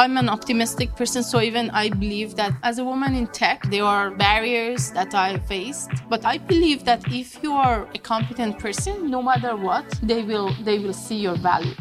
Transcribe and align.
I'm 0.00 0.16
an 0.16 0.30
optimistic 0.30 0.96
person, 0.96 1.22
so 1.22 1.42
even 1.42 1.68
I 1.72 1.90
believe 1.90 2.34
that 2.36 2.54
as 2.62 2.78
a 2.78 2.84
woman 2.84 3.14
in 3.14 3.26
tech, 3.26 3.64
there 3.64 3.84
are 3.84 4.10
barriers 4.10 4.90
that 4.92 5.14
I 5.14 5.38
faced. 5.40 5.90
But 6.08 6.24
I 6.24 6.38
believe 6.38 6.86
that 6.86 7.02
if 7.12 7.38
you 7.42 7.52
are 7.52 7.86
a 7.94 7.98
competent 7.98 8.58
person, 8.58 9.10
no 9.10 9.22
matter 9.22 9.56
what, 9.56 9.84
they 10.02 10.22
will 10.22 10.54
they 10.64 10.78
will 10.78 10.94
see 10.94 11.16
your 11.16 11.36
value. 11.36 11.74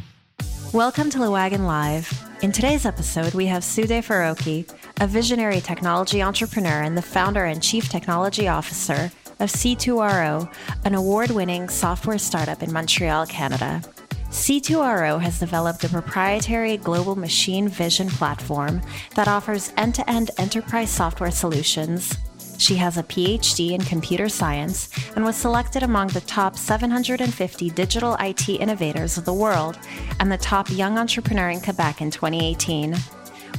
Welcome 0.73 1.09
to 1.11 1.17
the 1.17 1.27
LeWagon 1.27 1.65
Live. 1.65 2.11
In 2.41 2.51
today's 2.51 2.85
episode, 2.85 3.33
we 3.33 3.45
have 3.45 3.63
Soodeh 3.63 4.03
Farokhi, 4.03 4.69
a 4.99 5.07
visionary 5.07 5.61
technology 5.61 6.21
entrepreneur 6.21 6.81
and 6.81 6.97
the 6.97 7.01
founder 7.01 7.45
and 7.45 7.63
chief 7.63 7.87
technology 7.87 8.49
officer 8.49 9.13
of 9.39 9.49
C2RO, 9.49 10.53
an 10.83 10.93
award 10.93 11.31
winning 11.31 11.69
software 11.69 12.17
startup 12.17 12.61
in 12.61 12.73
Montreal, 12.73 13.27
Canada. 13.27 13.81
C2RO 14.29 15.19
has 15.19 15.39
developed 15.39 15.83
a 15.83 15.89
proprietary 15.89 16.77
global 16.77 17.15
machine 17.15 17.67
vision 17.67 18.07
platform 18.09 18.79
that 19.15 19.27
offers 19.27 19.73
end 19.75 19.95
to 19.95 20.07
end 20.07 20.29
enterprise 20.37 20.91
software 20.91 21.31
solutions. 21.31 22.15
She 22.59 22.75
has 22.75 22.97
a 22.97 23.03
PhD 23.03 23.71
in 23.71 23.81
computer 23.81 24.29
science 24.29 24.89
and 25.15 25.25
was 25.25 25.35
selected 25.35 25.81
among 25.81 26.09
the 26.09 26.21
top 26.21 26.57
750 26.57 27.71
digital 27.71 28.17
IT 28.19 28.47
innovators 28.49 29.17
of 29.17 29.25
the 29.25 29.33
world 29.33 29.79
and 30.19 30.31
the 30.31 30.37
top 30.37 30.69
young 30.69 30.99
entrepreneur 30.99 31.49
in 31.49 31.59
Quebec 31.59 32.01
in 32.01 32.11
2018. 32.11 32.95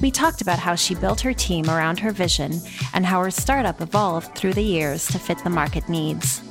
We 0.00 0.12
talked 0.12 0.40
about 0.40 0.60
how 0.60 0.76
she 0.76 0.94
built 0.94 1.20
her 1.22 1.34
team 1.34 1.68
around 1.68 1.98
her 1.98 2.12
vision 2.12 2.60
and 2.94 3.04
how 3.04 3.20
her 3.24 3.32
startup 3.32 3.80
evolved 3.80 4.36
through 4.36 4.52
the 4.54 4.62
years 4.62 5.08
to 5.08 5.18
fit 5.18 5.42
the 5.42 5.50
market 5.50 5.88
needs. 5.88 6.42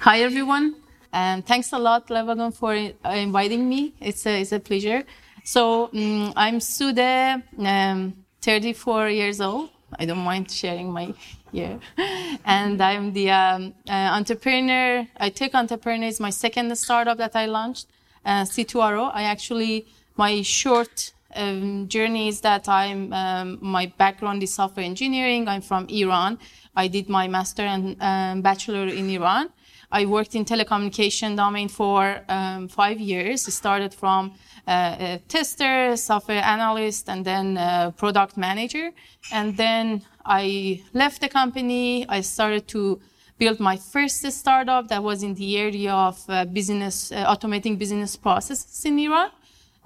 Hi, 0.00 0.22
everyone. 0.22 0.83
Um, 1.14 1.42
thanks 1.42 1.72
a 1.72 1.78
lot, 1.78 2.08
LeWagon, 2.08 2.52
for 2.52 2.74
inviting 2.74 3.68
me. 3.68 3.94
It's 4.00 4.26
a, 4.26 4.40
it's 4.40 4.50
a 4.50 4.58
pleasure. 4.58 5.04
So 5.44 5.84
um, 5.94 6.32
I'm 6.34 6.58
Soodeh, 6.58 7.40
um, 7.64 8.14
34 8.42 9.10
years 9.10 9.40
old. 9.40 9.70
I 9.96 10.06
don't 10.06 10.18
mind 10.24 10.50
sharing 10.50 10.90
my 10.90 11.14
year. 11.52 11.78
and 12.44 12.82
I'm 12.82 13.12
the 13.12 13.30
um, 13.30 13.74
uh, 13.88 13.92
entrepreneur. 13.92 15.06
I 15.16 15.28
Tech 15.28 15.54
Entrepreneur 15.54 16.08
is 16.08 16.18
my 16.18 16.30
second 16.30 16.76
startup 16.76 17.18
that 17.18 17.36
I 17.36 17.46
launched, 17.46 17.86
uh, 18.26 18.42
C2RO. 18.42 19.12
I 19.14 19.22
actually, 19.22 19.86
my 20.16 20.42
short 20.42 21.12
um, 21.36 21.86
journey 21.86 22.26
is 22.26 22.40
that 22.40 22.68
I'm, 22.68 23.12
um, 23.12 23.58
my 23.60 23.86
background 23.98 24.42
is 24.42 24.52
software 24.52 24.84
engineering. 24.84 25.46
I'm 25.46 25.62
from 25.62 25.86
Iran. 25.90 26.40
I 26.74 26.88
did 26.88 27.08
my 27.08 27.28
master 27.28 27.62
and 27.62 27.96
um, 28.00 28.42
bachelor 28.42 28.88
in 28.88 29.08
Iran. 29.10 29.50
I 29.94 30.06
worked 30.06 30.34
in 30.34 30.44
telecommunication 30.44 31.36
domain 31.36 31.68
for 31.68 32.20
um, 32.28 32.66
five 32.66 32.98
years. 32.98 33.46
I 33.46 33.52
started 33.52 33.94
from 33.94 34.32
uh, 34.66 34.96
a 34.98 35.20
tester, 35.28 35.96
software 35.96 36.42
analyst, 36.42 37.08
and 37.08 37.24
then 37.24 37.46
product 37.92 38.36
manager. 38.36 38.90
And 39.32 39.56
then 39.56 40.02
I 40.24 40.82
left 40.94 41.20
the 41.20 41.28
company. 41.28 42.08
I 42.08 42.22
started 42.22 42.66
to 42.74 43.00
build 43.38 43.60
my 43.60 43.76
first 43.76 44.20
startup 44.32 44.88
that 44.88 45.00
was 45.02 45.22
in 45.22 45.34
the 45.34 45.56
area 45.58 45.92
of 45.92 46.18
uh, 46.28 46.44
business, 46.44 47.12
uh, 47.12 47.32
automating 47.32 47.78
business 47.78 48.16
processes 48.16 48.84
in 48.84 48.98
Iran. 48.98 49.30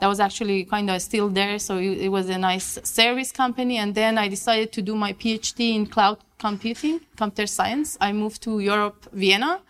That 0.00 0.06
was 0.06 0.20
actually 0.20 0.64
kind 0.64 0.88
of 0.88 1.02
still 1.02 1.28
there, 1.28 1.58
so 1.58 1.76
it, 1.76 1.98
it 2.06 2.08
was 2.08 2.30
a 2.30 2.38
nice 2.38 2.78
service 2.82 3.30
company. 3.30 3.76
And 3.76 3.94
then 3.94 4.16
I 4.16 4.28
decided 4.28 4.72
to 4.72 4.80
do 4.80 4.94
my 4.94 5.12
PhD 5.12 5.74
in 5.74 5.86
cloud 5.86 6.18
computing, 6.38 7.00
computer 7.16 7.46
science. 7.46 7.98
I 8.00 8.12
moved 8.12 8.40
to 8.44 8.60
Europe, 8.60 9.06
Vienna 9.12 9.60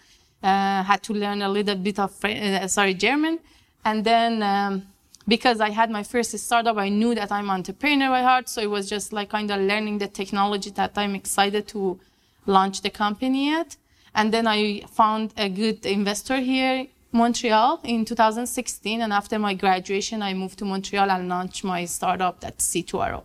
uh, 0.43 0.83
had 0.83 1.03
to 1.05 1.13
learn 1.13 1.43
a 1.43 1.49
little 1.49 1.77
bit 1.77 1.99
of 1.99 2.13
uh, 2.25 2.69
sorry 2.69 2.95
German, 2.95 3.39
and 3.85 4.05
then 4.05 4.43
um, 4.43 4.83
because 5.29 5.61
I 5.61 5.71
had 5.71 5.91
my 5.91 6.03
first 6.03 6.37
startup, 6.39 6.79
I 6.79 6.89
knew 6.89 7.15
that 7.15 7.31
I'm 7.31 7.51
entrepreneur 7.51 8.09
by 8.09 8.23
heart, 8.23 8.49
so 8.49 8.63
it 8.63 8.71
was 8.71 8.89
just 8.89 9.13
like 9.13 9.29
kind 9.29 9.51
of 9.51 9.61
learning 9.61 9.99
the 9.99 10.09
technology 10.09 10.71
that 10.71 10.93
I'm 10.97 11.15
excited 11.15 11.69
to 11.69 12.01
launch 12.47 12.81
the 12.81 12.89
company 12.89 13.53
at. 13.53 13.77
And 14.15 14.33
then 14.33 14.47
I 14.47 14.81
found 14.91 15.35
a 15.37 15.51
good 15.51 15.85
investor 15.85 16.39
here, 16.39 16.87
Montreal, 17.13 17.81
in 17.85 18.07
2016. 18.07 19.03
And 19.03 19.13
after 19.13 19.39
my 19.39 19.53
graduation, 19.53 20.23
I 20.23 20.33
moved 20.33 20.59
to 20.61 20.65
Montreal 20.65 21.11
and 21.11 21.29
launched 21.29 21.63
my 21.63 21.85
startup, 21.85 22.41
that's 22.41 22.67
C2RO. 22.67 23.23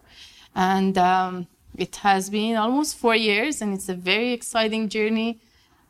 And 0.53 0.97
um, 0.97 1.47
it 1.77 1.95
has 1.97 2.29
been 2.29 2.57
almost 2.57 2.97
four 2.97 3.15
years, 3.15 3.61
and 3.61 3.73
it's 3.73 3.87
a 3.87 3.95
very 3.95 4.33
exciting 4.33 4.89
journey 4.89 5.39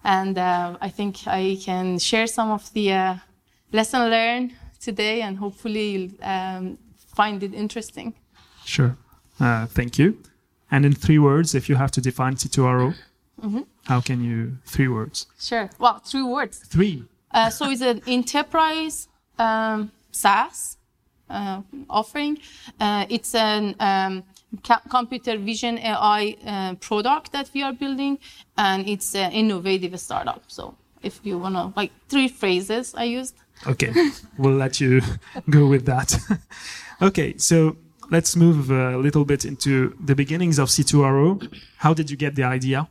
and 0.03 0.37
uh, 0.37 0.77
I 0.81 0.89
think 0.89 1.27
I 1.27 1.57
can 1.61 1.99
share 1.99 2.27
some 2.27 2.51
of 2.51 2.71
the 2.73 2.91
uh, 2.93 3.15
lesson 3.71 4.09
learned 4.09 4.53
today 4.79 5.21
and 5.21 5.37
hopefully 5.37 5.87
you'll 5.89 6.11
um, 6.21 6.77
find 7.15 7.41
it 7.43 7.53
interesting. 7.53 8.13
Sure. 8.65 8.97
Uh, 9.39 9.65
thank 9.65 9.97
you. 9.97 10.17
And 10.71 10.85
in 10.85 10.93
three 10.93 11.19
words, 11.19 11.55
if 11.55 11.69
you 11.69 11.75
have 11.75 11.91
to 11.91 12.01
define 12.01 12.35
C2RO, 12.35 12.95
mm-hmm. 13.41 13.61
how 13.85 14.01
can 14.01 14.23
you, 14.23 14.57
three 14.65 14.87
words? 14.87 15.27
Sure. 15.39 15.69
Well, 15.79 15.99
three 15.99 16.23
words. 16.23 16.57
Three. 16.59 17.03
Uh, 17.31 17.49
so 17.49 17.69
it's 17.69 17.81
an 17.81 18.01
enterprise 18.07 19.07
um, 19.37 19.91
SaaS 20.11 20.77
uh, 21.29 21.61
offering. 21.89 22.37
Uh, 22.79 23.05
it's 23.09 23.35
an 23.35 23.75
um, 23.79 24.23
computer 24.89 25.37
vision 25.37 25.77
AI 25.79 26.35
uh, 26.45 26.75
product 26.75 27.31
that 27.31 27.49
we 27.53 27.63
are 27.63 27.73
building, 27.73 28.19
and 28.57 28.87
it's 28.87 29.15
an 29.15 29.31
innovative 29.31 29.99
startup. 29.99 30.43
So 30.47 30.75
if 31.01 31.19
you 31.23 31.37
want 31.37 31.55
to, 31.55 31.73
like 31.75 31.91
three 32.07 32.27
phrases 32.27 32.93
I 32.95 33.05
used. 33.05 33.35
Okay, 33.67 33.93
we'll 34.37 34.55
let 34.55 34.79
you 34.79 35.01
go 35.49 35.67
with 35.67 35.85
that. 35.85 36.17
okay, 37.01 37.37
so 37.37 37.77
let's 38.09 38.35
move 38.35 38.71
a 38.71 38.97
little 38.97 39.25
bit 39.25 39.45
into 39.45 39.95
the 39.99 40.15
beginnings 40.15 40.59
of 40.59 40.69
C2RO. 40.69 41.53
How 41.77 41.93
did 41.93 42.09
you 42.09 42.17
get 42.17 42.35
the 42.35 42.43
idea? 42.43 42.89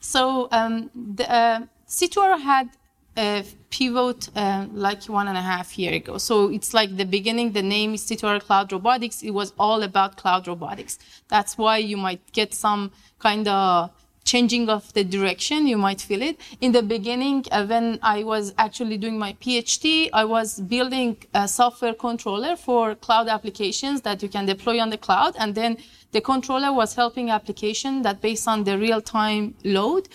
So 0.00 0.48
um, 0.50 0.90
the, 0.94 1.30
uh, 1.30 1.60
C2RO 1.86 2.40
had 2.40 2.70
pivot 3.14 4.28
uh, 4.36 4.66
like 4.72 5.04
one 5.04 5.28
and 5.28 5.36
a 5.36 5.42
half 5.42 5.78
year 5.78 5.94
ago. 5.94 6.18
So 6.18 6.50
it's 6.50 6.74
like 6.74 6.96
the 6.96 7.04
beginning, 7.04 7.52
the 7.52 7.62
name 7.62 7.94
is 7.94 8.02
C2RO 8.04 8.42
Cloud 8.42 8.72
Robotics. 8.72 9.22
It 9.22 9.30
was 9.30 9.52
all 9.58 9.82
about 9.82 10.16
cloud 10.16 10.46
robotics. 10.48 10.98
That's 11.28 11.56
why 11.58 11.78
you 11.78 11.96
might 11.96 12.32
get 12.32 12.54
some 12.54 12.92
kind 13.18 13.46
of 13.48 13.90
changing 14.24 14.68
of 14.68 14.92
the 14.92 15.04
direction. 15.04 15.66
You 15.66 15.78
might 15.78 16.00
feel 16.00 16.22
it. 16.22 16.38
In 16.60 16.72
the 16.72 16.82
beginning, 16.82 17.44
uh, 17.50 17.66
when 17.66 17.98
I 18.02 18.22
was 18.22 18.54
actually 18.58 18.98
doing 18.98 19.18
my 19.18 19.32
PhD, 19.34 20.10
I 20.12 20.24
was 20.24 20.60
building 20.60 21.16
a 21.34 21.48
software 21.48 21.94
controller 21.94 22.54
for 22.56 22.94
cloud 22.94 23.28
applications 23.28 24.02
that 24.02 24.22
you 24.22 24.28
can 24.28 24.46
deploy 24.46 24.80
on 24.80 24.90
the 24.90 24.98
cloud. 24.98 25.34
And 25.38 25.54
then 25.54 25.78
the 26.12 26.20
controller 26.20 26.72
was 26.72 26.94
helping 26.94 27.30
application 27.30 28.02
that 28.02 28.20
based 28.20 28.46
on 28.46 28.64
the 28.64 28.78
real 28.78 29.00
time 29.00 29.54
load, 29.64 30.08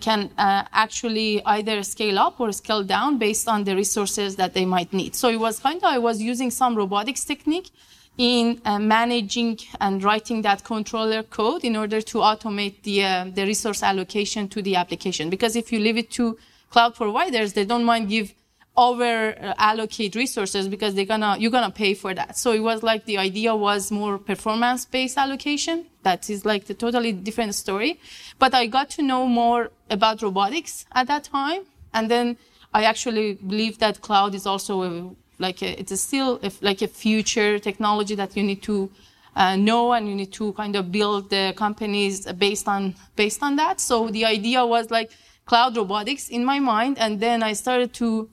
can 0.00 0.30
uh, 0.38 0.64
actually 0.72 1.44
either 1.44 1.82
scale 1.82 2.18
up 2.18 2.40
or 2.40 2.52
scale 2.52 2.84
down 2.84 3.18
based 3.18 3.48
on 3.48 3.64
the 3.64 3.74
resources 3.74 4.36
that 4.36 4.54
they 4.54 4.64
might 4.64 4.92
need. 4.92 5.14
So 5.16 5.28
it 5.28 5.40
was 5.40 5.58
kind 5.58 5.78
of, 5.78 5.84
I 5.84 5.98
was 5.98 6.22
using 6.22 6.50
some 6.50 6.76
robotics 6.76 7.24
technique 7.24 7.70
in 8.18 8.60
uh, 8.64 8.78
managing 8.78 9.58
and 9.80 10.04
writing 10.04 10.42
that 10.42 10.64
controller 10.64 11.22
code 11.22 11.64
in 11.64 11.76
order 11.76 12.00
to 12.00 12.18
automate 12.18 12.82
the, 12.82 13.04
uh, 13.04 13.24
the 13.34 13.44
resource 13.44 13.82
allocation 13.82 14.48
to 14.48 14.62
the 14.62 14.76
application. 14.76 15.30
Because 15.30 15.56
if 15.56 15.72
you 15.72 15.78
leave 15.80 15.96
it 15.96 16.10
to 16.12 16.38
cloud 16.70 16.94
providers, 16.94 17.54
they 17.54 17.64
don't 17.64 17.84
mind 17.84 18.08
give 18.08 18.34
over 18.76 19.34
allocate 19.58 20.14
resources 20.14 20.66
because 20.66 20.94
they're 20.94 21.04
gonna 21.04 21.36
you're 21.38 21.50
gonna 21.50 21.70
pay 21.70 21.92
for 21.94 22.14
that. 22.14 22.38
So 22.38 22.52
it 22.52 22.60
was 22.60 22.82
like 22.82 23.04
the 23.04 23.18
idea 23.18 23.54
was 23.54 23.90
more 23.90 24.18
performance 24.18 24.86
based 24.86 25.18
allocation. 25.18 25.86
That 26.04 26.30
is 26.30 26.44
like 26.44 26.64
the 26.64 26.74
totally 26.74 27.12
different 27.12 27.54
story. 27.54 28.00
But 28.38 28.54
i 28.54 28.66
got 28.66 28.88
to 28.90 29.02
know 29.02 29.26
more 29.26 29.70
about 29.90 30.22
robotics 30.22 30.86
at 30.92 31.06
that 31.08 31.24
time. 31.24 31.62
And 31.92 32.10
then 32.10 32.38
i 32.72 32.84
actually 32.84 33.34
believe 33.34 33.78
that 33.78 34.00
cloud 34.00 34.34
is 34.34 34.46
also 34.46 34.82
a, 34.82 35.10
like 35.38 35.60
a, 35.62 35.78
it's 35.78 35.92
a 35.92 35.98
still 35.98 36.40
a, 36.42 36.50
like 36.62 36.80
a 36.80 36.88
future 36.88 37.58
technology 37.58 38.14
that 38.14 38.34
you 38.36 38.42
need 38.42 38.62
to 38.62 38.90
uh, 39.36 39.56
know 39.56 39.92
and 39.92 40.08
you 40.08 40.14
need 40.14 40.32
to 40.32 40.52
kind 40.54 40.76
of 40.76 40.90
build 40.90 41.28
the 41.28 41.52
companies 41.56 42.24
based 42.32 42.66
on 42.68 42.94
based 43.16 43.42
on 43.42 43.56
that. 43.56 43.80
So 43.80 44.08
the 44.08 44.24
idea 44.24 44.64
was 44.64 44.90
like 44.90 45.10
cloud 45.44 45.76
robotics 45.76 46.30
in 46.30 46.42
my 46.42 46.58
mind. 46.58 46.96
And 46.98 47.20
then 47.20 47.42
i 47.42 47.52
started 47.52 47.92
to 47.94 48.30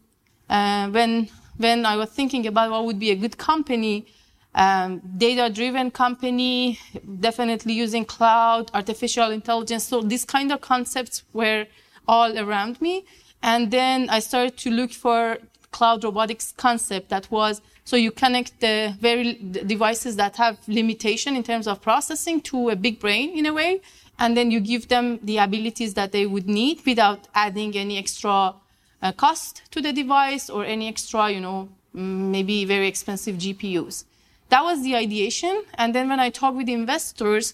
uh, 0.49 0.89
when 0.89 1.29
when 1.57 1.85
I 1.85 1.95
was 1.97 2.09
thinking 2.09 2.47
about 2.47 2.71
what 2.71 2.85
would 2.85 2.99
be 2.99 3.11
a 3.11 3.15
good 3.15 3.37
company, 3.37 4.05
um, 4.55 5.01
data-driven 5.17 5.91
company, 5.91 6.79
definitely 7.19 7.73
using 7.73 8.05
cloud, 8.05 8.71
artificial 8.73 9.31
intelligence. 9.31 9.83
So 9.83 10.01
these 10.01 10.25
kind 10.25 10.51
of 10.51 10.61
concepts 10.61 11.23
were 11.33 11.65
all 12.07 12.37
around 12.37 12.81
me. 12.81 13.05
And 13.43 13.71
then 13.71 14.09
I 14.09 14.19
started 14.19 14.57
to 14.57 14.69
look 14.71 14.91
for 14.91 15.37
cloud 15.71 16.03
robotics 16.03 16.53
concept 16.57 17.09
that 17.09 17.29
was 17.29 17.61
so 17.83 17.95
you 17.95 18.11
connect 18.11 18.59
the 18.59 18.95
very 18.99 19.33
devices 19.33 20.15
that 20.15 20.35
have 20.37 20.57
limitation 20.67 21.35
in 21.35 21.43
terms 21.43 21.67
of 21.67 21.81
processing 21.81 22.39
to 22.41 22.69
a 22.69 22.75
big 22.75 22.99
brain 22.99 23.35
in 23.35 23.47
a 23.47 23.53
way, 23.53 23.81
and 24.19 24.37
then 24.37 24.51
you 24.51 24.59
give 24.59 24.89
them 24.89 25.19
the 25.23 25.37
abilities 25.37 25.95
that 25.95 26.11
they 26.11 26.27
would 26.27 26.47
need 26.47 26.85
without 26.85 27.27
adding 27.33 27.75
any 27.75 27.97
extra 27.97 28.53
uh, 29.01 29.11
cost 29.11 29.61
to 29.71 29.81
the 29.81 29.93
device 29.93 30.49
or 30.49 30.65
any 30.65 30.87
extra, 30.87 31.29
you 31.29 31.39
know, 31.39 31.69
maybe 31.93 32.65
very 32.65 32.87
expensive 32.87 33.35
GPUs. 33.37 34.05
that 34.49 34.63
was 34.63 34.81
the 34.81 34.95
ideation. 34.95 35.63
And 35.75 35.93
then 35.93 36.09
when 36.09 36.19
I 36.19 36.29
talked 36.29 36.57
with 36.57 36.69
investors, 36.69 37.53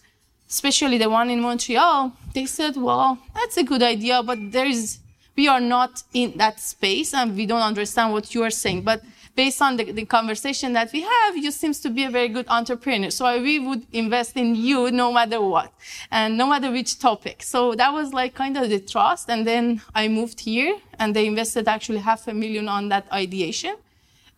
especially 0.49 0.97
the 0.97 1.09
one 1.09 1.29
in 1.29 1.41
Montreal, 1.41 2.13
they 2.33 2.45
said, 2.45 2.77
well, 2.77 3.17
that's 3.33 3.57
a 3.57 3.63
good 3.63 3.83
idea, 3.83 4.23
but 4.23 4.37
there 4.51 4.65
is, 4.65 4.99
we 5.35 5.47
are 5.47 5.59
not 5.59 6.03
in 6.13 6.37
that 6.37 6.59
space 6.59 7.13
and 7.13 7.35
we 7.35 7.45
don't 7.45 7.61
understand 7.61 8.13
what 8.13 8.33
you 8.33 8.43
are 8.43 8.49
saying. 8.49 8.83
But 8.83 9.01
based 9.35 9.61
on 9.61 9.75
the, 9.77 9.91
the 9.91 10.05
conversation 10.05 10.73
that 10.73 10.91
we 10.93 11.01
have, 11.01 11.37
you 11.37 11.51
seems 11.51 11.79
to 11.81 11.89
be 11.89 12.05
a 12.05 12.09
very 12.09 12.29
good 12.29 12.45
entrepreneur. 12.47 13.09
So 13.09 13.41
we 13.41 13.59
would 13.59 13.85
invest 13.91 14.37
in 14.37 14.55
you 14.55 14.91
no 14.91 15.11
matter 15.11 15.41
what 15.41 15.73
and 16.11 16.37
no 16.37 16.47
matter 16.47 16.71
which 16.71 16.99
topic. 16.99 17.43
So 17.43 17.75
that 17.75 17.91
was 17.91 18.13
like 18.13 18.33
kind 18.33 18.57
of 18.57 18.69
the 18.69 18.79
trust. 18.79 19.29
And 19.29 19.45
then 19.45 19.81
I 19.93 20.07
moved 20.07 20.39
here 20.39 20.77
and 20.99 21.15
they 21.15 21.25
invested 21.25 21.67
actually 21.67 21.99
half 21.99 22.27
a 22.27 22.33
million 22.33 22.69
on 22.69 22.89
that 22.89 23.11
ideation. 23.11 23.75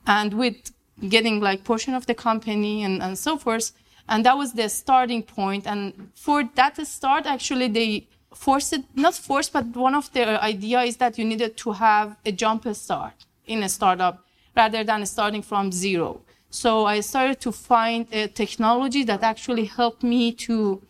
And 0.07 0.33
with 0.33 0.71
getting 1.07 1.39
like 1.39 1.63
portion 1.63 1.93
of 1.93 2.05
the 2.07 2.15
company 2.15 2.83
and, 2.83 3.03
and 3.03 3.17
so 3.17 3.37
forth. 3.37 3.71
And 4.09 4.25
that 4.25 4.37
was 4.37 4.53
the 4.53 4.69
starting 4.69 5.21
point. 5.21 5.67
And 5.67 6.09
for 6.15 6.43
that 6.55 6.75
start, 6.87 7.25
actually, 7.25 7.67
they 7.67 8.07
forced 8.33 8.73
it, 8.73 8.83
not 8.95 9.13
forced, 9.13 9.53
but 9.53 9.65
one 9.75 9.95
of 9.95 10.11
their 10.13 10.41
idea 10.41 10.81
is 10.81 10.97
that 10.97 11.17
you 11.17 11.25
needed 11.25 11.57
to 11.57 11.73
have 11.73 12.15
a 12.25 12.31
jump 12.31 12.67
start 12.73 13.13
in 13.45 13.63
a 13.63 13.69
startup 13.69 14.26
rather 14.57 14.83
than 14.83 15.05
starting 15.05 15.43
from 15.43 15.71
zero. 15.71 16.09
So 16.49 16.85
I 16.85 17.01
started 17.01 17.39
to 17.41 17.51
find 17.51 18.07
a 18.11 18.27
technology 18.27 19.03
that 19.03 19.21
actually 19.21 19.65
helped 19.65 20.03
me 20.03 20.31
to 20.47 20.81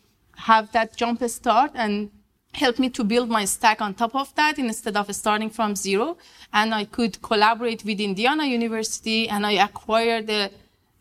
have 0.50 0.72
that 0.72 0.96
jump 0.96 1.22
start 1.30 1.72
and 1.76 2.10
helped 2.54 2.80
me 2.80 2.90
to 2.90 3.04
build 3.04 3.30
my 3.30 3.46
stack 3.46 3.82
on 3.82 3.94
top 3.94 4.16
of 4.16 4.34
that 4.36 4.58
instead 4.58 4.96
of 4.96 5.14
starting 5.14 5.50
from 5.50 5.76
zero. 5.76 6.18
And 6.54 6.74
I 6.74 6.86
could 6.86 7.22
collaborate 7.22 7.84
with 7.84 8.00
Indiana 8.00 8.46
University 8.46 9.28
and 9.30 9.46
I 9.46 9.54
acquired 9.68 10.28
the 10.28 10.52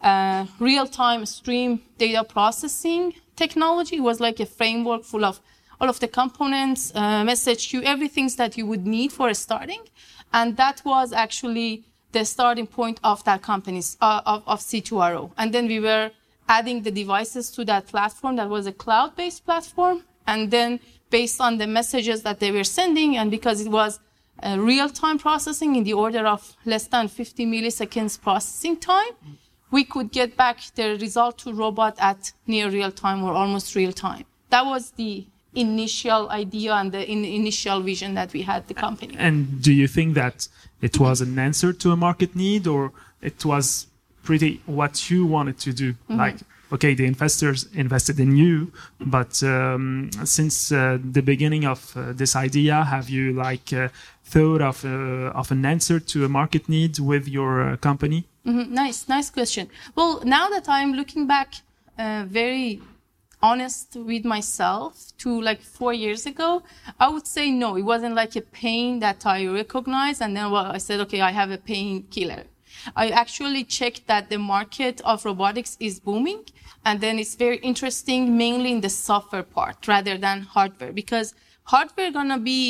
uh, 0.00 0.46
real-time 0.58 1.24
stream 1.26 1.82
data 1.98 2.24
processing 2.24 3.14
technology. 3.36 3.96
It 3.96 4.06
was 4.10 4.20
like 4.20 4.40
a 4.40 4.46
framework 4.46 5.04
full 5.04 5.24
of 5.24 5.40
all 5.80 5.88
of 5.88 6.00
the 6.00 6.08
components, 6.08 6.92
uh, 6.94 7.22
message 7.24 7.68
queue, 7.68 7.82
everything 7.82 8.28
that 8.38 8.56
you 8.56 8.66
would 8.66 8.86
need 8.86 9.12
for 9.12 9.32
starting. 9.34 9.82
And 10.32 10.56
that 10.56 10.82
was 10.84 11.12
actually 11.12 11.84
the 12.16 12.24
starting 12.24 12.66
point 12.66 12.98
of 13.04 13.22
that 13.24 13.42
company's, 13.42 13.98
uh, 14.00 14.22
of, 14.24 14.42
of 14.46 14.60
C2RO. 14.60 15.32
And 15.36 15.52
then 15.52 15.66
we 15.66 15.80
were 15.80 16.10
adding 16.48 16.82
the 16.82 16.90
devices 16.90 17.50
to 17.50 17.64
that 17.66 17.86
platform 17.88 18.36
that 18.36 18.48
was 18.48 18.66
a 18.66 18.72
cloud-based 18.72 19.44
platform. 19.44 20.02
And 20.26 20.50
then 20.50 20.80
based 21.10 21.40
on 21.40 21.58
the 21.58 21.66
messages 21.66 22.22
that 22.22 22.40
they 22.40 22.50
were 22.50 22.64
sending 22.64 23.18
and 23.18 23.30
because 23.30 23.60
it 23.60 23.70
was 23.70 24.00
uh, 24.42 24.56
real-time 24.58 25.18
processing 25.18 25.76
in 25.76 25.84
the 25.84 25.92
order 25.92 26.26
of 26.26 26.56
less 26.64 26.86
than 26.86 27.08
50 27.08 27.46
milliseconds 27.46 28.20
processing 28.20 28.76
time, 28.78 29.12
we 29.70 29.84
could 29.84 30.10
get 30.10 30.36
back 30.36 30.58
the 30.74 30.96
result 31.06 31.36
to 31.38 31.52
robot 31.52 31.96
at 31.98 32.32
near 32.46 32.70
real 32.70 32.92
time 32.92 33.24
or 33.24 33.32
almost 33.34 33.74
real 33.74 33.92
time. 33.92 34.24
That 34.48 34.64
was 34.64 34.92
the 34.92 35.26
initial 35.54 36.28
idea 36.30 36.72
and 36.74 36.92
the 36.92 37.10
in, 37.10 37.24
initial 37.24 37.80
vision 37.80 38.14
that 38.14 38.32
we 38.32 38.42
had 38.42 38.68
the 38.68 38.74
company. 38.74 39.14
And 39.18 39.60
do 39.62 39.72
you 39.72 39.88
think 39.88 40.14
that 40.14 40.48
it 40.80 40.98
was 40.98 41.20
an 41.20 41.38
answer 41.38 41.72
to 41.72 41.92
a 41.92 41.96
market 41.96 42.34
need 42.36 42.66
or 42.66 42.92
it 43.22 43.44
was 43.44 43.86
pretty 44.22 44.60
what 44.66 45.10
you 45.10 45.26
wanted 45.26 45.58
to 45.60 45.72
do? 45.72 45.92
Mm-hmm. 45.92 46.16
Like 46.16 46.36
okay, 46.72 46.94
the 46.94 47.04
investors 47.04 47.68
invested 47.74 48.18
in 48.18 48.36
you, 48.36 48.72
but 49.00 49.42
um, 49.42 50.10
since 50.24 50.72
uh, 50.72 50.98
the 51.00 51.22
beginning 51.22 51.64
of 51.64 51.96
uh, 51.96 52.12
this 52.12 52.34
idea, 52.34 52.84
have 52.84 53.08
you 53.08 53.32
like 53.32 53.72
uh, 53.72 53.88
thought 54.24 54.60
of 54.60 54.84
uh, 54.84 55.40
of 55.40 55.50
an 55.50 55.64
answer 55.64 56.00
to 56.00 56.24
a 56.24 56.28
market 56.28 56.68
need 56.68 56.98
with 56.98 57.28
your 57.28 57.70
uh, 57.70 57.76
company? 57.76 58.24
Mm-hmm. 58.46 58.74
Nice, 58.74 59.08
nice 59.08 59.30
question. 59.30 59.68
Well, 59.94 60.22
now 60.24 60.48
that 60.48 60.68
I'm 60.68 60.92
looking 60.92 61.26
back, 61.26 61.54
uh, 61.98 62.24
very 62.28 62.80
honest 63.50 63.96
with 64.10 64.24
myself 64.36 64.92
to 65.22 65.30
like 65.48 65.62
four 65.78 65.92
years 66.04 66.22
ago, 66.32 66.50
I 67.04 67.06
would 67.12 67.26
say 67.36 67.46
no. 67.50 67.68
It 67.76 67.86
wasn't 67.92 68.14
like 68.22 68.34
a 68.36 68.44
pain 68.62 69.00
that 69.04 69.20
I 69.34 69.38
recognized, 69.62 70.20
and 70.24 70.32
then 70.36 70.46
well, 70.52 70.68
I 70.76 70.80
said, 70.86 70.98
okay, 71.04 71.20
I 71.30 71.32
have 71.40 71.50
a 71.50 71.62
painkiller. 71.70 72.44
I 73.02 73.06
actually 73.22 73.64
checked 73.78 74.02
that 74.06 74.24
the 74.30 74.38
market 74.38 74.96
of 75.10 75.24
robotics 75.24 75.72
is 75.80 76.00
booming. 76.08 76.42
And 76.88 77.00
then 77.00 77.18
it's 77.18 77.34
very 77.34 77.58
interesting, 77.70 78.20
mainly 78.36 78.70
in 78.70 78.80
the 78.80 78.88
software 78.88 79.48
part 79.56 79.88
rather 79.88 80.16
than 80.26 80.42
hardware, 80.54 80.92
because 80.92 81.28
hardware 81.72 82.12
gonna 82.12 82.38
be 82.38 82.60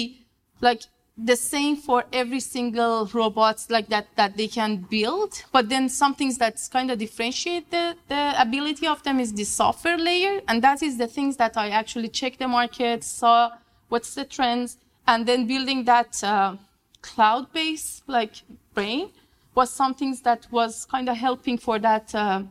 like 0.67 0.83
the 1.19 1.37
same 1.37 1.77
for 1.77 2.05
every 2.13 2.41
single 2.41 3.07
robots 3.15 3.71
like 3.71 3.89
that 3.89 4.07
that 4.17 4.37
they 4.37 4.47
can 4.47 4.77
build 4.77 5.43
but 5.51 5.69
then 5.71 5.89
some 5.89 6.15
things 6.15 6.37
that's 6.37 6.69
kind 6.69 6.91
of 6.91 6.99
differentiate 6.99 7.71
the, 7.71 7.97
the 8.09 8.35
ability 8.41 8.87
of 8.87 9.03
them 9.03 9.19
is 9.19 9.33
the 9.33 9.45
software 9.45 9.97
layer 9.97 10.41
and 10.47 10.63
that 10.63 10.83
is 10.83 10.99
the 10.99 11.07
things 11.07 11.39
that 11.39 11.57
i 11.57 11.71
actually 11.71 12.09
checked 12.09 12.39
the 12.39 12.47
market 12.47 13.03
saw 13.03 13.51
what's 13.89 14.15
the 14.15 14.25
trends 14.25 14.77
and 15.07 15.25
then 15.27 15.47
building 15.47 15.85
that 15.85 16.23
uh, 16.23 16.55
cloud 17.01 17.51
based 17.53 18.03
like 18.07 18.35
brain 18.75 19.11
was 19.55 19.71
something 19.71 20.15
that 20.23 20.47
was 20.51 20.85
kind 20.85 21.09
of 21.09 21.17
helping 21.17 21.57
for 21.57 21.79
that 21.79 22.15
uh, 22.15 22.43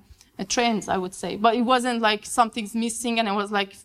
trends, 0.44 0.90
I 0.90 0.98
would 0.98 1.14
say. 1.14 1.38
But 1.38 1.56
it 1.56 1.62
wasn't 1.62 2.02
like 2.02 2.26
something's 2.26 2.76
missing, 2.76 3.20
and 3.20 3.30
I 3.30 3.32
was 3.32 3.52
like 3.52 3.76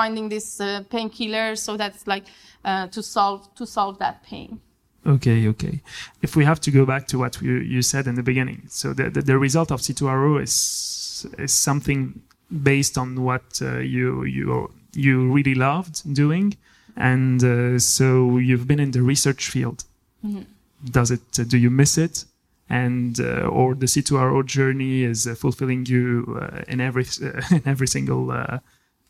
finding 0.00 0.28
this 0.28 0.60
uh, 0.60 0.82
painkiller, 0.90 1.56
so 1.56 1.76
that's 1.76 2.06
like 2.06 2.26
uh, 2.64 2.86
to 2.94 3.02
solve 3.02 3.40
to 3.58 3.64
solve 3.66 3.98
that 3.98 4.16
pain. 4.30 4.60
Okay, 5.14 5.48
okay. 5.48 5.80
If 6.22 6.36
we 6.36 6.44
have 6.44 6.60
to 6.60 6.70
go 6.70 6.84
back 6.92 7.06
to 7.08 7.18
what 7.18 7.32
you, 7.40 7.54
you 7.74 7.82
said 7.82 8.06
in 8.06 8.14
the 8.14 8.22
beginning, 8.22 8.60
so 8.68 8.86
the, 8.98 9.10
the, 9.14 9.22
the 9.22 9.38
result 9.38 9.70
of 9.72 9.80
C2RO 9.80 10.32
is 10.46 10.54
is 11.38 11.52
something 11.52 12.00
based 12.70 12.96
on 13.02 13.08
what 13.28 13.46
uh, 13.62 13.78
you 13.96 14.24
you 14.36 14.70
you 15.04 15.14
really 15.36 15.56
loved 15.68 15.96
doing, 16.22 16.56
and 16.96 17.42
uh, 17.42 17.78
so 17.78 18.38
you've 18.38 18.66
been 18.66 18.80
in 18.86 18.90
the 18.92 19.02
research 19.12 19.42
field. 19.54 19.78
Mm-hmm. 20.24 20.44
Does 20.96 21.10
it? 21.10 21.26
Uh, 21.38 21.44
do 21.52 21.56
you 21.58 21.70
miss 21.70 21.98
it? 21.98 22.24
and 22.70 23.18
uh, 23.18 23.58
or 23.58 23.74
the 23.74 23.86
C2RO 23.86 24.44
journey 24.44 25.02
is 25.02 25.26
uh, 25.26 25.34
fulfilling 25.34 25.86
you 25.86 26.38
uh, 26.42 26.72
in 26.72 26.80
every 26.80 27.06
in 27.56 27.62
every 27.72 27.88
single 27.96 28.24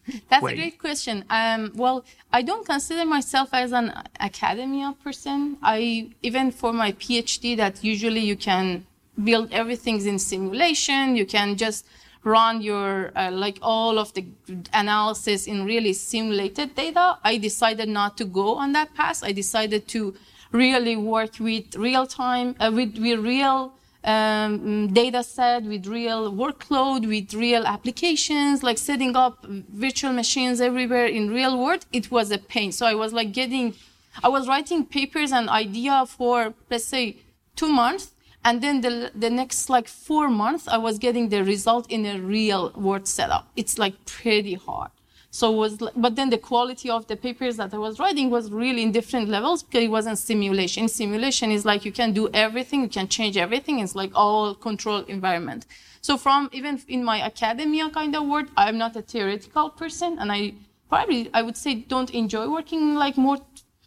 that's 0.29 0.43
way? 0.43 0.53
a 0.53 0.57
great 0.57 0.79
question. 0.79 1.25
Um, 1.31 1.73
well, 1.75 2.05
I 2.33 2.43
don't 2.43 2.67
consider 2.67 3.05
myself 3.05 3.51
as 3.53 3.73
an 3.73 3.93
academia 4.19 4.95
person. 5.03 5.59
I 5.63 6.11
even 6.23 6.51
for 6.51 6.73
my 6.73 6.93
PhD, 6.93 7.57
that 7.57 7.83
usually 7.83 8.21
you 8.21 8.37
can 8.37 8.87
build 9.23 9.53
everything 9.53 10.05
in 10.07 10.19
simulation. 10.19 11.17
You 11.17 11.27
can 11.27 11.57
just 11.57 11.87
run 12.25 12.61
your 12.61 13.13
uh, 13.17 13.31
like 13.31 13.59
all 13.63 13.99
of 13.99 14.13
the 14.15 14.25
analysis 14.73 15.47
in 15.47 15.65
really 15.65 15.93
simulated 15.93 16.75
data. 16.75 17.19
I 17.25 17.39
decided 17.39 17.89
not 17.89 18.17
to 18.19 18.25
go 18.25 18.57
on 18.57 18.73
that 18.73 18.95
path. 18.95 19.23
I 19.23 19.33
decided 19.33 19.89
to 19.89 20.15
really 20.53 20.97
work 20.97 21.39
with 21.39 21.77
real 21.77 22.07
time, 22.07 22.55
uh, 22.59 22.71
with, 22.75 22.99
with 22.99 23.21
real 23.21 23.73
um, 24.09 24.89
data 25.03 25.23
set, 25.23 25.65
with 25.65 25.87
real 25.87 26.33
workload, 26.33 27.07
with 27.07 27.35
real 27.35 27.65
applications, 27.67 28.63
like 28.63 28.79
setting 28.79 29.15
up 29.15 29.45
virtual 29.85 30.13
machines 30.13 30.61
everywhere 30.61 31.07
in 31.07 31.31
real 31.31 31.55
world. 31.63 31.85
It 31.93 32.11
was 32.11 32.31
a 32.31 32.39
pain. 32.39 32.73
So 32.73 32.87
I 32.87 32.95
was 32.95 33.13
like 33.13 33.31
getting, 33.33 33.75
I 34.23 34.29
was 34.29 34.49
writing 34.49 34.87
papers 34.87 35.31
and 35.31 35.49
idea 35.51 36.07
for, 36.07 36.55
let's 36.71 36.87
say, 36.87 37.19
two 37.55 37.69
months. 37.69 38.13
And 38.45 38.63
then 38.63 38.81
the, 38.81 39.11
the 39.15 39.31
next 39.31 39.69
like 39.69 39.89
four 39.89 40.29
months, 40.29 40.67
I 40.69 40.79
was 40.79 40.99
getting 40.99 41.29
the 41.29 41.45
result 41.45 41.85
in 41.91 42.07
a 42.07 42.19
real 42.19 42.73
world 42.77 43.07
setup. 43.07 43.45
It's 43.57 43.79
like 43.79 43.95
pretty 44.07 44.55
hard. 44.55 44.91
So 45.31 45.51
was, 45.51 45.77
but 45.95 46.17
then 46.17 46.31
the 46.31 46.39
quality 46.39 46.89
of 46.89 47.07
the 47.07 47.17
papers 47.17 47.59
that 47.59 47.75
I 47.75 47.79
was 47.79 47.99
writing 47.99 48.31
was 48.31 48.51
really 48.51 48.83
in 48.83 48.93
different 48.93 49.29
levels 49.29 49.63
because 49.63 49.85
it 49.85 49.91
wasn't 49.91 50.19
simulation. 50.19 50.89
Simulation 50.89 51.51
is 51.51 51.67
like 51.67 51.85
you 51.85 51.93
can 51.93 52.13
do 52.13 52.31
everything, 52.33 52.83
you 52.83 52.89
can 52.89 53.09
change 53.09 53.37
everything. 53.37 53.81
It's 53.81 53.95
like 53.95 54.11
all 54.15 54.55
controlled 54.55 55.09
environment. 55.09 55.67
So 56.01 56.17
from 56.17 56.49
even 56.53 56.81
in 56.89 57.05
my 57.05 57.21
academia 57.21 57.91
kind 57.91 58.17
of 58.17 58.27
world, 58.27 58.49
I'm 58.57 58.79
not 58.79 58.97
a 58.97 59.03
theoretical 59.03 59.69
person, 59.71 60.19
and 60.19 60.33
I 60.33 60.55
probably 60.89 61.29
I 61.35 61.43
would 61.43 61.57
say 61.57 61.75
don't 61.75 62.11
enjoy 62.11 62.49
working 62.49 62.95
like 62.95 63.19
more 63.19 63.39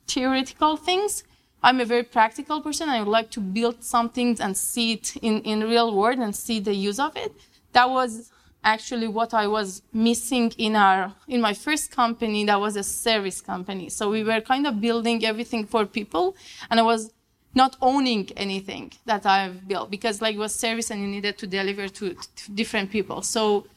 theoretical 0.08 0.78
things. 0.78 1.24
I'm 1.64 1.80
a 1.80 1.86
very 1.86 2.04
practical 2.04 2.62
person. 2.62 2.90
I 2.90 3.00
would 3.00 3.08
like 3.08 3.32
to 3.32 3.40
build 3.40 3.84
something 3.84 4.38
and 4.40 4.56
see 4.56 4.94
it 4.94 5.16
in, 5.18 5.42
in 5.42 5.62
real 5.62 5.96
world 5.96 6.20
and 6.20 6.36
see 6.36 6.60
the 6.60 6.74
use 6.74 7.00
of 7.00 7.16
it. 7.16 7.34
That 7.74 7.90
was 7.90 8.32
actually 8.64 9.08
what 9.08 9.34
I 9.34 9.48
was 9.48 9.82
missing 9.92 10.52
in 10.58 10.76
our 10.76 11.14
in 11.28 11.42
my 11.42 11.54
first 11.54 11.92
company 11.92 12.46
that 12.46 12.60
was 12.60 12.76
a 12.76 12.84
service 12.84 13.42
company. 13.42 13.90
So 13.90 14.10
we 14.10 14.24
were 14.24 14.42
kind 14.42 14.68
of 14.68 14.80
building 14.80 15.26
everything 15.26 15.66
for 15.66 15.86
people 15.86 16.36
and 16.70 16.80
I 16.80 16.84
was 16.84 17.12
not 17.54 17.76
owning 17.82 18.30
anything 18.38 18.94
that 19.06 19.26
I've 19.26 19.68
built 19.68 19.92
because 19.92 20.22
like 20.22 20.36
it 20.36 20.40
was 20.40 20.54
service 20.54 20.90
and 20.92 21.02
you 21.02 21.08
needed 21.08 21.38
to 21.40 21.48
deliver 21.48 21.88
to, 21.88 22.16
to 22.36 22.52
different 22.52 22.92
people. 22.92 23.22
So 23.22 23.68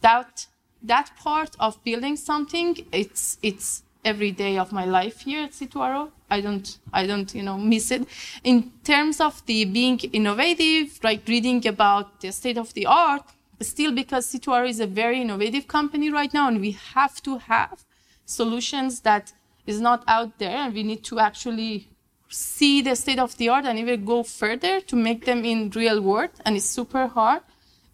that 0.00 0.46
that 0.82 1.10
part 1.16 1.54
of 1.60 1.82
building 1.84 2.16
something 2.16 2.76
it's 2.90 3.38
it's 3.42 3.82
every 4.04 4.32
day 4.32 4.58
of 4.58 4.72
my 4.72 4.84
life 4.84 5.20
here 5.20 5.44
at 5.44 5.52
C2RO. 5.52 6.10
I 6.30 6.40
don't 6.40 6.78
I 6.92 7.06
don't 7.06 7.32
you 7.34 7.42
know 7.42 7.58
miss 7.58 7.90
it. 7.90 8.08
In 8.42 8.72
terms 8.82 9.20
of 9.20 9.44
the 9.46 9.64
being 9.66 10.00
innovative, 10.12 10.98
like 11.04 11.28
reading 11.28 11.66
about 11.66 12.20
the 12.20 12.32
state 12.32 12.58
of 12.58 12.72
the 12.74 12.86
art, 12.86 13.22
still 13.68 13.92
because 13.92 14.26
C2R 14.26 14.68
is 14.68 14.80
a 14.80 14.86
very 14.86 15.20
innovative 15.20 15.66
company 15.68 16.10
right 16.10 16.32
now, 16.32 16.48
and 16.48 16.60
we 16.60 16.72
have 16.94 17.22
to 17.22 17.38
have 17.38 17.84
solutions 18.24 19.00
that 19.00 19.32
is 19.66 19.80
not 19.80 20.02
out 20.08 20.38
there, 20.38 20.56
and 20.56 20.74
we 20.74 20.82
need 20.82 21.04
to 21.04 21.18
actually 21.18 21.88
see 22.28 22.80
the 22.80 22.96
state 22.96 23.18
of 23.18 23.36
the 23.36 23.48
art 23.48 23.64
and 23.66 23.78
even 23.78 24.04
go 24.04 24.22
further 24.22 24.80
to 24.80 24.96
make 24.96 25.24
them 25.24 25.44
in 25.44 25.70
real 25.70 26.00
world, 26.00 26.30
and 26.44 26.56
it's 26.56 26.64
super 26.64 27.06
hard. 27.06 27.42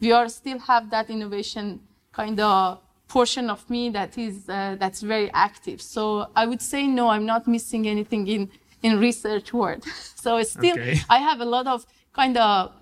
We 0.01 0.13
are 0.13 0.29
still 0.29 0.59
have 0.61 0.91
that 0.91 1.11
innovation 1.11 1.81
kind 2.13 2.39
of 2.41 2.81
portion 3.09 3.49
of 3.51 3.69
me 3.69 3.91
that 3.91 4.17
is 4.19 4.49
uh, 4.49 4.77
that's 4.79 5.01
very 5.01 5.31
active. 5.33 5.81
So 5.83 6.29
I 6.37 6.47
would 6.47 6.63
say 6.63 6.87
no, 6.87 7.09
I'm 7.09 7.27
not 7.27 7.49
missing 7.49 7.89
anything 7.89 8.27
in 8.29 8.51
in 8.83 9.01
research 9.01 9.53
world. 9.53 9.85
so 10.15 10.37
it's 10.37 10.53
still 10.53 10.79
Okay. 10.79 11.01
I 11.11 11.19
have 11.19 11.41
a 11.41 11.45
lot 11.45 11.67
of 11.67 11.87
kind 12.13 12.37
of 12.37 12.73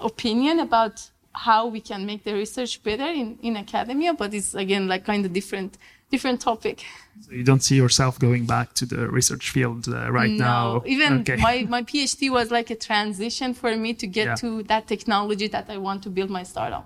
opinion 0.00 0.60
about 0.60 1.10
how 1.36 1.66
we 1.66 1.80
can 1.80 2.06
make 2.06 2.24
the 2.24 2.34
research 2.34 2.82
better 2.82 3.06
in, 3.06 3.38
in 3.42 3.56
academia, 3.56 4.14
but 4.14 4.32
it's 4.34 4.54
again 4.54 4.88
like 4.88 5.04
kind 5.04 5.24
of 5.26 5.32
different 5.32 5.76
different 6.10 6.40
topic. 6.40 6.84
So 7.20 7.32
you 7.32 7.44
don't 7.44 7.62
see 7.62 7.76
yourself 7.76 8.18
going 8.18 8.46
back 8.46 8.74
to 8.74 8.86
the 8.86 9.08
research 9.08 9.50
field 9.50 9.88
uh, 9.88 10.10
right 10.12 10.30
now. 10.30 10.74
No, 10.74 10.82
even 10.86 11.20
okay. 11.20 11.36
my, 11.36 11.66
my 11.68 11.82
PhD 11.82 12.30
was 12.30 12.50
like 12.50 12.70
a 12.70 12.76
transition 12.76 13.54
for 13.54 13.74
me 13.76 13.94
to 13.94 14.06
get 14.06 14.26
Yeah. 14.26 14.34
to 14.36 14.62
that 14.64 14.86
technology 14.86 15.48
that 15.48 15.66
I 15.68 15.78
want 15.78 16.02
to 16.04 16.10
build 16.10 16.30
my 16.30 16.44
startup. 16.44 16.84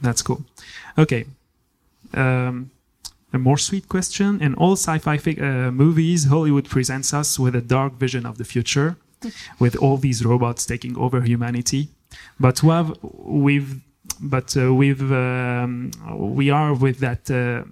That's 0.00 0.22
cool. 0.22 0.40
Okay. 0.96 1.24
Um, 2.14 2.70
a 3.32 3.38
more 3.38 3.58
sweet 3.58 3.88
question. 3.88 4.40
In 4.40 4.54
all 4.54 4.72
sci-fi 4.76 5.16
fi- 5.18 5.40
uh, 5.40 5.70
movies, 5.70 6.26
Hollywood 6.26 6.68
presents 6.68 7.12
us 7.14 7.38
with 7.38 7.54
a 7.54 7.60
dark 7.60 7.92
vision 7.94 8.26
of 8.26 8.38
the 8.38 8.44
future, 8.44 8.96
with 9.58 9.76
all 9.76 9.96
these 9.96 10.24
robots 10.24 10.66
taking 10.66 10.96
over 10.96 11.20
humanity. 11.22 11.88
But 12.40 12.62
we 12.62 12.70
have, 12.70 12.96
we've, 13.02 13.80
but 14.20 14.56
uh, 14.56 14.72
we've, 14.74 15.12
um, 15.12 15.90
we 16.14 16.50
are 16.50 16.74
with 16.74 16.98
that 17.00 17.30
uh, 17.30 17.64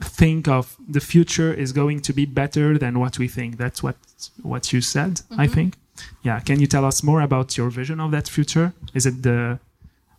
think 0.00 0.48
of 0.48 0.76
the 0.88 1.00
future 1.00 1.52
is 1.52 1.72
going 1.72 2.00
to 2.00 2.12
be 2.12 2.24
better 2.24 2.78
than 2.78 2.98
what 2.98 3.18
we 3.18 3.28
think. 3.28 3.56
That's 3.56 3.82
what 3.82 3.96
what 4.42 4.72
you 4.72 4.80
said. 4.80 5.20
I 5.36 5.46
think. 5.46 5.74
Yeah. 6.22 6.40
Can 6.40 6.60
you 6.60 6.66
tell 6.66 6.84
us 6.84 7.02
more 7.02 7.20
about 7.20 7.56
your 7.56 7.70
vision 7.70 8.00
of 8.00 8.10
that 8.12 8.28
future? 8.28 8.72
Is 8.94 9.06
it 9.06 9.22
the 9.22 9.58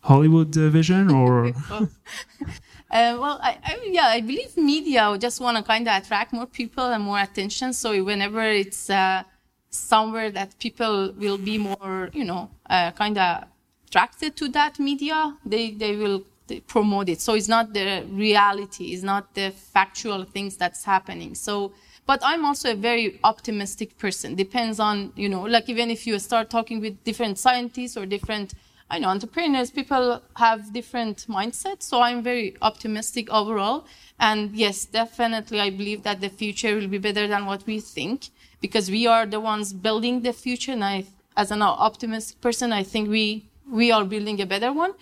Hollywood 0.02 0.56
uh, 0.56 0.68
vision 0.68 1.10
or? 1.20 1.52
Uh, 2.92 3.16
well, 3.20 3.38
I, 3.40 3.56
I, 3.62 3.88
yeah, 3.88 4.06
I 4.06 4.20
believe 4.20 4.56
media 4.56 5.16
just 5.16 5.40
want 5.40 5.56
to 5.56 5.62
kind 5.62 5.86
of 5.86 6.02
attract 6.02 6.32
more 6.32 6.46
people 6.46 6.82
and 6.82 7.04
more 7.04 7.20
attention. 7.20 7.72
So 7.72 8.02
whenever 8.02 8.42
it's 8.42 8.90
uh, 8.90 9.22
somewhere 9.68 10.32
that 10.32 10.58
people 10.58 11.12
will 11.16 11.38
be 11.38 11.56
more, 11.56 12.10
you 12.12 12.24
know, 12.24 12.50
uh, 12.68 12.90
kind 12.90 13.16
of 13.16 13.44
attracted 13.90 14.36
to 14.36 14.48
that 14.48 14.78
media, 14.78 15.36
they 15.44 15.72
they 15.72 15.96
will 15.96 16.22
promote 16.66 17.08
it. 17.08 17.20
So 17.20 17.34
it's 17.34 17.48
not 17.48 17.72
the 17.74 18.04
reality, 18.10 18.92
it's 18.92 19.02
not 19.02 19.34
the 19.34 19.50
factual 19.50 20.24
things 20.24 20.56
that's 20.56 20.84
happening. 20.84 21.34
So, 21.34 21.72
but 22.06 22.20
I'm 22.22 22.44
also 22.44 22.72
a 22.72 22.74
very 22.74 23.20
optimistic 23.24 23.98
person. 23.98 24.34
Depends 24.34 24.80
on, 24.80 25.12
you 25.16 25.28
know, 25.28 25.42
like 25.42 25.68
even 25.68 25.90
if 25.90 26.06
you 26.06 26.18
start 26.18 26.50
talking 26.50 26.80
with 26.80 27.02
different 27.04 27.38
scientists 27.38 27.96
or 27.96 28.06
different 28.06 28.54
I 28.92 28.98
know 28.98 29.08
entrepreneurs, 29.08 29.70
people 29.70 30.20
have 30.34 30.72
different 30.72 31.26
mindsets. 31.28 31.84
So 31.84 32.00
I'm 32.00 32.24
very 32.24 32.56
optimistic 32.60 33.30
overall. 33.30 33.86
And 34.18 34.50
yes, 34.52 34.84
definitely, 34.84 35.60
I 35.60 35.70
believe 35.70 36.02
that 36.02 36.20
the 36.20 36.28
future 36.28 36.74
will 36.74 36.88
be 36.88 36.98
better 36.98 37.28
than 37.28 37.46
what 37.46 37.64
we 37.66 37.78
think 37.78 38.30
because 38.60 38.90
we 38.90 39.06
are 39.06 39.26
the 39.26 39.38
ones 39.38 39.72
building 39.72 40.22
the 40.22 40.32
future. 40.32 40.72
And 40.72 40.82
I, 40.82 41.04
as 41.36 41.52
an 41.52 41.62
optimistic 41.62 42.40
person, 42.40 42.72
I 42.72 42.82
think 42.82 43.08
we, 43.08 43.49
we 43.70 43.92
are 43.92 44.04
building 44.04 44.40
a 44.40 44.46
better 44.46 44.72
one. 44.72 44.94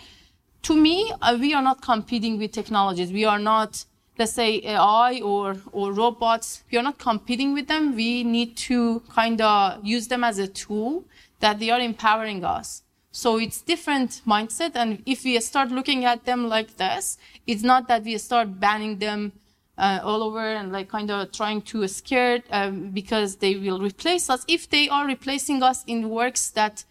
To 0.63 0.77
me, 0.77 1.13
uh, 1.23 1.37
we 1.41 1.55
are 1.55 1.63
not 1.63 1.83
competing 1.83 2.39
with 2.39 2.53
technologies. 2.53 3.13
We 3.13 3.25
are 3.25 3.39
not, 3.39 3.85
let's 4.19 4.33
say, 4.33 4.61
AI 4.65 5.21
or, 5.21 5.57
or 5.73 5.93
robots. 5.93 6.65
We 6.71 6.79
are 6.79 6.83
not 6.83 6.99
competing 6.99 7.55
with 7.55 7.69
them. 7.69 7.95
We 7.95 8.25
need 8.25 8.57
to 8.69 9.01
kind 9.15 9.41
of 9.41 9.85
use 9.85 10.09
them 10.09 10.25
as 10.25 10.39
a 10.39 10.49
tool 10.49 11.05
that 11.41 11.59
they 11.59 11.71
are 11.71 11.81
empowering 11.81 12.45
us. 12.45 12.83
So 13.11 13.39
it's 13.39 13.63
different 13.63 14.23
mindset. 14.27 14.73
And 14.75 15.03
if 15.07 15.25
we 15.25 15.41
start 15.41 15.71
looking 15.71 16.05
at 16.05 16.25
them 16.25 16.49
like 16.49 16.77
this, 16.77 17.19
it's 17.47 17.63
not 17.63 17.89
that 17.89 18.05
we 18.05 18.19
start 18.19 18.61
banning 18.61 18.99
them 18.99 19.33
uh, 19.79 20.01
all 20.03 20.23
over 20.23 20.41
and 20.41 20.73
like 20.73 20.89
kind 20.89 21.11
of 21.11 21.33
trying 21.33 21.63
to 21.63 21.87
scare 21.89 22.43
um, 22.51 22.91
because 22.91 23.37
they 23.37 23.57
will 23.57 23.81
replace 23.81 24.29
us. 24.29 24.45
If 24.49 24.69
they 24.69 24.89
are 24.89 25.07
replacing 25.07 25.63
us 25.63 25.85
in 25.87 26.11
works 26.11 26.51
that 26.51 26.85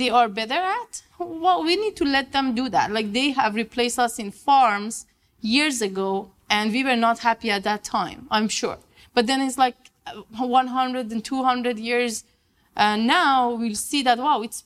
they 0.00 0.10
are 0.10 0.28
better 0.28 0.60
at, 0.78 1.02
well, 1.18 1.62
we 1.62 1.76
need 1.76 1.94
to 1.96 2.04
let 2.04 2.32
them 2.32 2.54
do 2.54 2.68
that. 2.70 2.90
Like 2.90 3.12
they 3.12 3.30
have 3.30 3.54
replaced 3.54 3.98
us 3.98 4.18
in 4.18 4.30
farms 4.30 5.06
years 5.40 5.82
ago 5.82 6.30
and 6.48 6.72
we 6.72 6.82
were 6.82 6.96
not 6.96 7.18
happy 7.20 7.50
at 7.50 7.62
that 7.64 7.84
time, 7.84 8.26
I'm 8.30 8.48
sure. 8.48 8.78
But 9.14 9.26
then 9.26 9.40
it's 9.40 9.58
like 9.58 9.76
uh, 10.06 10.22
100 10.38 11.12
and 11.12 11.24
200 11.24 11.78
years 11.78 12.24
uh, 12.76 12.96
now 12.96 13.50
we'll 13.50 13.74
see 13.74 14.02
that, 14.02 14.18
wow, 14.18 14.42
it's 14.42 14.64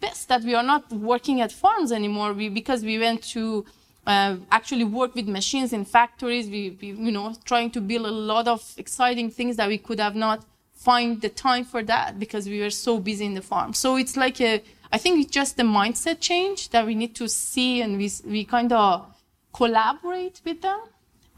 best 0.00 0.28
that 0.28 0.42
we 0.42 0.54
are 0.54 0.62
not 0.62 0.90
working 0.92 1.40
at 1.40 1.50
farms 1.52 1.90
anymore 1.90 2.32
we, 2.32 2.48
because 2.48 2.82
we 2.84 2.98
went 2.98 3.22
to 3.22 3.64
uh, 4.06 4.36
actually 4.52 4.84
work 4.84 5.14
with 5.14 5.26
machines 5.26 5.72
in 5.72 5.84
factories 5.84 6.48
we, 6.48 6.76
we 6.80 6.88
you 6.88 7.10
know 7.10 7.34
trying 7.44 7.70
to 7.70 7.80
build 7.80 8.06
a 8.06 8.10
lot 8.10 8.46
of 8.46 8.74
exciting 8.76 9.30
things 9.30 9.56
that 9.56 9.68
we 9.68 9.78
could 9.78 9.98
have 9.98 10.14
not 10.14 10.44
find 10.74 11.22
the 11.22 11.28
time 11.28 11.64
for 11.64 11.82
that 11.82 12.18
because 12.18 12.46
we 12.46 12.60
were 12.60 12.70
so 12.70 13.00
busy 13.00 13.24
in 13.24 13.34
the 13.34 13.42
farm 13.42 13.72
so 13.72 13.96
it's 13.96 14.16
like 14.16 14.40
a 14.40 14.62
i 14.92 14.98
think 14.98 15.20
it's 15.20 15.30
just 15.30 15.56
the 15.56 15.62
mindset 15.62 16.20
change 16.20 16.70
that 16.70 16.86
we 16.86 16.94
need 16.94 17.14
to 17.14 17.28
see 17.28 17.80
and 17.82 17.98
we, 17.98 18.10
we 18.26 18.44
kind 18.44 18.72
of 18.72 19.06
collaborate 19.52 20.40
with 20.44 20.60
them 20.62 20.80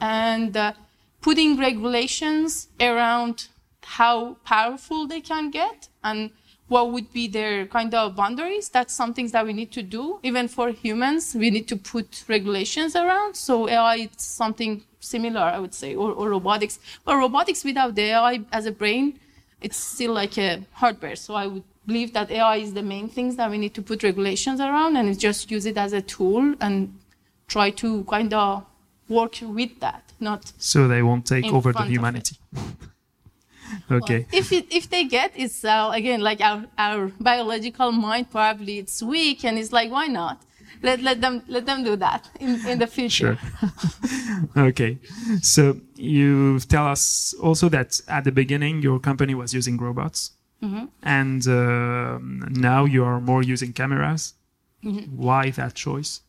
and 0.01 0.57
uh, 0.57 0.73
putting 1.21 1.57
regulations 1.59 2.69
around 2.81 3.49
how 3.83 4.35
powerful 4.45 5.07
they 5.07 5.21
can 5.21 5.51
get 5.51 5.89
and 6.05 6.31
what 6.69 6.93
would 6.93 7.13
be 7.13 7.27
their 7.27 7.67
kind 7.67 7.95
of 7.95 8.15
boundaries. 8.15 8.69
That's 8.69 8.93
some 8.95 9.15
things 9.15 9.33
that 9.33 9.47
we 9.47 9.53
need 9.55 9.73
to 9.73 9.83
do. 9.83 10.21
Even 10.23 10.49
for 10.49 10.69
humans, 10.71 11.35
we 11.35 11.51
need 11.51 11.67
to 11.69 11.77
put 11.77 12.25
regulations 12.29 12.95
around. 12.95 13.35
So 13.35 13.69
AI 13.69 13.97
it's 13.97 14.25
something 14.25 14.83
similar, 15.01 15.41
I 15.41 15.59
would 15.59 15.75
say, 15.75 15.95
or, 15.95 16.13
or 16.13 16.29
robotics. 16.29 16.79
But 17.05 17.17
robotics 17.17 17.65
without 17.65 17.95
the 17.95 18.03
AI 18.13 18.45
as 18.53 18.67
a 18.67 18.73
brain, 18.73 19.19
it's 19.61 19.79
still 19.79 20.13
like 20.13 20.37
a 20.39 20.65
hardware. 20.73 21.17
So 21.17 21.35
I 21.35 21.47
would 21.47 21.65
believe 21.89 22.13
that 22.13 22.31
AI 22.31 22.57
is 22.67 22.75
the 22.75 22.83
main 22.95 23.09
things 23.09 23.33
that 23.37 23.51
we 23.51 23.59
need 23.59 23.75
to 23.79 23.83
put 23.83 24.03
regulations 24.11 24.61
around 24.61 24.97
and 24.97 25.07
just 25.19 25.51
use 25.51 25.67
it 25.73 25.79
as 25.87 25.93
a 25.93 26.03
tool 26.03 26.55
and 26.61 26.77
try 27.55 27.71
to 27.83 28.05
kind 28.05 28.33
of 28.35 28.65
work 29.09 29.37
with 29.43 29.73
that, 29.81 30.03
not 30.21 30.53
so 30.59 30.87
they 30.87 31.03
won't 31.03 31.27
take 31.27 31.47
over 31.47 31.71
the 31.71 31.79
front 31.79 31.87
of 31.87 31.91
it. 31.91 31.97
humanity. 31.97 32.37
okay. 33.99 34.27
if 34.33 34.53
it, 34.53 34.67
if 34.71 34.89
they 34.89 35.05
get 35.05 35.33
it's 35.35 35.65
uh, 35.65 35.91
again 35.93 36.21
like 36.21 36.41
our 36.41 36.65
our 36.79 37.13
biological 37.21 37.91
mind 37.93 38.31
probably 38.31 38.79
it's 38.79 39.03
weak 39.03 39.45
and 39.45 39.59
it's 39.59 39.73
like 39.73 39.91
why 39.91 40.07
not 40.07 40.37
let 40.83 41.03
let 41.03 41.21
them 41.21 41.43
let 41.49 41.67
them 41.67 41.85
do 41.85 41.95
that 41.97 42.29
in, 42.41 42.67
in 42.67 42.79
the 42.79 42.87
future 42.87 43.37
Sure. 43.37 43.39
okay. 44.69 44.99
So 45.43 45.81
you 45.97 46.61
tell 46.61 46.87
us 46.87 47.35
also 47.43 47.69
that 47.71 48.01
at 48.09 48.25
the 48.25 48.33
beginning 48.33 48.83
your 48.83 48.99
company 48.99 49.35
was 49.35 49.53
using 49.53 49.77
robots, 49.77 50.33
Mm-hmm. 50.61 50.87
and 51.05 51.47
um 51.47 52.49
now 52.51 52.85
you 52.85 53.05
are 53.05 53.21
more 53.21 53.43
using 53.45 53.73
cameras. 53.73 54.35
Mm-hmm. 54.85 55.17
Why 55.17 55.51
that 55.51 55.75
choice? 55.75 56.23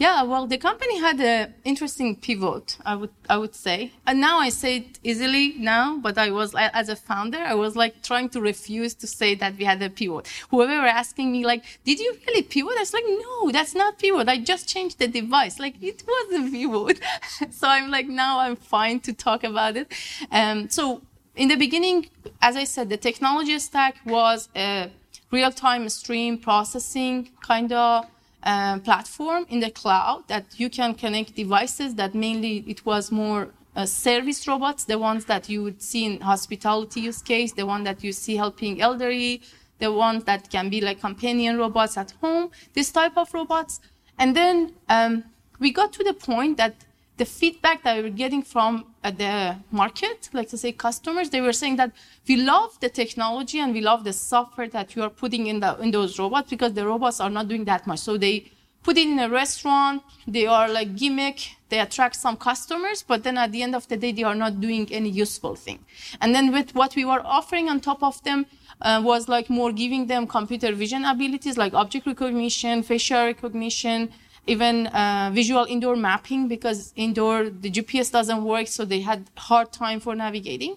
Yeah, 0.00 0.22
well, 0.22 0.46
the 0.46 0.56
company 0.56 0.98
had 0.98 1.20
an 1.20 1.52
interesting 1.62 2.16
pivot, 2.16 2.78
I 2.86 2.94
would, 2.94 3.10
I 3.28 3.36
would 3.36 3.54
say. 3.54 3.92
And 4.06 4.18
now 4.18 4.38
I 4.38 4.48
say 4.48 4.78
it 4.78 4.98
easily 5.02 5.52
now, 5.58 5.98
but 5.98 6.16
I 6.16 6.30
was, 6.30 6.54
as 6.56 6.88
a 6.88 6.96
founder, 6.96 7.36
I 7.36 7.52
was 7.52 7.76
like 7.76 8.02
trying 8.02 8.30
to 8.30 8.40
refuse 8.40 8.94
to 8.94 9.06
say 9.06 9.34
that 9.34 9.58
we 9.58 9.64
had 9.66 9.82
a 9.82 9.90
pivot. 9.90 10.26
Whoever 10.50 10.72
were 10.80 10.86
asking 10.86 11.30
me, 11.30 11.44
like, 11.44 11.64
did 11.84 12.00
you 12.00 12.16
really 12.26 12.40
pivot? 12.40 12.78
I 12.78 12.80
was 12.80 12.94
like, 12.94 13.04
no, 13.06 13.50
that's 13.50 13.74
not 13.74 13.98
pivot. 13.98 14.26
I 14.26 14.38
just 14.38 14.66
changed 14.66 14.98
the 14.98 15.06
device. 15.06 15.60
Like, 15.60 15.74
it 15.82 16.02
was 16.08 16.46
a 16.46 16.50
pivot. 16.50 16.98
so 17.50 17.68
I'm 17.68 17.90
like, 17.90 18.08
now 18.08 18.38
I'm 18.38 18.56
fine 18.56 19.00
to 19.00 19.12
talk 19.12 19.44
about 19.44 19.76
it. 19.76 19.92
Um, 20.32 20.70
so 20.70 21.02
in 21.36 21.48
the 21.48 21.56
beginning, 21.56 22.08
as 22.42 22.56
I 22.56 22.64
said, 22.64 22.88
the 22.88 22.96
technology 22.96 23.58
stack 23.58 23.96
was 24.04 24.48
a 24.54 24.90
real-time 25.30 25.88
stream 25.88 26.38
processing 26.38 27.30
kind 27.42 27.72
of 27.72 28.06
uh, 28.42 28.78
platform 28.80 29.46
in 29.48 29.60
the 29.60 29.70
cloud 29.70 30.24
that 30.28 30.44
you 30.58 30.68
can 30.68 30.94
connect 30.94 31.36
devices 31.36 31.94
that 31.94 32.14
mainly 32.14 32.64
it 32.66 32.84
was 32.84 33.12
more 33.12 33.50
uh, 33.76 33.86
service 33.86 34.48
robots, 34.48 34.84
the 34.84 34.98
ones 34.98 35.24
that 35.26 35.48
you 35.48 35.62
would 35.62 35.80
see 35.80 36.04
in 36.04 36.20
hospitality 36.20 37.02
use 37.02 37.22
case, 37.22 37.52
the 37.52 37.64
one 37.64 37.84
that 37.84 38.02
you 38.02 38.12
see 38.12 38.36
helping 38.36 38.80
elderly, 38.80 39.42
the 39.78 39.92
ones 39.92 40.24
that 40.24 40.50
can 40.50 40.68
be 40.68 40.80
like 40.80 41.00
companion 41.00 41.56
robots 41.56 41.96
at 41.96 42.10
home, 42.20 42.50
this 42.74 42.90
type 42.90 43.16
of 43.16 43.32
robots. 43.32 43.80
And 44.18 44.34
then 44.34 44.74
um, 44.88 45.24
we 45.58 45.70
got 45.70 45.92
to 45.94 46.04
the 46.04 46.14
point 46.14 46.56
that 46.56 46.74
the 47.20 47.26
feedback 47.26 47.82
that 47.84 47.98
we 47.98 48.02
were 48.04 48.16
getting 48.24 48.42
from 48.42 48.72
uh, 49.04 49.10
the 49.10 49.54
market, 49.70 50.30
like 50.32 50.48
to 50.48 50.56
say 50.56 50.72
customers, 50.72 51.28
they 51.28 51.42
were 51.42 51.52
saying 51.52 51.76
that 51.76 51.92
we 52.26 52.36
love 52.36 52.80
the 52.80 52.88
technology 52.88 53.58
and 53.60 53.74
we 53.74 53.82
love 53.82 54.04
the 54.04 54.12
software 54.14 54.68
that 54.68 54.96
you 54.96 55.02
are 55.02 55.10
putting 55.10 55.46
in 55.46 55.60
the 55.60 55.70
in 55.84 55.90
those 55.90 56.18
robots 56.18 56.48
because 56.48 56.72
the 56.72 56.86
robots 56.92 57.20
are 57.20 57.28
not 57.38 57.46
doing 57.46 57.64
that 57.66 57.86
much. 57.86 57.98
So 57.98 58.16
they 58.16 58.50
put 58.82 58.96
it 58.96 59.06
in 59.06 59.18
a 59.18 59.28
restaurant. 59.28 60.02
They 60.26 60.46
are 60.46 60.66
like 60.78 60.96
gimmick. 60.96 61.38
They 61.68 61.80
attract 61.86 62.16
some 62.16 62.36
customers, 62.38 63.04
but 63.10 63.22
then 63.24 63.36
at 63.36 63.52
the 63.52 63.62
end 63.66 63.74
of 63.74 63.86
the 63.90 63.98
day, 63.98 64.12
they 64.12 64.26
are 64.30 64.38
not 64.44 64.52
doing 64.66 64.84
any 64.90 65.10
useful 65.10 65.56
thing. 65.56 65.80
And 66.22 66.34
then 66.34 66.46
with 66.56 66.74
what 66.74 66.96
we 66.96 67.04
were 67.04 67.22
offering 67.38 67.68
on 67.68 67.80
top 67.80 68.02
of 68.02 68.16
them 68.24 68.46
uh, 68.80 69.02
was 69.04 69.28
like 69.28 69.50
more 69.50 69.72
giving 69.72 70.06
them 70.06 70.26
computer 70.26 70.72
vision 70.72 71.04
abilities 71.04 71.58
like 71.58 71.74
object 71.74 72.06
recognition, 72.06 72.82
facial 72.82 73.24
recognition, 73.32 74.10
even 74.50 74.88
uh, 74.88 75.30
visual 75.32 75.64
indoor 75.68 75.94
mapping 75.94 76.48
because 76.48 76.92
indoor 76.96 77.50
the 77.64 77.70
GPS 77.70 78.10
doesn't 78.10 78.42
work, 78.42 78.66
so 78.66 78.84
they 78.84 79.00
had 79.00 79.30
hard 79.36 79.72
time 79.72 80.00
for 80.00 80.16
navigating. 80.16 80.74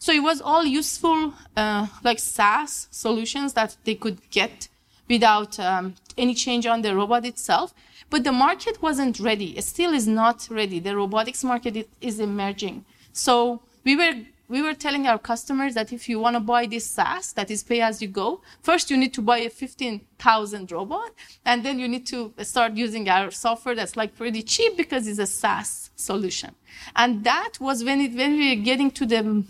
So 0.00 0.10
it 0.12 0.22
was 0.30 0.40
all 0.40 0.64
useful, 0.64 1.32
uh, 1.56 1.86
like 2.02 2.18
SaaS 2.18 2.88
solutions 2.90 3.52
that 3.52 3.76
they 3.84 3.94
could 3.94 4.18
get 4.30 4.68
without 5.08 5.60
um, 5.60 5.94
any 6.18 6.34
change 6.34 6.66
on 6.66 6.82
the 6.82 6.96
robot 6.96 7.24
itself. 7.24 7.72
But 8.10 8.24
the 8.24 8.32
market 8.32 8.82
wasn't 8.82 9.20
ready. 9.20 9.56
It 9.56 9.64
still 9.64 9.92
is 9.94 10.08
not 10.08 10.48
ready. 10.50 10.80
The 10.80 10.96
robotics 10.96 11.44
market 11.44 11.88
is 12.00 12.18
emerging. 12.18 12.84
So 13.12 13.62
we 13.84 13.94
were 13.94 14.14
we 14.52 14.60
were 14.60 14.74
telling 14.74 15.06
our 15.06 15.18
customers 15.18 15.72
that 15.72 15.94
if 15.94 16.10
you 16.10 16.20
want 16.20 16.36
to 16.36 16.40
buy 16.40 16.66
this 16.66 16.84
SaaS, 16.84 17.32
that 17.32 17.50
is 17.50 17.62
pay 17.62 17.80
as 17.80 18.02
you 18.02 18.08
go, 18.08 18.42
first 18.60 18.90
you 18.90 18.98
need 18.98 19.14
to 19.14 19.22
buy 19.22 19.38
a 19.38 19.48
15,000 19.48 20.70
robot, 20.70 21.10
and 21.46 21.64
then 21.64 21.78
you 21.78 21.88
need 21.88 22.06
to 22.08 22.34
start 22.42 22.74
using 22.74 23.08
our 23.08 23.30
software 23.30 23.74
that's 23.74 23.96
like 23.96 24.14
pretty 24.14 24.42
cheap 24.42 24.76
because 24.76 25.08
it's 25.08 25.18
a 25.18 25.26
SaaS 25.26 25.88
solution. 25.96 26.54
And 26.94 27.24
that 27.24 27.52
was 27.60 27.82
when 27.82 28.02
it, 28.02 28.12
when 28.14 28.32
we 28.32 28.54
were 28.54 28.62
getting 28.62 28.90
to 28.90 29.06
the 29.06 29.42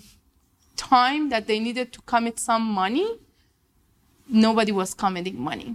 time 0.77 1.31
that 1.31 1.49
they 1.49 1.59
needed 1.59 1.93
to 1.95 2.01
commit 2.03 2.39
some 2.39 2.63
money, 2.63 3.19
nobody 4.29 4.71
was 4.71 4.95
committing 4.95 5.41
money. 5.41 5.75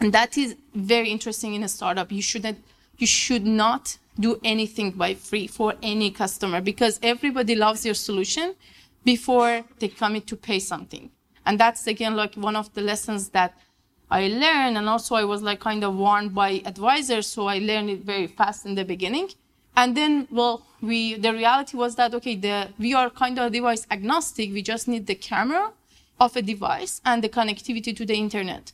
And 0.00 0.10
that 0.14 0.38
is 0.38 0.56
very 0.74 1.10
interesting 1.10 1.52
in 1.52 1.62
a 1.64 1.68
startup. 1.68 2.10
You 2.10 2.22
shouldn't, 2.22 2.64
you 2.96 3.06
should 3.06 3.44
not 3.44 3.98
do 4.18 4.38
anything 4.44 4.92
by 4.92 5.14
free 5.14 5.46
for 5.46 5.74
any 5.82 6.10
customer 6.10 6.60
because 6.60 7.00
everybody 7.02 7.54
loves 7.54 7.84
your 7.84 7.94
solution 7.94 8.54
before 9.04 9.64
they 9.78 9.88
commit 9.88 10.26
to 10.26 10.36
pay 10.36 10.58
something. 10.58 11.10
And 11.44 11.58
that's 11.58 11.86
again 11.86 12.14
like 12.14 12.34
one 12.34 12.56
of 12.56 12.72
the 12.74 12.82
lessons 12.82 13.30
that 13.30 13.58
I 14.10 14.28
learned. 14.28 14.76
And 14.76 14.88
also 14.88 15.14
I 15.14 15.24
was 15.24 15.42
like 15.42 15.60
kind 15.60 15.82
of 15.82 15.96
warned 15.96 16.34
by 16.34 16.62
advisors. 16.66 17.26
So 17.26 17.46
I 17.46 17.58
learned 17.58 17.90
it 17.90 18.04
very 18.04 18.26
fast 18.26 18.66
in 18.66 18.74
the 18.74 18.84
beginning. 18.84 19.30
And 19.74 19.96
then, 19.96 20.28
well, 20.30 20.66
we, 20.82 21.14
the 21.14 21.32
reality 21.32 21.76
was 21.78 21.96
that, 21.96 22.14
okay, 22.14 22.36
the, 22.36 22.68
we 22.78 22.92
are 22.92 23.08
kind 23.08 23.38
of 23.38 23.52
device 23.52 23.86
agnostic. 23.90 24.52
We 24.52 24.62
just 24.62 24.86
need 24.86 25.06
the 25.06 25.14
camera 25.14 25.72
of 26.20 26.36
a 26.36 26.42
device 26.42 27.00
and 27.04 27.24
the 27.24 27.30
connectivity 27.30 27.96
to 27.96 28.04
the 28.04 28.14
internet. 28.14 28.72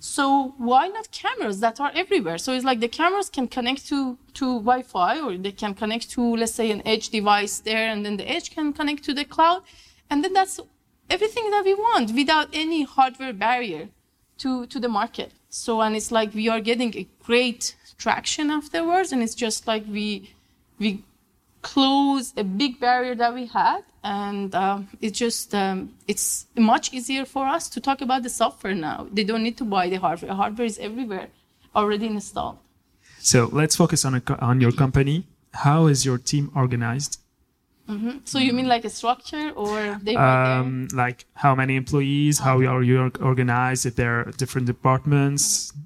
So 0.00 0.54
why 0.58 0.88
not 0.88 1.10
cameras 1.10 1.60
that 1.60 1.80
are 1.80 1.90
everywhere? 1.94 2.38
So 2.38 2.52
it's 2.52 2.64
like 2.64 2.80
the 2.80 2.88
cameras 2.88 3.28
can 3.28 3.48
connect 3.48 3.88
to, 3.88 4.16
to 4.34 4.60
Wi-Fi 4.60 5.20
or 5.20 5.36
they 5.36 5.52
can 5.52 5.74
connect 5.74 6.10
to, 6.10 6.36
let's 6.36 6.54
say, 6.54 6.70
an 6.70 6.82
edge 6.86 7.08
device 7.08 7.58
there, 7.58 7.88
and 7.88 8.06
then 8.06 8.16
the 8.16 8.30
edge 8.30 8.50
can 8.50 8.72
connect 8.72 9.02
to 9.04 9.14
the 9.14 9.24
cloud. 9.24 9.62
And 10.08 10.22
then 10.22 10.32
that's 10.32 10.60
everything 11.10 11.50
that 11.50 11.64
we 11.64 11.74
want 11.74 12.14
without 12.14 12.48
any 12.52 12.84
hardware 12.84 13.32
barrier 13.32 13.88
to, 14.38 14.66
to 14.66 14.78
the 14.78 14.88
market. 14.88 15.32
So, 15.48 15.80
and 15.80 15.96
it's 15.96 16.12
like 16.12 16.32
we 16.32 16.48
are 16.48 16.60
getting 16.60 16.96
a 16.96 17.08
great 17.24 17.74
traction 17.96 18.50
afterwards. 18.50 19.10
And 19.10 19.22
it's 19.22 19.34
just 19.34 19.66
like 19.66 19.84
we, 19.88 20.34
we 20.78 21.02
close 21.62 22.32
a 22.36 22.44
big 22.44 22.78
barrier 22.80 23.14
that 23.14 23.34
we 23.34 23.46
had 23.46 23.82
and 24.04 24.54
uh, 24.54 24.80
it's 25.00 25.18
just 25.18 25.54
um, 25.54 25.94
it's 26.06 26.46
much 26.56 26.92
easier 26.92 27.24
for 27.24 27.46
us 27.46 27.68
to 27.68 27.80
talk 27.80 28.00
about 28.00 28.22
the 28.22 28.30
software 28.30 28.74
now. 28.74 29.06
They 29.12 29.24
don't 29.24 29.42
need 29.42 29.58
to 29.58 29.64
buy 29.64 29.88
the 29.88 29.96
hardware. 29.96 30.32
Hardware 30.32 30.66
is 30.66 30.78
everywhere 30.78 31.28
already 31.74 32.06
installed. 32.06 32.58
So 33.18 33.48
let's 33.52 33.76
focus 33.76 34.04
on 34.04 34.14
a, 34.14 34.22
on 34.40 34.60
your 34.60 34.72
company. 34.72 35.26
How 35.52 35.86
is 35.86 36.06
your 36.06 36.18
team 36.18 36.50
organized? 36.54 37.20
Mm-hmm. 37.88 38.18
so 38.24 38.38
you 38.38 38.52
mean 38.52 38.68
like 38.68 38.84
a 38.84 38.90
structure 38.90 39.50
or 39.56 39.98
they 40.02 40.14
um, 40.14 40.88
like 40.92 41.24
how 41.32 41.54
many 41.54 41.74
employees 41.74 42.38
how 42.38 42.58
are 42.58 42.82
you 42.82 43.10
organized 43.18 43.86
if 43.86 43.96
there 43.96 44.20
are 44.20 44.24
different 44.32 44.66
departments? 44.66 45.72
Mm-hmm. 45.72 45.80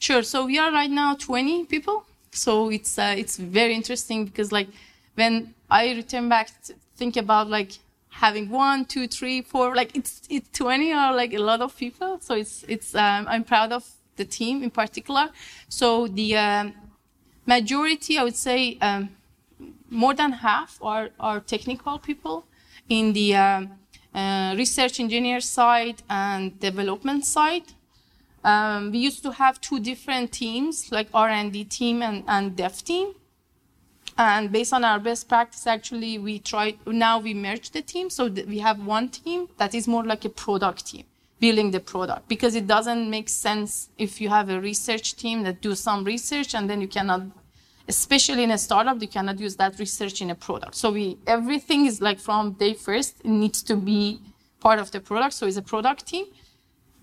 sure. 0.00 0.22
So 0.24 0.46
we 0.46 0.58
are 0.58 0.72
right 0.72 0.90
now 0.90 1.14
20 1.14 1.66
people. 1.66 2.04
So 2.32 2.68
it's 2.68 2.98
uh, 2.98 3.14
it's 3.16 3.36
very 3.36 3.74
interesting 3.74 4.24
because 4.24 4.50
like 4.50 4.68
when 5.16 5.54
I 5.68 5.92
return 5.92 6.28
back 6.28 6.50
think 6.96 7.16
about 7.16 7.48
like 7.48 7.72
having 8.08 8.48
one, 8.48 8.84
two, 8.84 9.06
three, 9.06 9.42
four, 9.42 9.74
like 9.74 9.94
it's 9.96 10.22
it's 10.30 10.48
twenty 10.56 10.92
or 10.92 11.12
like 11.12 11.34
a 11.34 11.38
lot 11.38 11.60
of 11.60 11.76
people. 11.76 12.18
So 12.20 12.34
it's 12.34 12.64
it's 12.68 12.94
um, 12.94 13.26
I'm 13.28 13.44
proud 13.44 13.72
of 13.72 13.84
the 14.16 14.24
team 14.24 14.62
in 14.62 14.70
particular. 14.70 15.28
So 15.68 16.06
the 16.06 16.36
um, 16.36 16.74
majority, 17.46 18.18
I 18.18 18.24
would 18.24 18.36
say, 18.36 18.78
um, 18.80 19.10
more 19.90 20.14
than 20.14 20.32
half 20.32 20.78
are 20.80 21.10
are 21.18 21.40
technical 21.40 21.98
people 21.98 22.46
in 22.88 23.12
the 23.12 23.34
um, 23.34 23.70
uh, 24.14 24.54
research 24.56 25.00
engineer 25.00 25.40
side 25.40 26.02
and 26.08 26.58
development 26.60 27.24
side. 27.24 27.72
Um, 28.44 28.92
we 28.92 28.98
used 28.98 29.22
to 29.24 29.32
have 29.32 29.60
two 29.60 29.80
different 29.80 30.30
teams, 30.30 30.92
like 30.92 31.08
R&D 31.12 31.64
team 31.64 32.00
and, 32.00 32.22
and 32.28 32.54
dev 32.56 32.84
team. 32.84 33.14
And 34.18 34.50
based 34.50 34.72
on 34.72 34.82
our 34.82 34.98
best 34.98 35.28
practice, 35.28 35.66
actually, 35.66 36.18
we 36.18 36.38
try, 36.38 36.76
now 36.86 37.18
we 37.18 37.34
merge 37.34 37.70
the 37.70 37.82
team. 37.82 38.08
So 38.08 38.28
we 38.28 38.58
have 38.58 38.84
one 38.84 39.10
team 39.10 39.48
that 39.58 39.74
is 39.74 39.86
more 39.86 40.04
like 40.04 40.24
a 40.24 40.30
product 40.30 40.86
team, 40.86 41.04
building 41.38 41.70
the 41.70 41.80
product. 41.80 42.26
Because 42.28 42.54
it 42.54 42.66
doesn't 42.66 43.10
make 43.10 43.28
sense 43.28 43.90
if 43.98 44.20
you 44.20 44.30
have 44.30 44.48
a 44.48 44.60
research 44.60 45.16
team 45.16 45.42
that 45.42 45.60
do 45.60 45.74
some 45.74 46.02
research 46.04 46.54
and 46.54 46.68
then 46.70 46.80
you 46.80 46.88
cannot, 46.88 47.22
especially 47.88 48.44
in 48.44 48.52
a 48.52 48.58
startup, 48.58 49.02
you 49.02 49.08
cannot 49.08 49.38
use 49.38 49.56
that 49.56 49.78
research 49.78 50.22
in 50.22 50.30
a 50.30 50.34
product. 50.34 50.76
So 50.76 50.90
we, 50.92 51.18
everything 51.26 51.84
is 51.84 52.00
like 52.00 52.18
from 52.18 52.52
day 52.52 52.72
first, 52.72 53.20
it 53.22 53.28
needs 53.28 53.62
to 53.64 53.76
be 53.76 54.20
part 54.60 54.78
of 54.78 54.92
the 54.92 55.00
product. 55.00 55.34
So 55.34 55.46
it's 55.46 55.58
a 55.58 55.62
product 55.62 56.06
team 56.06 56.24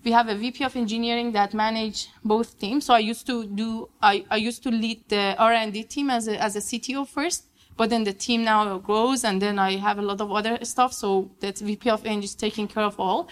we 0.04 0.12
have 0.12 0.28
a 0.28 0.34
VP 0.34 0.64
of 0.64 0.76
engineering 0.76 1.32
that 1.32 1.54
manage 1.54 2.08
both 2.24 2.58
teams. 2.58 2.84
So 2.86 2.94
I 2.94 2.98
used 2.98 3.26
to 3.26 3.46
do, 3.46 3.88
I, 4.02 4.24
I 4.30 4.36
used 4.36 4.62
to 4.64 4.70
lead 4.70 5.08
the 5.08 5.34
R&D 5.38 5.84
team 5.84 6.10
as 6.10 6.28
a, 6.28 6.40
as 6.40 6.56
a 6.56 6.60
CTO 6.60 7.08
first, 7.08 7.44
but 7.76 7.90
then 7.90 8.04
the 8.04 8.12
team 8.12 8.44
now 8.44 8.78
grows 8.78 9.24
and 9.24 9.40
then 9.40 9.58
I 9.58 9.76
have 9.76 9.98
a 9.98 10.02
lot 10.02 10.20
of 10.20 10.30
other 10.30 10.58
stuff. 10.64 10.92
So 10.92 11.30
that 11.40 11.58
VP 11.58 11.90
of 11.90 12.04
Eng 12.06 12.22
is 12.22 12.34
taking 12.34 12.68
care 12.68 12.84
of 12.84 13.00
all. 13.00 13.28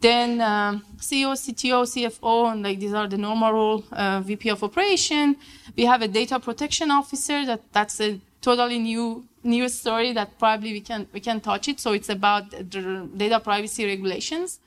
Then 0.00 0.40
um, 0.40 0.84
CEO, 0.98 1.32
CTO, 1.32 1.82
CFO, 1.82 2.52
and 2.52 2.62
like 2.62 2.78
these 2.78 2.94
are 2.94 3.08
the 3.08 3.18
normal 3.18 3.52
role. 3.52 3.84
Uh, 3.90 4.20
VP 4.20 4.48
of 4.50 4.62
operation. 4.62 5.36
We 5.76 5.86
have 5.86 6.02
a 6.02 6.08
data 6.08 6.38
protection 6.38 6.92
officer. 6.92 7.44
That 7.44 7.62
that's 7.72 8.00
a 8.00 8.20
totally 8.40 8.78
new 8.78 9.24
new 9.42 9.68
story 9.68 10.12
that 10.12 10.38
probably 10.38 10.72
we 10.72 10.82
can 10.82 11.08
we 11.12 11.18
can 11.18 11.40
touch 11.40 11.66
it. 11.66 11.80
So 11.80 11.92
it's 11.94 12.08
about 12.08 12.50
the 12.50 13.08
data 13.16 13.40
privacy 13.40 13.86
regulations. 13.86 14.60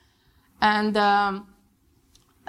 And 0.61 0.95
um, 0.95 1.47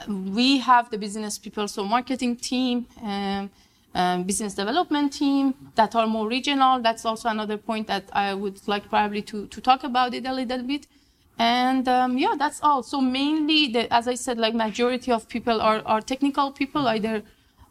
we 0.09 0.59
have 0.59 0.91
the 0.91 0.99
business 0.99 1.39
people, 1.39 1.69
so 1.69 1.85
marketing 1.85 2.37
team, 2.37 2.87
um, 3.03 3.51
um, 3.95 4.25
business 4.25 4.55
development 4.55 5.13
team 5.13 5.55
that 5.75 5.95
are 5.95 6.07
more 6.07 6.29
regional. 6.29 6.81
That's 6.81 7.05
also 7.05 7.29
another 7.29 7.57
point 7.57 7.87
that 7.89 8.05
I 8.13 8.35
would 8.35 8.67
like 8.67 8.89
probably 8.89 9.23
to, 9.23 9.47
to 9.47 9.61
talk 9.61 9.85
about 9.85 10.15
it 10.15 10.27
a 10.27 10.33
little 10.33 10.63
bit. 10.63 10.87
And 11.39 11.89
um, 11.89 12.19
yeah, 12.19 12.35
that's 12.39 12.61
all. 12.63 12.83
So 12.83 13.01
mainly, 13.01 13.69
the, 13.69 13.93
as 13.93 14.07
I 14.07 14.15
said, 14.15 14.39
like 14.39 14.55
majority 14.55 15.11
of 15.13 15.29
people 15.29 15.61
are, 15.61 15.83
are 15.87 16.01
technical 16.01 16.53
people, 16.53 16.87
either 16.89 17.23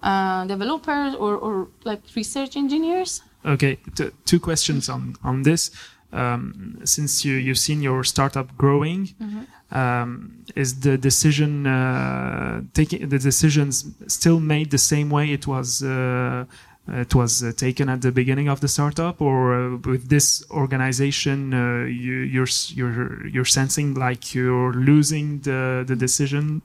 uh, 0.04 0.46
developers 0.46 1.16
or, 1.16 1.36
or 1.36 1.68
like 1.84 2.02
research 2.16 2.56
engineers. 2.58 3.22
Okay, 3.46 3.78
T- 3.96 4.10
two 4.26 4.40
questions 4.40 4.90
on 4.90 5.16
on 5.24 5.44
this. 5.44 5.72
Um, 6.14 6.80
since 6.84 7.24
you 7.26 7.36
you've 7.36 7.58
seen 7.58 7.82
your 7.82 8.04
startup 8.04 8.58
growing, 8.58 9.08
mm-hmm 9.22 9.44
um, 9.72 10.44
is 10.56 10.82
the 10.82 10.98
decision 10.98 11.66
uh, 11.66 12.62
taking 12.74 13.08
the 13.08 13.20
decisions 13.20 13.86
still 14.08 14.40
made 14.40 14.72
the 14.72 14.78
same 14.78 15.10
way 15.10 15.32
it 15.32 15.48
was 15.48 15.82
uh, 15.82 16.46
it 16.88 17.16
was 17.16 17.44
uh, 17.44 17.52
taken 17.56 17.90
at 17.90 18.02
the 18.02 18.12
beginning 18.12 18.50
of 18.50 18.60
the 18.60 18.68
startup, 18.68 19.22
or 19.22 19.54
uh, 19.54 19.78
with 19.86 20.10
this 20.10 20.44
organization, 20.50 21.54
uh, 21.54 21.86
you, 21.86 22.14
you're 22.34 22.48
you're 22.70 23.28
you're 23.28 23.46
sensing 23.46 23.94
like 23.94 24.34
you're 24.34 24.74
losing 24.74 25.40
the 25.42 25.86
the 25.88 25.96
decision? 25.96 26.62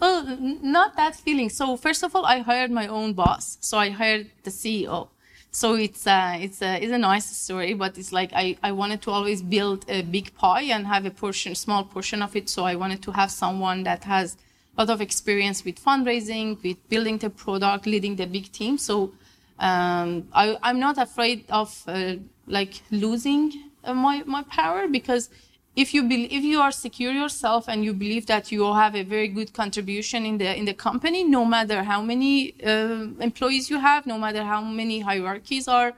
well, 0.00 0.24
not 0.62 0.96
that 0.96 1.16
feeling. 1.16 1.48
So 1.48 1.76
first 1.76 2.02
of 2.04 2.14
all, 2.14 2.26
I 2.26 2.40
hired 2.40 2.70
my 2.70 2.86
own 2.86 3.14
boss. 3.14 3.56
So 3.60 3.78
I 3.78 3.90
hired 3.90 4.30
the 4.44 4.50
CEO. 4.50 5.08
So 5.56 5.72
it's 5.72 6.06
uh, 6.06 6.36
it's 6.38 6.60
a 6.60 6.76
it's 6.82 6.92
a 6.92 6.98
nice 6.98 7.24
story, 7.24 7.72
but 7.72 7.96
it's 7.96 8.12
like 8.12 8.30
I, 8.34 8.58
I 8.62 8.72
wanted 8.72 9.00
to 9.04 9.10
always 9.10 9.40
build 9.40 9.86
a 9.88 10.02
big 10.02 10.34
pie 10.34 10.64
and 10.64 10.86
have 10.86 11.06
a 11.06 11.10
portion, 11.10 11.54
small 11.54 11.82
portion 11.82 12.20
of 12.20 12.36
it. 12.36 12.50
So 12.50 12.64
I 12.64 12.74
wanted 12.74 13.00
to 13.04 13.12
have 13.12 13.30
someone 13.30 13.84
that 13.84 14.04
has 14.04 14.36
a 14.76 14.82
lot 14.82 14.90
of 14.90 15.00
experience 15.00 15.64
with 15.64 15.82
fundraising, 15.82 16.62
with 16.62 16.76
building 16.90 17.16
the 17.16 17.30
product, 17.30 17.86
leading 17.86 18.16
the 18.16 18.26
big 18.26 18.52
team. 18.52 18.76
So 18.76 19.12
um, 19.58 20.28
I, 20.34 20.58
I'm 20.62 20.78
not 20.78 20.98
afraid 20.98 21.46
of 21.48 21.82
uh, 21.88 22.16
like 22.46 22.82
losing 22.90 23.70
uh, 23.82 23.94
my 23.94 24.24
my 24.26 24.42
power 24.42 24.86
because 24.86 25.30
if 25.76 25.92
you 25.92 26.08
if 26.10 26.42
you 26.42 26.58
are 26.58 26.72
secure 26.72 27.12
yourself 27.12 27.68
and 27.68 27.84
you 27.84 27.92
believe 27.92 28.26
that 28.26 28.50
you 28.50 28.72
have 28.72 28.96
a 28.96 29.02
very 29.02 29.28
good 29.28 29.52
contribution 29.52 30.24
in 30.24 30.38
the 30.38 30.56
in 30.56 30.64
the 30.64 30.72
company, 30.72 31.22
no 31.22 31.44
matter 31.44 31.82
how 31.82 32.00
many 32.00 32.54
uh, 32.64 33.06
employees 33.20 33.68
you 33.68 33.78
have, 33.78 34.06
no 34.06 34.18
matter 34.18 34.42
how 34.42 34.62
many 34.62 35.00
hierarchies 35.00 35.68
are 35.68 35.92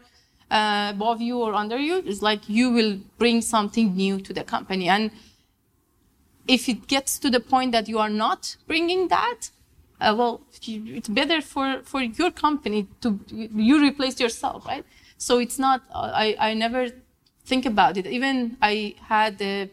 uh, 0.50 0.88
above 0.94 1.20
you 1.20 1.38
or 1.38 1.54
under 1.54 1.78
you, 1.78 2.02
it's 2.04 2.22
like 2.22 2.48
you 2.48 2.70
will 2.72 2.98
bring 3.18 3.40
something 3.40 3.94
new 3.94 4.20
to 4.20 4.32
the 4.32 4.42
company. 4.42 4.88
And 4.88 5.12
if 6.48 6.68
it 6.68 6.88
gets 6.88 7.16
to 7.20 7.30
the 7.30 7.40
point 7.40 7.70
that 7.70 7.88
you 7.88 8.00
are 8.00 8.10
not 8.10 8.56
bringing 8.66 9.06
that, 9.08 9.50
uh, 10.00 10.12
well, 10.18 10.40
it's 10.66 11.08
better 11.08 11.40
for 11.40 11.82
for 11.84 12.02
your 12.02 12.32
company 12.32 12.88
to 13.02 13.20
you 13.30 13.80
replace 13.80 14.18
yourself, 14.18 14.66
right? 14.66 14.84
So 15.18 15.38
it's 15.38 15.58
not. 15.58 15.82
I 15.94 16.36
I 16.40 16.54
never 16.54 16.90
think 17.50 17.64
about 17.66 17.96
it. 17.96 18.06
Even 18.06 18.56
I 18.62 18.94
had 19.14 19.34
a 19.40 19.70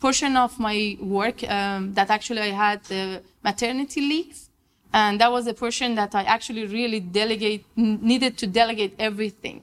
portion 0.00 0.36
of 0.36 0.58
my 0.58 0.78
work 1.00 1.38
um, 1.48 1.94
that 1.94 2.08
actually 2.10 2.42
I 2.50 2.52
had 2.66 2.78
the 2.84 3.22
maternity 3.48 4.00
leave. 4.00 4.38
And 4.94 5.20
that 5.20 5.30
was 5.32 5.46
a 5.46 5.54
portion 5.54 5.94
that 5.94 6.14
I 6.14 6.22
actually 6.36 6.66
really 6.66 7.00
delegate, 7.00 7.64
needed 7.76 8.36
to 8.38 8.46
delegate 8.46 8.94
everything. 8.98 9.58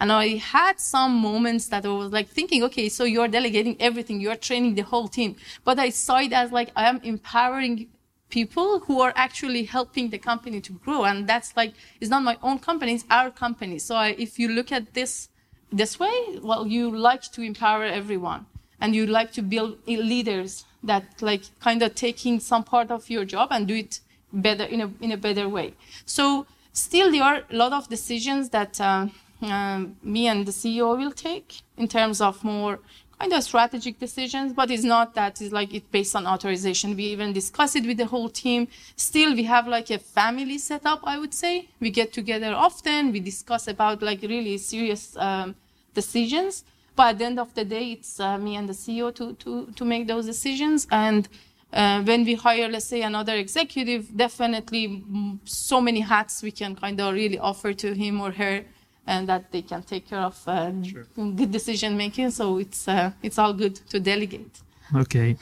And 0.00 0.10
I 0.10 0.36
had 0.36 0.80
some 0.80 1.12
moments 1.30 1.66
that 1.72 1.84
I 1.84 1.88
was 1.88 2.10
like 2.10 2.28
thinking, 2.28 2.62
okay, 2.68 2.88
so 2.88 3.04
you're 3.04 3.28
delegating 3.28 3.76
everything, 3.78 4.18
you're 4.18 4.36
training 4.36 4.74
the 4.76 4.86
whole 4.92 5.08
team. 5.08 5.36
But 5.62 5.78
I 5.78 5.90
saw 5.90 6.18
it 6.20 6.32
as 6.32 6.50
like 6.52 6.70
I 6.74 6.88
am 6.88 7.00
empowering 7.02 7.88
people 8.30 8.80
who 8.80 9.02
are 9.02 9.12
actually 9.16 9.64
helping 9.64 10.08
the 10.08 10.16
company 10.16 10.60
to 10.62 10.72
grow. 10.72 11.04
And 11.04 11.26
that's 11.26 11.54
like, 11.54 11.74
it's 12.00 12.10
not 12.10 12.22
my 12.22 12.38
own 12.42 12.58
company, 12.60 12.94
it's 12.94 13.04
our 13.10 13.30
company. 13.30 13.78
So 13.78 13.94
I, 13.96 14.08
if 14.26 14.38
you 14.38 14.48
look 14.48 14.72
at 14.72 14.94
this 14.94 15.28
this 15.72 15.98
way, 15.98 16.38
well, 16.42 16.66
you 16.66 16.90
like 16.90 17.22
to 17.32 17.42
empower 17.42 17.84
everyone 17.84 18.46
and 18.80 18.94
you 18.94 19.06
like 19.06 19.32
to 19.32 19.42
build 19.42 19.78
leaders 19.86 20.64
that 20.82 21.04
like 21.20 21.42
kind 21.60 21.82
of 21.82 21.94
taking 21.94 22.40
some 22.40 22.64
part 22.64 22.90
of 22.90 23.10
your 23.10 23.24
job 23.24 23.48
and 23.50 23.68
do 23.68 23.74
it 23.74 24.00
better 24.32 24.64
in 24.64 24.80
a, 24.80 24.90
in 25.00 25.12
a 25.12 25.16
better 25.16 25.48
way. 25.48 25.74
So 26.06 26.46
still 26.72 27.12
there 27.12 27.22
are 27.22 27.42
a 27.50 27.56
lot 27.56 27.72
of 27.72 27.88
decisions 27.88 28.50
that 28.50 28.80
uh, 28.80 29.08
uh, 29.42 29.84
me 30.02 30.26
and 30.26 30.46
the 30.46 30.52
CEO 30.52 30.96
will 30.96 31.12
take 31.12 31.62
in 31.76 31.88
terms 31.88 32.20
of 32.20 32.42
more 32.44 32.80
kind 33.20 33.32
of 33.34 33.42
strategic 33.42 33.98
decisions, 33.98 34.54
but 34.54 34.70
it's 34.70 34.82
not 34.82 35.14
that 35.14 35.40
it's 35.42 35.52
like 35.52 35.74
it's 35.74 35.86
based 35.90 36.16
on 36.16 36.26
authorization. 36.26 36.96
We 36.96 37.04
even 37.04 37.32
discuss 37.34 37.76
it 37.76 37.84
with 37.84 37.98
the 37.98 38.06
whole 38.06 38.30
team. 38.30 38.68
Still, 38.96 39.34
we 39.34 39.44
have 39.44 39.68
like 39.68 39.90
a 39.90 39.98
family 39.98 40.56
setup, 40.56 41.00
I 41.04 41.18
would 41.18 41.34
say. 41.34 41.68
We 41.80 41.90
get 41.90 42.14
together 42.14 42.52
often. 42.54 43.12
We 43.12 43.20
discuss 43.20 43.68
about 43.68 44.02
like 44.02 44.22
really 44.22 44.56
serious 44.56 45.16
um, 45.18 45.54
decisions. 45.92 46.64
But 46.96 47.08
at 47.08 47.18
the 47.18 47.24
end 47.26 47.38
of 47.38 47.54
the 47.54 47.64
day, 47.64 47.92
it's 47.92 48.18
uh, 48.18 48.38
me 48.38 48.56
and 48.56 48.66
the 48.66 48.72
CEO 48.72 49.14
to, 49.14 49.34
to, 49.34 49.66
to 49.76 49.84
make 49.84 50.06
those 50.06 50.24
decisions. 50.24 50.86
And 50.90 51.28
uh, 51.74 52.02
when 52.02 52.24
we 52.24 52.34
hire, 52.34 52.68
let's 52.68 52.86
say, 52.86 53.02
another 53.02 53.34
executive, 53.34 54.16
definitely 54.16 55.04
so 55.44 55.80
many 55.80 56.00
hats 56.00 56.42
we 56.42 56.52
can 56.52 56.74
kind 56.74 56.98
of 57.00 57.12
really 57.12 57.38
offer 57.38 57.74
to 57.74 57.94
him 57.94 58.20
or 58.20 58.30
her 58.32 58.64
and 59.06 59.28
that 59.28 59.50
they 59.52 59.62
can 59.62 59.82
take 59.82 60.08
care 60.08 60.20
of 60.20 60.36
uh, 60.46 60.70
sure. 60.82 61.06
good 61.16 61.50
decision 61.50 61.96
making. 61.96 62.30
So 62.30 62.58
it's 62.58 62.86
uh, 62.88 63.12
it's 63.22 63.38
all 63.38 63.52
good 63.52 63.76
to 63.90 64.00
delegate. 64.00 64.60
Okay, 64.94 65.36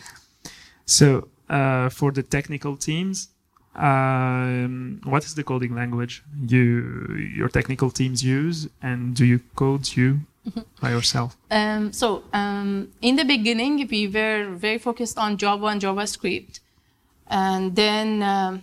so 0.85 1.29
uh, 1.49 1.89
for 1.89 2.13
the 2.13 2.23
technical 2.23 2.77
teams, 2.77 3.29
um, 3.75 5.01
what 5.05 5.25
is 5.25 5.35
the 5.35 5.45
coding 5.45 5.75
language 5.75 6.23
you 6.47 7.33
your 7.37 7.49
technical 7.49 7.91
teams 7.91 8.23
use, 8.23 8.69
and 8.83 9.15
do 9.15 9.25
you 9.25 9.41
code 9.55 9.89
you 9.97 10.21
mm-hmm. 10.47 10.61
by 10.81 10.91
yourself? 10.91 11.37
Um, 11.51 11.93
so 11.93 12.25
um, 12.33 12.89
in 13.01 13.17
the 13.17 13.25
beginning, 13.25 13.89
we 13.91 14.09
were 14.09 14.55
very 14.55 14.79
focused 14.79 15.19
on 15.19 15.37
Java 15.37 15.67
and 15.67 15.81
JavaScript, 15.81 16.61
and 17.27 17.75
then 17.75 18.23
um, 18.23 18.63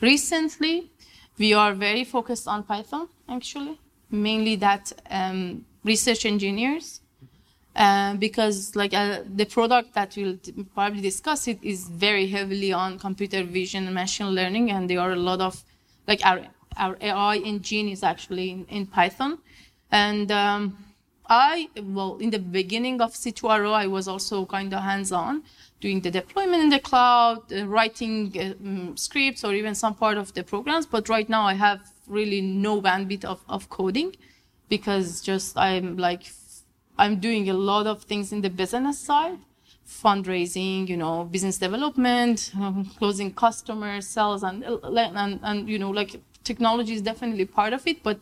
recently 0.00 0.90
we 1.38 1.52
are 1.52 1.74
very 1.74 2.04
focused 2.04 2.46
on 2.46 2.62
Python 2.62 3.08
actually 3.28 3.78
mainly 4.10 4.56
that 4.56 4.92
um, 5.10 5.64
research 5.84 6.24
engineers 6.26 7.00
uh, 7.76 8.14
because 8.14 8.76
like 8.76 8.94
uh, 8.94 9.20
the 9.34 9.44
product 9.44 9.94
that 9.94 10.14
we'll 10.16 10.38
probably 10.74 11.00
discuss 11.00 11.48
it 11.48 11.58
is 11.62 11.88
very 11.88 12.26
heavily 12.28 12.72
on 12.72 12.98
computer 12.98 13.42
vision 13.42 13.86
and 13.86 13.94
machine 13.94 14.28
learning 14.28 14.70
and 14.70 14.88
there 14.88 15.00
are 15.00 15.12
a 15.12 15.16
lot 15.16 15.40
of 15.40 15.62
like 16.06 16.24
our 16.24 16.40
our 16.76 16.96
AI 17.00 17.36
engine 17.38 17.88
is 17.88 18.02
actually 18.02 18.50
in, 18.50 18.66
in 18.66 18.86
Python. 18.86 19.38
And 19.90 20.30
um, 20.32 20.76
I 21.28 21.68
well 21.82 22.16
in 22.18 22.30
the 22.30 22.38
beginning 22.38 23.00
of 23.00 23.12
C2RO 23.12 23.72
I 23.72 23.86
was 23.86 24.08
also 24.08 24.44
kind 24.46 24.72
of 24.72 24.82
hands-on 24.82 25.42
doing 25.84 26.00
the 26.06 26.12
deployment 26.20 26.62
in 26.66 26.70
the 26.76 26.82
cloud 26.90 27.40
uh, 27.52 27.66
writing 27.74 28.14
um, 28.44 28.96
scripts 29.06 29.40
or 29.44 29.52
even 29.60 29.74
some 29.84 29.94
part 30.02 30.16
of 30.22 30.26
the 30.36 30.42
programs 30.52 30.86
but 30.94 31.08
right 31.16 31.28
now 31.36 31.42
I 31.52 31.54
have 31.66 31.80
really 32.18 32.40
no 32.40 32.72
bandwidth 32.86 33.24
of, 33.32 33.40
of 33.48 33.68
coding 33.78 34.10
because 34.68 35.06
just 35.20 35.56
I'm 35.56 35.96
like 35.96 36.24
I'm 36.96 37.18
doing 37.18 37.50
a 37.50 37.54
lot 37.54 37.86
of 37.86 38.04
things 38.04 38.32
in 38.32 38.40
the 38.40 38.50
business 38.50 38.98
side, 38.98 39.38
fundraising, 39.86 40.88
you 40.88 40.96
know, 40.96 41.24
business 41.24 41.58
development, 41.58 42.52
um, 42.56 42.84
closing 42.98 43.34
customers, 43.34 44.06
sales, 44.06 44.42
and, 44.42 44.62
and 44.64 45.40
and 45.42 45.68
you 45.68 45.78
know, 45.78 45.90
like 45.90 46.20
technology 46.44 46.94
is 46.94 47.02
definitely 47.02 47.46
part 47.46 47.72
of 47.72 47.86
it, 47.86 48.02
but 48.02 48.18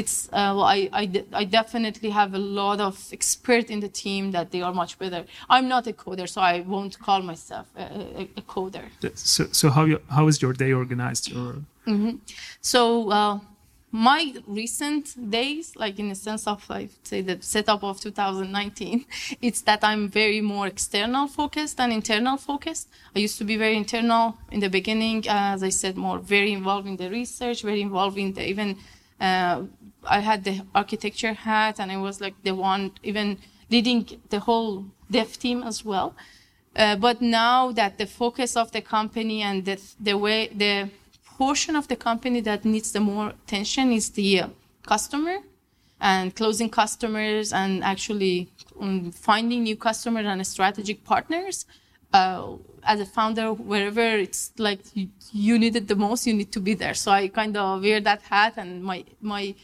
it's 0.00 0.16
uh, 0.28 0.52
well, 0.56 0.68
I, 0.76 0.88
I, 1.00 1.04
I 1.42 1.44
definitely 1.44 2.10
have 2.10 2.30
a 2.34 2.42
lot 2.62 2.78
of 2.88 2.94
expert 3.18 3.66
in 3.74 3.80
the 3.80 3.92
team 4.04 4.32
that 4.36 4.46
they 4.52 4.62
are 4.66 4.74
much 4.82 4.92
better. 5.02 5.24
I'm 5.54 5.66
not 5.74 5.86
a 5.92 5.94
coder, 6.02 6.28
so 6.34 6.40
I 6.40 6.60
won't 6.72 6.94
call 7.06 7.20
myself 7.32 7.66
a, 7.76 7.82
a, 7.82 8.22
a 8.40 8.42
coder. 8.54 8.86
So, 9.14 9.42
so 9.52 9.70
how 9.70 9.84
you, 9.90 9.98
how 10.16 10.28
is 10.30 10.36
your 10.42 10.52
day 10.52 10.72
organized? 10.72 11.26
Or 11.36 11.50
Mm-hmm. 11.88 12.16
So 12.60 13.10
uh, 13.10 13.38
my 13.90 14.34
recent 14.46 15.30
days, 15.30 15.74
like 15.74 15.98
in 15.98 16.10
the 16.10 16.14
sense 16.14 16.46
of 16.46 16.68
like 16.68 16.90
say 17.02 17.22
the 17.22 17.38
setup 17.40 17.82
of 17.82 18.00
2019, 18.00 19.06
it's 19.40 19.62
that 19.62 19.82
I'm 19.82 20.08
very 20.08 20.40
more 20.40 20.66
external 20.66 21.26
focused 21.26 21.78
than 21.78 21.90
internal 21.92 22.36
focused. 22.36 22.88
I 23.16 23.20
used 23.20 23.38
to 23.38 23.44
be 23.44 23.56
very 23.56 23.76
internal 23.76 24.36
in 24.52 24.60
the 24.60 24.68
beginning, 24.68 25.24
uh, 25.26 25.54
as 25.54 25.62
I 25.62 25.70
said, 25.70 25.96
more 25.96 26.18
very 26.18 26.52
involved 26.52 26.86
in 26.86 26.96
the 26.96 27.10
research, 27.10 27.62
very 27.62 27.80
involved 27.80 28.18
in 28.18 28.34
the 28.34 28.46
even. 28.46 28.76
Uh, 29.20 29.62
I 30.04 30.20
had 30.20 30.44
the 30.44 30.62
architecture 30.74 31.32
hat, 31.32 31.80
and 31.80 31.90
I 31.90 31.96
was 31.96 32.20
like 32.20 32.34
the 32.42 32.54
one 32.54 32.92
even 33.02 33.38
leading 33.70 34.20
the 34.30 34.40
whole 34.40 34.86
dev 35.10 35.38
team 35.38 35.62
as 35.62 35.84
well. 35.84 36.14
Uh, 36.76 36.96
but 36.96 37.20
now 37.20 37.72
that 37.72 37.98
the 37.98 38.06
focus 38.06 38.56
of 38.56 38.72
the 38.72 38.80
company 38.80 39.42
and 39.42 39.64
the, 39.64 39.80
the 39.98 40.16
way 40.16 40.48
the 40.48 40.90
portion 41.36 41.76
of 41.76 41.88
the 41.88 41.96
company 41.96 42.40
that 42.40 42.64
needs 42.64 42.92
the 42.92 43.00
more 43.00 43.28
attention 43.30 43.92
is 43.92 44.10
the 44.10 44.40
uh, 44.40 44.48
customer 44.86 45.38
and 46.00 46.34
closing 46.34 46.70
customers 46.70 47.52
and 47.52 47.82
actually 47.82 48.48
um, 48.80 49.10
finding 49.10 49.64
new 49.64 49.76
customers 49.76 50.26
and 50.26 50.46
strategic 50.46 51.04
partners. 51.04 51.66
Uh, 52.12 52.52
as 52.84 53.00
a 53.00 53.04
founder, 53.04 53.52
wherever 53.52 54.00
it's 54.00 54.52
like 54.56 54.80
you, 54.94 55.08
you, 55.32 55.58
need 55.58 55.76
it 55.76 55.88
the 55.88 55.96
most, 55.96 56.26
you 56.26 56.32
need 56.32 56.50
to 56.50 56.60
be 56.60 56.74
there. 56.74 56.94
So 56.94 57.10
I 57.10 57.28
kind 57.28 57.56
of 57.56 57.82
wear 57.82 58.00
that 58.00 58.22
hat, 58.22 58.54
and 58.56 58.82
my 58.82 59.04
my 59.20 59.54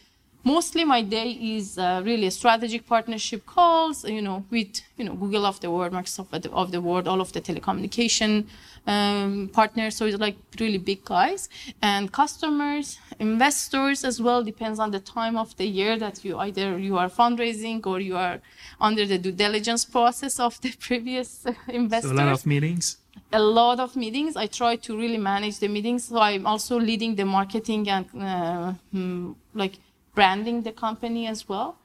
mostly 0.45 0.85
my 0.85 1.03
day 1.03 1.31
is 1.31 1.79
uh, 1.79 2.03
really 2.05 2.31
strategic 2.31 2.87
partnership 2.87 3.45
calls. 3.47 4.05
You 4.05 4.23
know, 4.23 4.45
with 4.51 4.81
you 4.97 5.05
know 5.05 5.15
Google 5.15 5.47
of 5.47 5.61
the 5.61 5.71
world, 5.71 5.93
Microsoft 5.93 6.47
of 6.53 6.71
the, 6.71 6.81
world, 6.81 7.09
all 7.09 7.21
of 7.21 7.33
the 7.33 7.41
telecommunication 7.41 8.47
um, 8.87 9.51
partners. 9.53 9.97
So 9.97 10.07
it's 10.07 10.19
like 10.19 10.37
really 10.61 10.79
big 10.79 11.05
guys 11.05 11.49
and 11.83 12.13
customers, 12.13 12.99
investors 13.19 14.05
as 14.05 14.21
well. 14.21 14.45
Depends 14.45 14.79
on 14.79 14.91
the 14.91 15.01
time 15.01 15.37
of 15.37 15.57
the 15.57 15.67
year 15.67 15.99
that 15.99 16.25
you 16.25 16.39
either 16.39 16.79
you 16.79 16.99
are 16.99 17.09
fundraising 17.09 17.85
or 17.87 18.01
you 18.01 18.17
are 18.17 18.41
under 18.81 19.07
the 19.07 19.19
due 19.19 19.33
diligence 19.33 19.85
process 19.85 20.39
of 20.39 20.61
the 20.61 20.73
previous 20.81 21.47
investors. 21.69 22.11
So 22.11 22.17
a 22.17 22.25
lot 22.25 22.33
of 22.33 22.47
meetings. 22.47 22.99
A 23.33 23.41
lot 23.41 23.81
of 23.81 23.97
meetings. 23.97 24.37
I 24.37 24.47
try 24.47 24.77
to 24.77 24.97
really 24.97 25.19
manage 25.19 25.59
the 25.59 25.69
meetings. 25.69 26.05
So 26.05 26.19
I'm 26.19 26.47
also 26.47 26.79
leading 26.79 27.15
the 27.15 27.25
marketing 27.25 27.89
and 27.89 28.07
uh, 28.21 28.73
hmm, 28.93 29.33
like 29.55 29.75
branding 30.15 30.63
the 30.63 30.73
company 30.73 31.27
as 31.27 31.49
well 31.49 31.77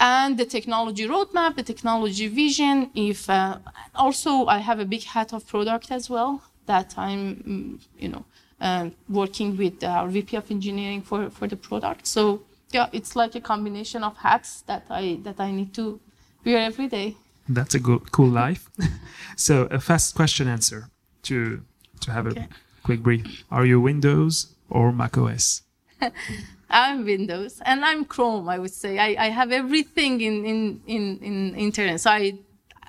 and 0.00 0.38
the 0.38 0.46
technology 0.46 1.06
roadmap, 1.06 1.56
the 1.56 1.62
technology 1.62 2.26
vision. 2.26 2.90
If 2.94 3.28
uh, 3.28 3.58
also 3.94 4.46
I 4.46 4.58
have 4.58 4.80
a 4.80 4.84
big 4.84 5.04
hat 5.04 5.32
of 5.32 5.46
product 5.46 5.92
as 5.92 6.08
well 6.08 6.42
that 6.66 6.94
I'm, 6.96 7.80
you 7.98 8.08
know, 8.08 8.24
uh, 8.60 8.90
working 9.08 9.56
with 9.56 9.84
our 9.84 10.08
VP 10.08 10.36
of 10.36 10.50
engineering 10.50 11.02
for 11.02 11.30
for 11.30 11.46
the 11.46 11.56
product. 11.56 12.06
So 12.06 12.42
yeah, 12.70 12.88
it's 12.92 13.14
like 13.14 13.34
a 13.34 13.40
combination 13.40 14.02
of 14.02 14.16
hats 14.16 14.62
that 14.62 14.84
I 14.90 15.20
that 15.22 15.38
I 15.38 15.50
need 15.50 15.74
to 15.74 16.00
wear 16.44 16.58
every 16.58 16.88
day. 16.88 17.16
That's 17.48 17.74
a 17.74 17.80
good, 17.80 18.12
cool 18.12 18.28
life. 18.28 18.70
so 19.36 19.66
a 19.70 19.80
fast 19.80 20.14
question 20.14 20.48
answer 20.48 20.88
to 21.24 21.60
to 22.00 22.10
have 22.10 22.26
okay. 22.26 22.40
a 22.40 22.48
quick 22.82 23.02
brief. 23.02 23.44
Are 23.50 23.66
you 23.66 23.80
Windows 23.80 24.54
or 24.70 24.92
Mac 24.92 25.18
OS? 25.18 25.62
I'm 26.70 27.04
Windows 27.04 27.60
and 27.64 27.84
I'm 27.84 28.04
Chrome. 28.04 28.48
I 28.48 28.58
would 28.58 28.72
say 28.72 28.98
I, 28.98 29.26
I 29.26 29.28
have 29.28 29.50
everything 29.52 30.20
in, 30.20 30.44
in, 30.44 30.80
in, 30.86 31.18
in 31.18 31.54
internet. 31.56 32.00
So 32.00 32.10
I, 32.10 32.34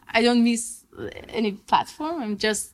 I 0.09 0.21
don't 0.21 0.43
miss 0.43 0.83
any 1.29 1.53
platform. 1.53 2.21
I'm 2.21 2.37
just 2.37 2.73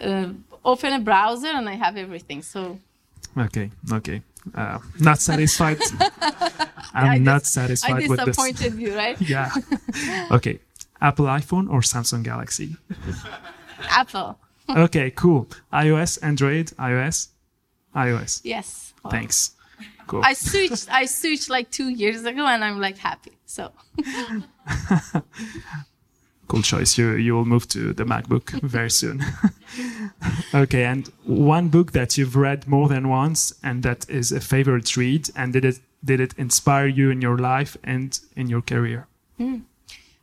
uh, 0.00 0.28
open 0.64 0.92
a 0.92 1.00
browser 1.00 1.48
and 1.48 1.68
I 1.68 1.74
have 1.74 1.96
everything. 1.96 2.42
So 2.42 2.78
Okay, 3.36 3.70
okay. 3.90 4.22
Uh, 4.54 4.78
not 5.00 5.18
satisfied. 5.18 5.78
I'm 6.92 7.10
I 7.12 7.18
not 7.18 7.46
satisfied 7.46 8.04
I 8.04 8.08
with 8.08 8.18
this. 8.18 8.36
disappointed 8.36 8.74
you, 8.74 8.94
right? 8.94 9.18
Yeah. 9.34 9.50
Okay. 10.30 10.58
Apple 11.00 11.26
iPhone 11.26 11.70
or 11.70 11.80
Samsung 11.80 12.22
Galaxy? 12.22 12.76
Apple. 13.90 14.38
Okay, 14.68 15.10
cool. 15.12 15.48
iOS, 15.72 16.18
Android, 16.22 16.66
iOS, 16.78 17.28
iOS. 17.96 18.40
Yes. 18.44 18.92
Well, 19.02 19.10
Thanks. 19.10 19.52
Cool. 20.06 20.22
I 20.24 20.34
switched. 20.34 20.88
I 20.90 21.06
switched 21.06 21.50
like 21.50 21.70
two 21.70 21.88
years 21.88 22.24
ago, 22.24 22.46
and 22.46 22.64
I'm 22.64 22.80
like 22.80 22.98
happy. 22.98 23.32
So 23.46 23.70
cool 26.48 26.62
choice. 26.62 26.98
You 26.98 27.12
you 27.12 27.34
will 27.34 27.44
move 27.44 27.68
to 27.68 27.92
the 27.92 28.04
MacBook 28.04 28.50
very 28.62 28.90
soon. 29.00 29.24
okay, 30.54 30.84
and 30.84 31.10
one 31.24 31.68
book 31.68 31.92
that 31.92 32.16
you've 32.18 32.36
read 32.36 32.66
more 32.66 32.88
than 32.88 33.08
once 33.08 33.54
and 33.62 33.82
that 33.82 34.08
is 34.08 34.32
a 34.32 34.40
favorite 34.40 34.96
read, 34.96 35.30
and 35.36 35.52
did 35.52 35.64
it 35.64 35.80
did 36.04 36.20
it 36.20 36.34
inspire 36.36 36.86
you 36.86 37.10
in 37.10 37.20
your 37.22 37.38
life 37.38 37.76
and 37.84 38.20
in 38.36 38.48
your 38.48 38.62
career? 38.62 39.06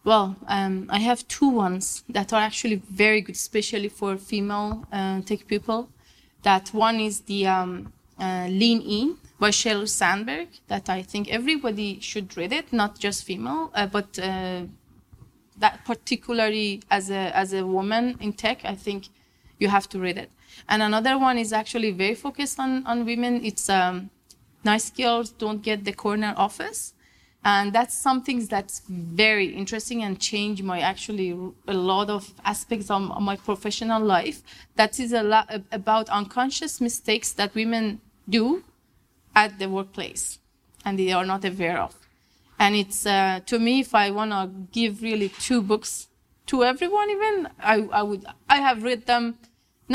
Well, 0.03 0.35
um, 0.47 0.87
I 0.89 0.99
have 0.99 1.27
two 1.27 1.49
ones 1.49 2.03
that 2.09 2.33
are 2.33 2.41
actually 2.41 2.81
very 2.89 3.21
good, 3.21 3.35
especially 3.35 3.89
for 3.89 4.17
female 4.17 4.85
uh, 4.91 5.21
tech 5.21 5.45
people. 5.47 5.89
That 6.43 6.69
one 6.73 6.99
is 6.99 7.21
the 7.21 7.47
um, 7.47 7.91
uh, 8.17 8.47
Lean 8.49 8.81
In 8.81 9.17
by 9.39 9.49
Sheryl 9.49 9.87
Sandberg. 9.87 10.47
That 10.67 10.89
I 10.89 11.01
think 11.01 11.29
everybody 11.29 11.99
should 11.99 12.35
read 12.37 12.51
it, 12.53 12.71
not 12.71 12.99
just 12.99 13.23
female, 13.23 13.71
uh, 13.73 13.87
but 13.87 14.19
uh, 14.19 14.63
that 15.57 15.85
particularly 15.85 16.81
as 16.89 17.09
a 17.09 17.35
as 17.35 17.53
a 17.53 17.65
woman 17.65 18.17
in 18.19 18.33
tech, 18.33 18.65
I 18.65 18.75
think 18.75 19.07
you 19.59 19.67
have 19.69 19.87
to 19.89 19.99
read 19.99 20.17
it. 20.17 20.31
And 20.67 20.81
another 20.81 21.17
one 21.17 21.37
is 21.37 21.53
actually 21.53 21.91
very 21.91 22.15
focused 22.15 22.59
on 22.59 22.85
on 22.85 23.05
women. 23.05 23.43
It's 23.43 23.69
um, 23.69 24.09
Nice 24.63 24.89
Girls 24.89 25.31
Don't 25.31 25.61
Get 25.61 25.85
the 25.85 25.93
Corner 25.93 26.33
Office 26.35 26.93
and 27.43 27.71
that's 27.71 27.97
something 27.97 28.45
that's 28.47 28.81
very 28.89 29.47
interesting 29.47 30.03
and 30.03 30.19
changed 30.19 30.63
my 30.63 30.81
actually 30.81 31.31
a 31.67 31.73
lot 31.73 32.09
of 32.09 32.33
aspects 32.43 32.89
of 32.91 33.01
my 33.21 33.37
professional 33.37 34.03
life 34.03 34.43
that 34.75 34.99
is 34.99 35.13
a 35.13 35.23
lot 35.23 35.49
about 35.71 36.09
unconscious 36.09 36.81
mistakes 36.81 37.31
that 37.31 37.55
women 37.55 38.01
do 38.27 38.63
at 39.43 39.57
the 39.59 39.67
workplace 39.77 40.39
and 40.85 40.99
they 40.99 41.11
are 41.11 41.25
not 41.25 41.45
aware 41.45 41.79
of. 41.87 41.95
And 42.63 42.75
it's 42.75 43.05
uh, 43.05 43.39
to 43.45 43.55
me 43.65 43.73
if 43.85 43.91
i 44.03 44.11
want 44.19 44.31
to 44.37 44.43
give 44.79 44.93
really 45.09 45.29
two 45.47 45.61
books 45.71 45.91
to 46.51 46.55
everyone 46.71 47.09
even 47.15 47.35
I, 47.73 47.75
I 47.99 48.03
would 48.09 48.23
i 48.55 48.57
have 48.67 48.83
read 48.89 49.01
them 49.11 49.25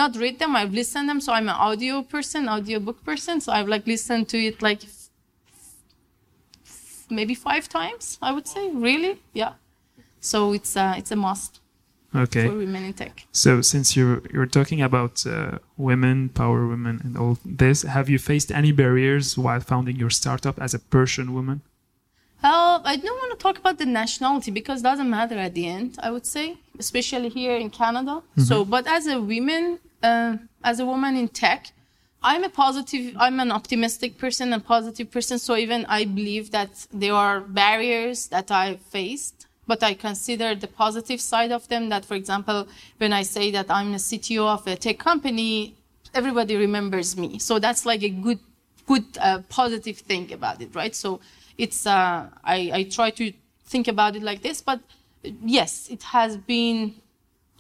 not 0.01 0.17
read 0.17 0.39
them 0.39 0.57
i've 0.57 0.73
listened 0.81 1.09
them. 1.11 1.21
So 1.21 1.31
i'm 1.37 1.49
an 1.55 1.61
audio 1.69 2.03
person 2.03 2.49
audio 2.49 2.79
book 2.87 3.05
person. 3.05 3.41
So 3.41 3.53
i've 3.53 3.69
like 3.75 3.87
listened 3.95 4.29
to 4.33 4.39
it 4.49 4.63
like 4.69 4.83
maybe 7.11 7.35
five 7.35 7.69
times 7.69 8.19
i 8.23 8.33
would 8.35 8.49
say 8.55 8.71
really? 8.71 9.15
Yeah. 9.43 9.53
So 10.21 10.55
it's 10.59 10.75
uh, 10.75 10.95
it's 11.01 11.11
a 11.11 11.17
must 11.17 11.61
Okay. 12.15 12.47
for 12.47 12.57
women 12.57 12.85
in 12.85 12.93
tech 12.93 13.27
So 13.33 13.61
since 13.61 13.97
you're 13.97 14.23
you're 14.33 14.47
talking 14.47 14.81
about 14.83 15.27
uh, 15.27 15.59
women, 15.77 16.29
power 16.29 16.67
women, 16.67 17.01
and 17.05 17.17
all 17.17 17.39
this, 17.45 17.83
have 17.83 18.09
you 18.09 18.19
faced 18.19 18.53
any 18.53 18.73
barriers 18.73 19.37
while 19.37 19.61
founding 19.61 19.97
your 19.97 20.11
startup 20.11 20.61
as 20.61 20.75
a 20.75 20.79
Persian 20.79 21.35
woman? 21.35 21.63
Uh, 22.43 22.79
I 22.85 22.97
don't 22.97 23.19
want 23.23 23.33
to 23.39 23.43
talk 23.43 23.57
about 23.59 23.79
the 23.79 23.87
nationality 23.87 24.51
because 24.51 24.81
it 24.81 24.85
doesn't 24.85 25.09
matter 25.09 25.39
at 25.39 25.55
the 25.55 25.67
end. 25.67 25.97
I 26.07 26.11
would 26.11 26.27
say, 26.27 26.59
especially 26.79 27.31
here 27.31 27.57
in 27.57 27.71
Canada. 27.71 28.23
So, 28.37 28.67
but 28.67 28.87
as 28.87 29.07
a 29.07 29.19
woman, 29.19 29.79
uh, 30.03 30.37
as 30.63 30.79
a 30.79 30.85
woman 30.85 31.17
in 31.17 31.29
tech, 31.29 31.73
I'm 32.23 32.45
a 32.45 32.49
positive. 32.49 33.17
I'm 33.19 33.39
an 33.41 33.51
optimistic 33.51 34.19
person, 34.19 34.53
a 34.53 34.61
positive 34.61 35.11
person. 35.11 35.39
So 35.39 35.57
even 35.57 35.85
I 35.87 36.05
believe 36.05 36.51
that 36.53 36.87
there 36.93 37.15
are 37.15 37.41
barriers 37.41 38.29
that 38.29 38.51
I 38.51 38.77
faced, 38.77 39.44
but 39.67 39.83
I 39.83 39.95
consider 39.95 40.55
the 40.55 40.69
positive 40.69 41.21
side 41.21 41.53
of 41.53 41.69
them. 41.69 41.89
That, 41.89 42.05
for 42.05 42.15
example, 42.15 42.69
when 42.99 43.13
I 43.13 43.23
say 43.23 43.51
that 43.53 43.71
I'm 43.71 43.93
the 43.93 43.99
CTO 43.99 44.47
of 44.47 44.67
a 44.67 44.77
tech 44.77 44.99
company, 44.99 45.75
everybody 46.13 46.57
remembers 46.57 47.17
me. 47.17 47.39
So 47.39 47.59
that's 47.59 47.85
like 47.85 48.03
a 48.03 48.11
good, 48.11 48.39
good 48.87 49.05
uh, 49.21 49.41
positive 49.49 49.99
thing 49.99 50.33
about 50.33 50.61
it, 50.63 50.75
right? 50.75 50.95
So 50.95 51.21
it's 51.59 51.87
uh, 51.87 52.29
I, 52.43 52.71
I 52.73 52.83
try 52.85 53.11
to 53.11 53.33
think 53.67 53.89
about 53.89 54.17
it 54.17 54.23
like 54.23 54.43
this, 54.43 54.61
but 54.61 54.81
yes, 55.45 55.89
it 55.91 56.03
has 56.03 56.37
been 56.37 56.95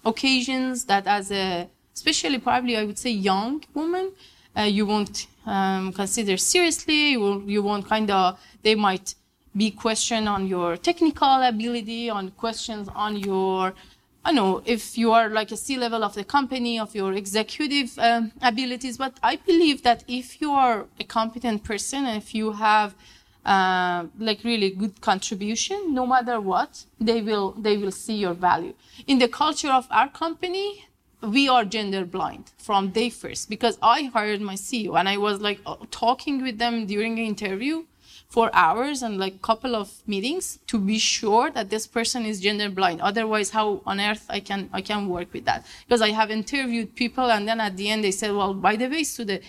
occasions 0.05 0.85
that 0.85 1.07
as 1.07 1.31
a 1.33 1.69
especially 1.95 2.39
probably 2.39 2.77
I 2.77 2.85
would 2.85 2.99
say 2.99 3.11
young 3.11 3.65
woman, 3.73 4.13
uh, 4.57 4.63
you 4.63 4.85
won't 4.85 5.27
um, 5.47 5.93
consider 5.93 6.37
seriously. 6.37 7.13
You, 7.13 7.21
will, 7.21 7.43
you 7.43 7.63
won't 7.63 7.87
kind 7.87 8.11
of 8.11 8.39
they 8.63 8.75
might 8.75 9.15
be 9.57 9.71
question 9.71 10.27
on 10.29 10.47
your 10.47 10.77
technical 10.77 11.43
ability, 11.43 12.11
on 12.11 12.31
questions 12.33 12.89
on 12.95 13.17
your 13.17 13.75
I 14.27 14.33
know 14.33 14.63
if 14.65 14.97
you 14.97 15.13
are 15.13 15.29
like 15.29 15.53
a 15.53 15.57
C 15.57 15.77
level 15.77 16.03
of 16.03 16.15
the 16.15 16.25
company, 16.25 16.79
of 16.79 16.95
your 16.95 17.13
executive 17.13 17.99
um, 17.99 18.33
abilities. 18.41 18.97
But 18.97 19.19
I 19.23 19.37
believe 19.37 19.83
that 19.83 20.03
if 20.09 20.41
you 20.41 20.51
are 20.53 20.87
a 20.99 21.05
competent 21.05 21.63
person, 21.63 22.07
and 22.07 22.17
if 22.17 22.35
you 22.35 22.53
have 22.53 22.95
uh, 23.45 24.07
like 24.19 24.43
really 24.43 24.71
good 24.71 25.03
contribution, 25.03 25.93
no 25.93 26.07
matter 26.07 26.41
what, 26.41 26.85
they 26.99 27.21
will 27.21 27.53
they 27.53 27.77
will 27.77 27.93
see 27.93 28.15
your 28.15 28.33
value. 28.33 28.73
In 29.07 29.19
the 29.19 29.29
culture 29.29 29.71
of 29.71 29.87
our 29.91 30.09
company, 30.09 30.87
we 31.21 31.47
are 31.49 31.67
gender 31.67 32.07
blind 32.07 32.53
from 32.57 32.91
day 32.91 33.11
first 33.11 33.51
because 33.51 33.79
I 33.83 34.05
hired 34.05 34.41
my 34.41 34.55
CEO 34.55 34.99
and 34.99 35.07
I 35.07 35.19
was 35.19 35.41
like 35.43 35.61
uh, 35.67 35.77
talking 35.91 36.43
with 36.43 36.59
them 36.59 36.87
during 36.87 37.19
an 37.19 37.27
interview 37.27 37.85
for 38.29 38.51
hours 38.55 39.03
and 39.03 39.19
like 39.19 39.43
couple 39.43 39.75
of 39.75 39.91
meetings 40.07 40.59
to 40.67 40.79
be 40.79 40.99
sure 40.99 41.51
that 41.51 41.71
this 41.71 41.87
person 41.87 42.25
is 42.25 42.41
gender 42.41 42.69
blind. 42.69 43.01
Otherwise 43.01 43.51
how 43.51 43.83
on 43.87 44.01
earth 44.01 44.27
i 44.29 44.41
can 44.41 44.69
i 44.73 44.81
can 44.81 45.09
work 45.09 45.33
with 45.33 45.45
that? 45.45 45.67
Because 45.87 46.03
i 46.03 46.11
have 46.11 46.31
interviewed 46.31 46.95
people 46.95 47.31
and 47.31 47.47
then 47.49 47.61
at 47.61 47.77
the 47.77 47.89
end 47.89 48.05
they 48.05 48.11
said 48.11 48.33
well 48.33 48.55
by 48.55 48.77
the 48.77 48.89
way 48.89 49.05
so 49.05 49.25
the 49.25 49.41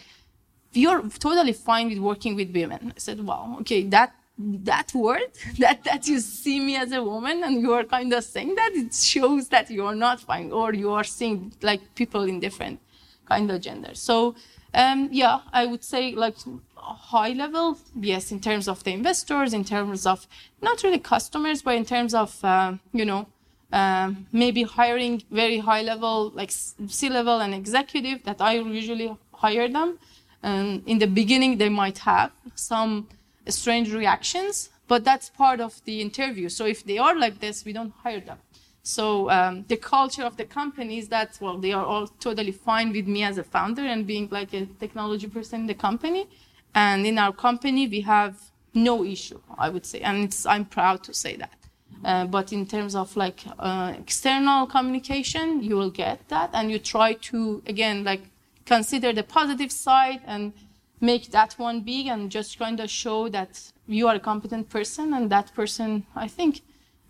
you're 0.73 1.01
totally 1.19 1.53
fine 1.53 1.87
with 1.89 1.99
working 1.99 2.35
with 2.35 2.53
women. 2.53 2.93
I 2.95 2.99
said 2.99 3.19
wow 3.25 3.57
okay 3.61 3.83
that 3.83 4.13
that 4.37 4.93
word 4.93 5.31
that 5.59 5.83
that 5.83 6.07
you 6.07 6.19
see 6.19 6.59
me 6.59 6.75
as 6.75 6.91
a 6.91 7.01
woman 7.01 7.43
and 7.43 7.61
you 7.61 7.73
are 7.73 7.83
kind 7.83 8.11
of 8.13 8.23
saying 8.23 8.55
that 8.55 8.71
it 8.73 8.93
shows 8.93 9.47
that 9.49 9.69
you 9.69 9.85
are 9.85 9.95
not 9.95 10.19
fine 10.19 10.51
or 10.51 10.73
you 10.73 10.91
are 10.91 11.03
seeing 11.03 11.53
like 11.61 11.95
people 11.95 12.23
in 12.23 12.39
different 12.39 12.79
kind 13.25 13.49
of 13.49 13.61
genders 13.61 13.99
so 13.99 14.35
um, 14.75 15.09
yeah 15.11 15.39
i 15.53 15.65
would 15.65 15.83
say 15.83 16.13
like 16.13 16.35
high 16.75 17.33
level 17.43 17.77
yes 17.99 18.31
in 18.31 18.39
terms 18.39 18.67
of 18.67 18.83
the 18.83 18.91
investors 18.91 19.53
in 19.53 19.63
terms 19.63 20.05
of 20.05 20.27
not 20.61 20.83
really 20.83 20.99
customers 20.99 21.61
but 21.61 21.75
in 21.75 21.85
terms 21.85 22.13
of 22.13 22.43
uh, 22.43 22.73
you 22.93 23.05
know 23.05 23.25
um, 23.71 24.27
maybe 24.31 24.63
hiring 24.63 25.23
very 25.31 25.57
high 25.57 25.81
level 25.81 26.31
like 26.35 26.51
c 26.51 27.09
level 27.09 27.39
and 27.39 27.53
executive 27.53 28.23
that 28.23 28.39
i 28.39 28.53
usually 28.53 29.17
hire 29.45 29.67
them. 29.67 29.99
And 30.43 30.83
in 30.85 30.99
the 30.99 31.07
beginning 31.07 31.57
they 31.57 31.69
might 31.69 31.99
have 31.99 32.31
some 32.55 33.07
strange 33.47 33.91
reactions 33.93 34.69
but 34.87 35.03
that's 35.03 35.29
part 35.29 35.59
of 35.59 35.83
the 35.85 35.99
interview. 35.99 36.47
So 36.47 36.65
if 36.65 36.83
they 36.85 36.99
are 36.99 37.15
like 37.15 37.39
this 37.39 37.65
we 37.65 37.73
don't 37.73 37.93
hire 38.03 38.19
them 38.19 38.39
so 38.85 39.31
um, 39.31 39.65
the 39.67 39.77
culture 39.77 40.21
of 40.21 40.37
the 40.37 40.45
company 40.45 40.99
is 40.99 41.07
that 41.07 41.39
well 41.41 41.57
they 41.57 41.73
are 41.73 41.83
all 41.83 42.05
totally 42.05 42.51
fine 42.51 42.91
with 42.91 43.07
me 43.07 43.23
as 43.23 43.39
a 43.39 43.43
founder 43.43 43.81
and 43.81 44.05
being 44.05 44.27
like 44.29 44.53
a 44.53 44.67
technology 44.79 45.25
person 45.25 45.61
in 45.61 45.65
the 45.65 45.73
company. 45.73 46.27
And 46.75 47.07
in 47.07 47.17
our 47.17 47.33
company 47.33 47.87
we 47.87 48.01
have 48.01 48.35
no 48.75 49.03
issue 49.03 49.41
i 49.57 49.69
would 49.69 49.87
say. 49.87 50.01
And 50.01 50.31
i'm 50.45 50.65
proud 50.65 51.03
to 51.05 51.15
say 51.15 51.35
that. 51.35 51.57
Uh, 52.03 52.25
but 52.27 52.53
in 52.53 52.67
terms 52.67 52.93
of 52.93 53.17
like 53.17 53.43
uh, 53.57 53.93
external 53.97 54.67
communication 54.67 55.63
you 55.63 55.75
will 55.77 55.89
get 55.89 56.29
that. 56.29 56.51
And 56.53 56.69
you 56.69 56.77
try 56.77 57.13
to 57.29 57.63
again 57.65 58.03
like 58.03 58.21
consider 58.65 59.11
the 59.13 59.23
positive 59.23 59.71
side 59.71 60.21
and 60.27 60.53
make 61.01 61.31
that 61.31 61.53
one 61.53 61.81
big 61.81 62.05
and 62.05 62.29
just 62.29 62.59
kind 62.59 62.79
of 62.79 62.91
show 62.91 63.29
that 63.29 63.71
you 63.87 64.07
are 64.07 64.15
a 64.15 64.19
competent 64.19 64.69
person. 64.69 65.11
And 65.11 65.31
that 65.31 65.55
person 65.55 66.05
i 66.15 66.27
think 66.27 66.61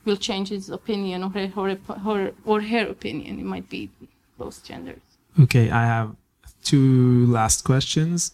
will 0.06 0.18
change 0.18 0.50
his 0.50 0.70
opinion 0.70 1.24
or 1.24 1.30
her, 1.30 1.52
or, 1.56 1.70
her, 2.08 2.32
or 2.46 2.62
her 2.62 2.88
opinion 2.88 3.40
it 3.40 3.46
might 3.46 3.70
be 3.70 3.90
both 4.38 4.64
genders 4.64 5.02
Okay, 5.42 5.70
I 5.70 5.84
have 5.86 6.16
two 6.64 7.26
last 7.28 7.64
questions. 7.66 8.32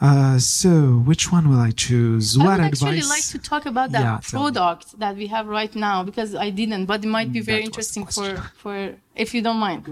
Uh, 0.00 0.36
so 0.38 0.70
which 1.10 1.30
one 1.30 1.48
will 1.48 1.60
I 1.60 1.70
choose? 1.70 2.36
I 2.36 2.42
what 2.44 2.58
would 2.58 2.60
advice? 2.72 2.88
actually 2.90 3.02
like 3.16 3.26
to 3.34 3.38
talk 3.38 3.66
about 3.66 3.92
the 3.92 3.98
Yeah, 4.00 4.18
product 4.22 4.98
that 4.98 5.14
we 5.16 5.28
have 5.28 5.46
right 5.46 5.72
now 5.76 6.02
because 6.02 6.34
I 6.34 6.50
didn't, 6.50 6.86
but 6.86 7.04
it 7.04 7.08
might 7.08 7.32
be 7.32 7.40
Mm, 7.40 7.44
very 7.44 7.60
that 7.60 7.66
interesting 7.66 8.04
for 8.06 8.36
for 8.62 8.96
if 9.14 9.32
you 9.34 9.42
don't 9.42 9.58
mind. 9.58 9.84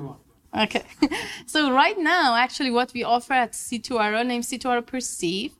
Okay. 0.64 0.82
so 1.46 1.72
right 1.72 1.96
now, 1.98 2.34
actually, 2.34 2.72
what 2.72 2.92
we 2.92 3.04
offer 3.04 3.34
at 3.34 3.52
C2RO, 3.52 4.26
named 4.26 4.44
C2RO 4.44 4.84
Perceive, 4.84 5.52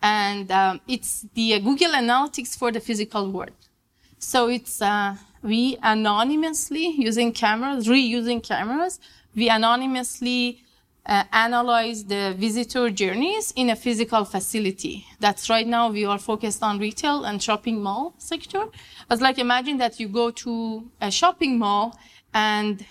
and 0.00 0.50
um, 0.52 0.80
it's 0.86 1.26
the 1.34 1.58
Google 1.58 1.90
Analytics 2.02 2.56
for 2.56 2.70
the 2.70 2.78
physical 2.80 3.24
world. 3.32 3.50
So 4.18 4.48
it's 4.48 4.80
uh, 4.80 5.16
we 5.42 5.78
anonymously 5.82 6.88
using 6.88 7.32
cameras, 7.32 7.86
reusing 7.86 8.42
cameras, 8.42 8.98
we 9.34 9.48
anonymously 9.48 10.62
uh, 11.04 11.24
analyze 11.32 12.04
the 12.04 12.34
visitor 12.36 12.90
journeys 12.90 13.52
in 13.54 13.70
a 13.70 13.76
physical 13.76 14.24
facility. 14.24 15.06
That's 15.20 15.48
right 15.48 15.66
now 15.66 15.90
we 15.90 16.04
are 16.04 16.18
focused 16.18 16.62
on 16.62 16.78
retail 16.78 17.24
and 17.24 17.42
shopping 17.42 17.82
mall 17.82 18.14
sector. 18.18 18.66
But 19.08 19.20
like 19.20 19.38
imagine 19.38 19.78
that 19.78 20.00
you 20.00 20.08
go 20.08 20.30
to 20.30 20.90
a 21.00 21.10
shopping 21.10 21.58
mall 21.58 21.98
and 22.34 22.84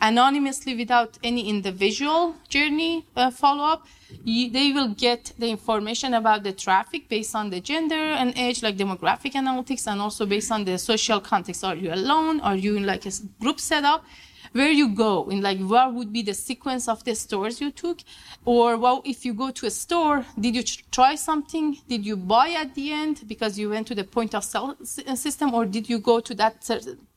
anonymously 0.00 0.76
without 0.76 1.18
any 1.22 1.48
individual 1.48 2.34
journey 2.48 3.06
uh, 3.16 3.30
follow 3.30 3.64
up, 3.64 3.86
they 4.24 4.72
will 4.72 4.88
get 4.88 5.32
the 5.38 5.48
information 5.48 6.14
about 6.14 6.42
the 6.42 6.52
traffic 6.52 7.08
based 7.08 7.34
on 7.34 7.50
the 7.50 7.60
gender 7.60 7.94
and 7.94 8.36
age, 8.36 8.62
like 8.62 8.76
demographic 8.76 9.32
analytics, 9.32 9.86
and 9.86 10.00
also 10.00 10.26
based 10.26 10.50
on 10.50 10.64
the 10.64 10.78
social 10.78 11.20
context. 11.20 11.64
Are 11.64 11.76
you 11.76 11.92
alone? 11.92 12.40
Are 12.40 12.56
you 12.56 12.76
in 12.76 12.86
like 12.86 13.06
a 13.06 13.12
group 13.40 13.60
setup? 13.60 14.04
Where 14.52 14.72
you 14.72 14.88
go 14.88 15.28
in 15.30 15.42
like 15.42 15.60
what 15.60 15.94
would 15.94 16.12
be 16.12 16.22
the 16.22 16.34
sequence 16.34 16.88
of 16.88 17.04
the 17.04 17.14
stores 17.14 17.60
you 17.60 17.70
took, 17.70 17.98
or 18.44 18.76
well, 18.76 19.00
if 19.04 19.24
you 19.24 19.32
go 19.32 19.52
to 19.52 19.66
a 19.66 19.70
store, 19.70 20.26
did 20.40 20.56
you 20.56 20.64
try 20.90 21.14
something? 21.14 21.78
Did 21.88 22.04
you 22.04 22.16
buy 22.16 22.50
at 22.50 22.74
the 22.74 22.90
end 22.92 23.22
because 23.28 23.56
you 23.60 23.70
went 23.70 23.86
to 23.88 23.94
the 23.94 24.02
point 24.02 24.34
of 24.34 24.42
sale 24.42 24.74
system, 24.84 25.54
or 25.54 25.66
did 25.66 25.88
you 25.88 26.00
go 26.00 26.18
to 26.18 26.34
that 26.34 26.68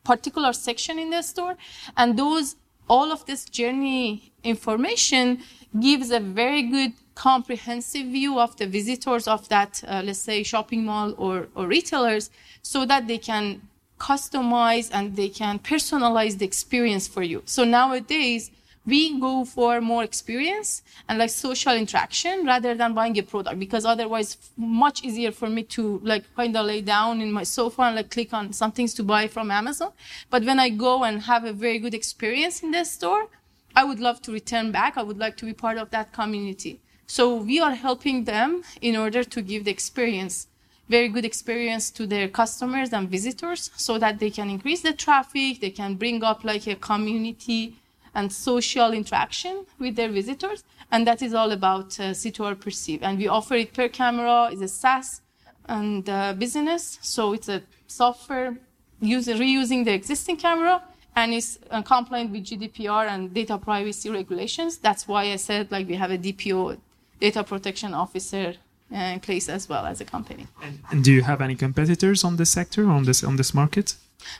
particular 0.04 0.54
section 0.54 1.00
in 1.00 1.10
the 1.10 1.24
store? 1.24 1.56
And 1.98 2.19
those 2.19 2.56
all 2.89 3.12
of 3.12 3.26
this 3.26 3.46
journey 3.46 4.34
information 4.43 5.39
gives 5.80 6.12
a 6.12 6.19
very 6.19 6.63
good 6.63 6.93
comprehensive 7.15 8.08
view 8.08 8.39
of 8.39 8.56
the 8.58 8.67
visitors 8.67 9.28
of 9.28 9.48
that, 9.50 9.84
uh, 9.88 10.02
let's 10.04 10.19
say, 10.19 10.43
shopping 10.43 10.86
mall 10.86 11.13
or, 11.17 11.48
or 11.56 11.67
retailers, 11.67 12.30
so 12.62 12.86
that 12.86 13.08
they 13.08 13.17
can 13.17 13.62
customize 14.00 14.89
and 14.91 15.15
they 15.15 15.30
can 15.30 15.60
personalize 15.60 16.38
the 16.38 16.46
experience 16.46 17.08
for 17.08 17.24
you. 17.24 17.41
So 17.46 17.63
nowadays, 17.63 18.52
we 18.86 19.19
go 19.19 19.46
for 19.46 19.80
more 19.80 20.04
experience 20.04 20.84
and 21.08 21.17
like 21.17 21.30
social 21.30 21.74
interaction 21.74 22.46
rather 22.46 22.76
than 22.76 22.93
buying 22.93 23.17
a 23.17 23.24
product 23.24 23.58
because 23.60 23.86
otherwise 23.86 24.38
much 24.58 25.04
easier 25.04 25.32
for 25.32 25.50
me 25.50 25.63
to 25.63 26.00
like 26.04 26.24
kind 26.36 26.56
of 26.58 26.65
lay 26.65 26.82
down 26.82 27.22
in 27.22 27.32
my 27.32 27.43
sofa 27.43 27.84
and 27.84 27.96
like 27.96 28.12
click 28.12 28.34
on 28.34 28.52
some 28.52 28.72
things 28.72 28.93
to 28.93 29.04
buy 29.04 29.28
from 29.28 29.52
amazon. 29.52 29.91
But 30.30 30.43
when 30.43 30.60
i 30.60 30.69
go 30.69 31.04
and 31.04 31.22
have 31.22 31.46
a 31.46 31.54
very 31.54 31.80
good 31.80 31.93
experience 31.93 32.62
in 32.62 32.72
the 32.72 32.84
store 32.84 33.28
i 33.76 33.84
would 33.84 34.00
love 34.00 34.22
to 34.24 34.32
return 34.32 34.72
back. 34.72 34.98
I 34.98 35.04
would 35.04 35.17
like 35.17 35.38
to 35.38 35.46
be 35.46 35.54
part 35.54 35.78
of 35.78 35.89
that 35.91 36.12
community. 36.12 36.82
So 37.08 37.36
we 37.36 37.60
are 37.60 37.76
helping 37.76 38.26
them 38.26 38.63
in 38.82 38.96
order 38.96 39.24
to 39.24 39.41
give 39.41 39.65
the 39.65 39.72
experience 39.72 40.48
very 40.89 41.08
good 41.08 41.24
experience 41.26 41.89
to 41.91 42.06
their 42.06 42.28
customers 42.28 42.91
and 42.91 43.10
visitors 43.10 43.72
so 43.76 43.98
that 43.98 44.19
they 44.19 44.30
can 44.30 44.50
increase 44.50 44.82
the 44.82 44.91
traffic 44.91 45.62
they 45.62 45.69
can 45.69 45.96
bring 45.96 46.22
up 46.24 46.43
like 46.43 46.67
a 46.67 46.76
community 46.76 47.78
and 48.15 48.32
social 48.32 48.93
interaction 48.93 49.65
with 49.80 49.95
their 49.95 50.10
visitors. 50.10 50.63
And 50.91 51.08
that 51.08 51.21
is 51.21 51.34
all 51.34 51.52
about 51.52 51.99
uh, 51.99 52.13
C2R 52.13 52.60
Perceive. 52.60 53.02
And 53.04 53.17
we 53.17 53.28
offer 53.28 53.56
it 53.56 53.73
per 53.73 53.89
camera. 53.89 54.49
It's 54.52 54.62
a 54.62 54.67
SaaS 54.67 55.21
and 55.67 56.08
uh, 56.10 56.34
business. 56.34 56.99
So 57.02 57.34
it's 57.34 57.49
a 57.49 57.63
software 57.88 58.58
user 59.02 59.34
reusing 59.34 59.86
the 59.86 59.93
existing 59.93 60.38
camera 60.38 60.84
and 61.15 61.34
is 61.34 61.60
uh, 61.69 61.82
compliant 61.82 62.32
with 62.32 62.45
GDPR 62.45 63.08
and 63.08 63.34
data 63.34 63.58
privacy 63.58 64.10
regulations. 64.10 64.78
That's 64.78 65.08
why 65.08 65.32
I 65.32 65.36
said 65.38 65.71
like 65.71 65.88
we 65.88 65.95
have 65.95 66.12
a 66.12 66.17
DPO, 66.17 66.78
data 67.19 67.43
protection 67.43 67.93
officer 67.93 68.56
uh, 68.91 68.95
in 68.95 69.19
place 69.19 69.49
as 69.49 69.69
well 69.69 69.86
as 69.86 70.02
a 70.02 70.06
company. 70.06 70.47
And, 70.62 70.80
and 70.91 71.04
do 71.04 71.12
you 71.12 71.21
have 71.23 71.41
any 71.41 71.56
competitors 71.56 72.23
on 72.23 72.38
this 72.38 72.49
sector 72.49 72.89
on 72.89 73.04
this 73.04 73.23
on 73.23 73.36
this 73.36 73.54
market? 73.54 73.95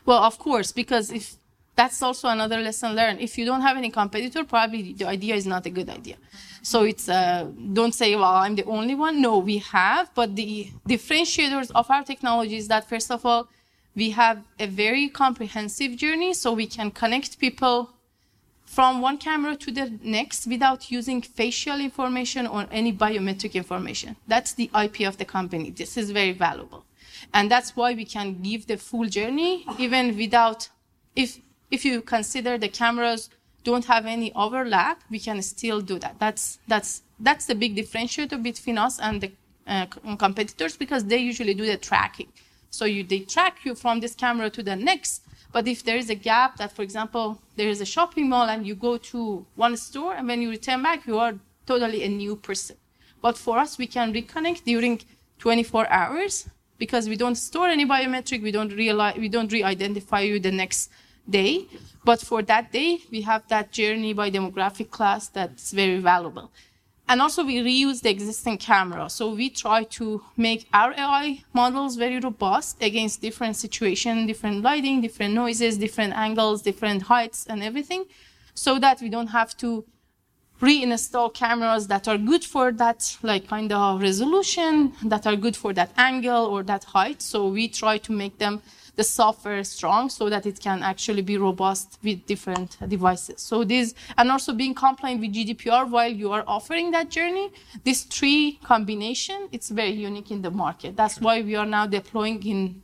Well, 0.06 0.24
of 0.24 0.40
course, 0.40 0.72
because 0.72 1.12
if 1.12 1.36
that's 1.76 2.02
also 2.02 2.28
another 2.30 2.60
lesson 2.60 2.96
learned. 2.96 3.20
If 3.20 3.38
you 3.38 3.46
don't 3.46 3.62
have 3.62 3.78
any 3.78 3.90
competitor, 3.90 4.44
probably 4.44 4.94
the 4.94 5.06
idea 5.06 5.36
is 5.36 5.46
not 5.46 5.66
a 5.66 5.70
good 5.70 5.90
idea. 5.90 6.18
So 6.62 6.84
it's 6.84 7.10
uh, 7.10 7.48
don't 7.74 7.94
say, 7.94 8.16
well, 8.16 8.36
I'm 8.36 8.56
the 8.56 8.66
only 8.66 8.96
one. 8.96 9.22
No, 9.22 9.40
we 9.40 9.58
have, 9.58 10.14
but 10.14 10.36
the 10.36 10.70
differentiators 10.88 11.72
of 11.74 11.90
our 11.90 12.04
technology 12.04 12.58
is 12.58 12.68
that 12.68 12.88
first 12.88 13.12
of 13.12 13.26
all, 13.26 13.48
we 13.96 14.12
have 14.12 14.44
a 14.60 14.68
very 14.68 15.10
comprehensive 15.10 15.96
journey, 15.98 16.34
so 16.34 16.54
we 16.54 16.68
can 16.68 16.90
connect 16.92 17.40
people 17.40 17.92
from 18.66 19.02
one 19.02 19.18
camera 19.18 19.56
to 19.56 19.72
the 19.72 20.00
next 20.02 20.48
without 20.48 20.90
using 20.90 21.22
facial 21.22 21.80
information 21.80 22.48
or 22.48 22.66
any 22.72 22.92
biometric 22.92 23.54
information. 23.54 24.16
That's 24.28 24.54
the 24.54 24.70
IP 24.84 25.02
of 25.02 25.18
the 25.18 25.26
company. 25.26 25.70
This 25.70 25.96
is 25.96 26.10
very 26.10 26.32
valuable. 26.32 26.84
And 27.34 27.52
that's 27.52 27.76
why 27.76 27.94
we 27.94 28.06
can 28.06 28.42
give 28.42 28.66
the 28.66 28.78
full 28.78 29.06
journey 29.06 29.66
even 29.78 30.18
without, 30.18 30.70
if 31.16 31.40
if 31.74 31.84
you 31.84 32.02
consider 32.02 32.58
the 32.58 32.70
cameras 32.70 33.32
don't 33.64 33.86
have 33.86 34.06
any 34.06 34.32
overlap, 34.36 35.02
we 35.10 35.20
can 35.20 35.42
still 35.42 35.82
do 35.82 35.98
that. 36.04 36.16
That's 36.20 36.60
that's 36.68 37.02
that's 37.28 37.46
the 37.48 37.56
big 37.56 37.76
differentiator 37.76 38.38
between 38.50 38.78
us 38.78 39.00
and 39.00 39.16
the 39.24 39.32
uh, 39.66 39.86
competitors 40.26 40.78
because 40.78 41.04
they 41.06 41.18
usually 41.32 41.56
do 41.62 41.66
the 41.66 41.78
tracking. 41.78 42.30
So 42.70 42.86
you 42.86 43.04
they 43.04 43.22
track 43.36 43.56
you 43.66 43.74
from 43.74 44.02
this 44.02 44.14
camera 44.24 44.50
to 44.52 44.62
the 44.70 44.76
next. 44.76 45.22
But 45.52 45.68
if 45.68 45.84
there 45.84 45.98
is 45.98 46.10
a 46.10 46.20
gap 46.30 46.58
that, 46.58 46.72
for 46.76 46.82
example, 46.82 47.40
there 47.58 47.70
is 47.70 47.80
a 47.82 47.86
shopping 47.86 48.28
mall 48.30 48.48
and 48.54 48.66
you 48.68 48.76
go 48.76 48.98
to 49.12 49.46
one 49.56 49.76
store 49.78 50.14
and 50.16 50.28
when 50.28 50.42
you 50.42 50.50
return 50.50 50.82
back, 50.84 51.08
you 51.08 51.18
are 51.20 51.34
totally 51.66 52.04
a 52.04 52.10
new 52.10 52.36
person. 52.36 52.76
But 53.22 53.38
for 53.38 53.58
us, 53.60 53.78
we 53.78 53.88
can 53.88 54.14
reconnect 54.14 54.64
during 54.64 55.02
24 55.40 55.88
hours 55.90 56.50
because 56.80 57.08
we 57.08 57.16
don't 57.16 57.36
store 57.36 57.68
any 57.68 57.86
biometric. 57.86 58.42
We 58.42 58.52
don't 58.52 58.74
realize, 58.74 59.16
we 59.18 59.30
don't 59.30 59.52
re-identify 59.52 60.22
you 60.22 60.40
the 60.40 60.52
next 60.52 60.90
day. 61.30 61.68
But 62.04 62.22
for 62.22 62.42
that 62.44 62.72
day, 62.72 63.00
we 63.12 63.22
have 63.22 63.48
that 63.48 63.72
journey 63.72 64.14
by 64.14 64.30
demographic 64.30 64.90
class 64.90 65.30
that's 65.30 65.72
very 65.72 66.00
valuable. 66.00 66.52
And 67.08 67.22
also 67.22 67.44
we 67.44 67.58
reuse 67.58 68.02
the 68.02 68.10
existing 68.10 68.58
camera. 68.58 69.10
So 69.10 69.34
we 69.34 69.50
try 69.50 69.84
to 69.84 70.24
make 70.38 70.68
our 70.74 70.94
AI 70.94 71.44
models 71.54 71.96
very 71.96 72.20
robust 72.20 72.82
against 72.82 73.22
different 73.22 73.56
situations, 73.56 74.28
different 74.28 74.64
lighting, 74.64 75.02
different 75.02 75.34
noises, 75.34 75.78
different 75.78 76.14
angles, 76.14 76.62
different 76.62 77.04
heights 77.04 77.46
and 77.48 77.62
everything 77.62 78.06
so 78.54 78.80
that 78.80 79.02
we 79.02 79.10
don't 79.10 79.28
have 79.28 79.56
to 79.58 79.86
reinstall 80.62 81.34
cameras 81.34 81.88
that 81.88 82.08
are 82.08 82.18
good 82.18 82.44
for 82.44 82.72
that 82.72 83.18
like 83.22 83.48
kind 83.48 83.74
of 83.74 84.02
resolution, 84.02 84.94
that 85.04 85.28
are 85.28 85.36
good 85.36 85.58
for 85.58 85.74
that 85.74 85.92
angle 85.98 86.46
or 86.46 86.64
that 86.64 86.86
height. 86.86 87.22
So 87.22 87.48
we 87.48 87.68
try 87.68 87.98
to 87.98 88.12
make 88.14 88.38
them 88.38 88.62
the 88.96 89.04
software 89.04 89.64
strong 89.64 90.10
so 90.10 90.30
that 90.30 90.46
it 90.46 90.60
can 90.60 90.84
actually 90.84 91.22
be 91.22 91.38
robust 91.38 91.98
with 92.04 92.26
different 92.26 92.78
devices. 92.88 93.42
So 93.42 93.64
this, 93.64 93.96
and 94.18 94.30
also 94.30 94.54
being 94.54 94.76
compliant 94.76 95.22
with 95.22 95.34
GDPR 95.34 95.90
while 95.90 96.12
you 96.12 96.32
are 96.32 96.44
offering 96.48 96.92
that 96.92 97.10
journey, 97.10 97.52
this 97.84 98.04
three 98.04 98.60
combination, 98.64 99.50
it's 99.52 99.70
very 99.70 99.92
unique 99.92 100.30
in 100.30 100.42
the 100.42 100.52
market. 100.52 100.96
That's 100.96 101.20
why 101.20 101.42
we 101.42 101.56
are 101.56 101.66
now 101.66 101.88
deploying 101.88 102.46
in, 102.46 102.84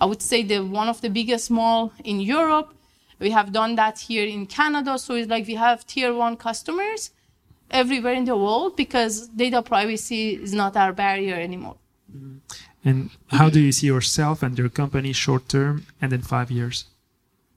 I 0.00 0.06
would 0.06 0.22
say 0.22 0.42
the 0.42 0.60
one 0.64 0.88
of 0.88 1.00
the 1.00 1.10
biggest 1.10 1.50
mall 1.50 1.92
in 2.04 2.20
Europe. 2.20 2.74
We 3.20 3.30
have 3.30 3.52
done 3.52 3.76
that 3.76 3.98
here 3.98 4.26
in 4.26 4.46
Canada. 4.46 4.98
So 4.98 5.14
it's 5.14 5.28
like 5.28 5.46
we 5.46 5.54
have 5.54 5.86
tier 5.86 6.12
one 6.14 6.36
customers 6.36 7.10
everywhere 7.70 8.14
in 8.14 8.24
the 8.24 8.36
world 8.36 8.76
because 8.76 9.28
data 9.28 9.62
privacy 9.62 10.34
is 10.34 10.54
not 10.54 10.76
our 10.76 10.92
barrier 10.92 11.36
anymore. 11.36 11.76
Mm-hmm. 12.10 12.38
And 12.84 13.10
how 13.28 13.50
do 13.50 13.60
you 13.60 13.72
see 13.72 13.86
yourself 13.86 14.42
and 14.42 14.58
your 14.58 14.68
company 14.68 15.12
short 15.12 15.48
term 15.48 15.86
and 16.00 16.12
in 16.12 16.22
five 16.22 16.50
years? 16.50 16.86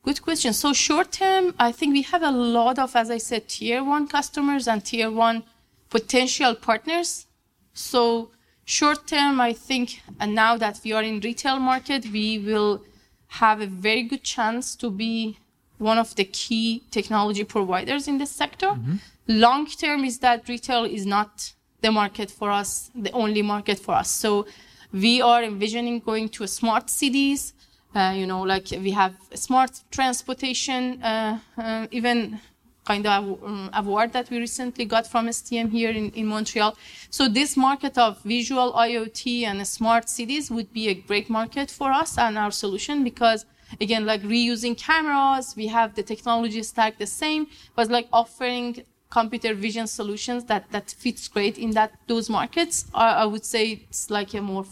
Good 0.03 0.21
question. 0.21 0.51
So 0.51 0.73
short 0.73 1.13
term, 1.13 1.55
I 1.57 1.71
think 1.71 1.93
we 1.93 2.01
have 2.01 2.23
a 2.23 2.31
lot 2.31 2.77
of, 2.77 2.95
as 2.95 3.09
I 3.09 3.19
said, 3.19 3.47
tier 3.47 3.83
one 3.83 4.07
customers 4.07 4.67
and 4.67 4.83
tier 4.83 5.09
one 5.09 5.43
potential 5.89 6.55
partners. 6.55 7.25
So 7.73 8.31
short 8.65 9.07
term, 9.07 9.39
I 9.39 9.53
think, 9.53 10.01
and 10.19 10.35
now 10.35 10.57
that 10.57 10.81
we 10.83 10.91
are 10.91 11.03
in 11.03 11.21
retail 11.21 11.57
market, 11.57 12.07
we 12.11 12.37
will 12.39 12.83
have 13.27 13.61
a 13.61 13.67
very 13.67 14.03
good 14.03 14.23
chance 14.23 14.75
to 14.75 14.91
be 14.91 15.37
one 15.77 15.97
of 15.97 16.15
the 16.15 16.25
key 16.25 16.83
technology 16.91 17.45
providers 17.45 18.07
in 18.07 18.17
this 18.17 18.31
sector. 18.31 18.67
Mm-hmm. 18.67 18.95
Long 19.27 19.67
term 19.67 20.03
is 20.03 20.19
that 20.19 20.49
retail 20.49 20.83
is 20.83 21.05
not 21.05 21.53
the 21.79 21.91
market 21.91 22.29
for 22.29 22.51
us, 22.51 22.91
the 22.93 23.11
only 23.11 23.41
market 23.41 23.79
for 23.79 23.93
us. 23.93 24.09
So 24.09 24.45
we 24.93 25.21
are 25.21 25.43
envisioning 25.43 25.99
going 25.99 26.29
to 26.29 26.47
smart 26.47 26.89
cities. 26.89 27.53
Uh, 27.95 28.13
you 28.15 28.25
know, 28.25 28.41
like 28.41 28.67
we 28.71 28.91
have 28.91 29.15
smart 29.33 29.81
transportation, 29.91 31.01
uh, 31.03 31.39
uh, 31.57 31.87
even 31.91 32.39
kind 32.85 33.05
of 33.07 33.43
um, 33.43 33.69
award 33.73 34.11
that 34.13 34.29
we 34.29 34.39
recently 34.39 34.85
got 34.85 35.07
from 35.07 35.27
STM 35.27 35.71
here 35.71 35.89
in, 35.89 36.09
in 36.11 36.25
Montreal. 36.27 36.75
So 37.09 37.27
this 37.27 37.55
market 37.55 37.97
of 37.97 38.21
visual 38.23 38.73
IoT 38.73 39.43
and 39.43 39.65
smart 39.67 40.09
cities 40.09 40.51
would 40.51 40.73
be 40.73 40.89
a 40.89 40.93
great 40.93 41.29
market 41.29 41.71
for 41.71 41.91
us 41.91 42.17
and 42.17 42.37
our 42.37 42.51
solution 42.51 43.03
because 43.03 43.45
again, 43.79 44.05
like 44.05 44.21
reusing 44.23 44.77
cameras, 44.77 45.55
we 45.55 45.67
have 45.67 45.95
the 45.95 46.03
technology 46.03 46.61
stack 46.63 46.97
the 46.97 47.07
same, 47.07 47.47
but 47.75 47.89
like 47.89 48.07
offering 48.11 48.83
computer 49.09 49.53
vision 49.53 49.85
solutions 49.87 50.43
that, 50.45 50.69
that 50.71 50.89
fits 50.89 51.27
great 51.27 51.57
in 51.57 51.71
that 51.71 51.91
those 52.07 52.29
markets, 52.29 52.85
I, 52.93 53.23
I 53.23 53.25
would 53.25 53.45
say 53.45 53.85
it's 53.87 54.09
like 54.09 54.33
a 54.33 54.41
more 54.41 54.65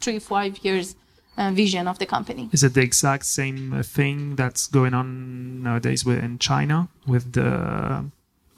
three, 0.00 0.18
five 0.18 0.58
years 0.58 0.96
uh, 1.36 1.50
vision 1.52 1.88
of 1.88 1.98
the 1.98 2.06
company. 2.06 2.48
Is 2.52 2.62
it 2.62 2.74
the 2.74 2.82
exact 2.82 3.24
same 3.26 3.72
uh, 3.72 3.82
thing 3.82 4.36
that's 4.36 4.66
going 4.66 4.94
on 4.94 5.62
nowadays 5.62 6.04
with, 6.04 6.22
in 6.22 6.38
China 6.38 6.88
with 7.06 7.32
the 7.32 8.04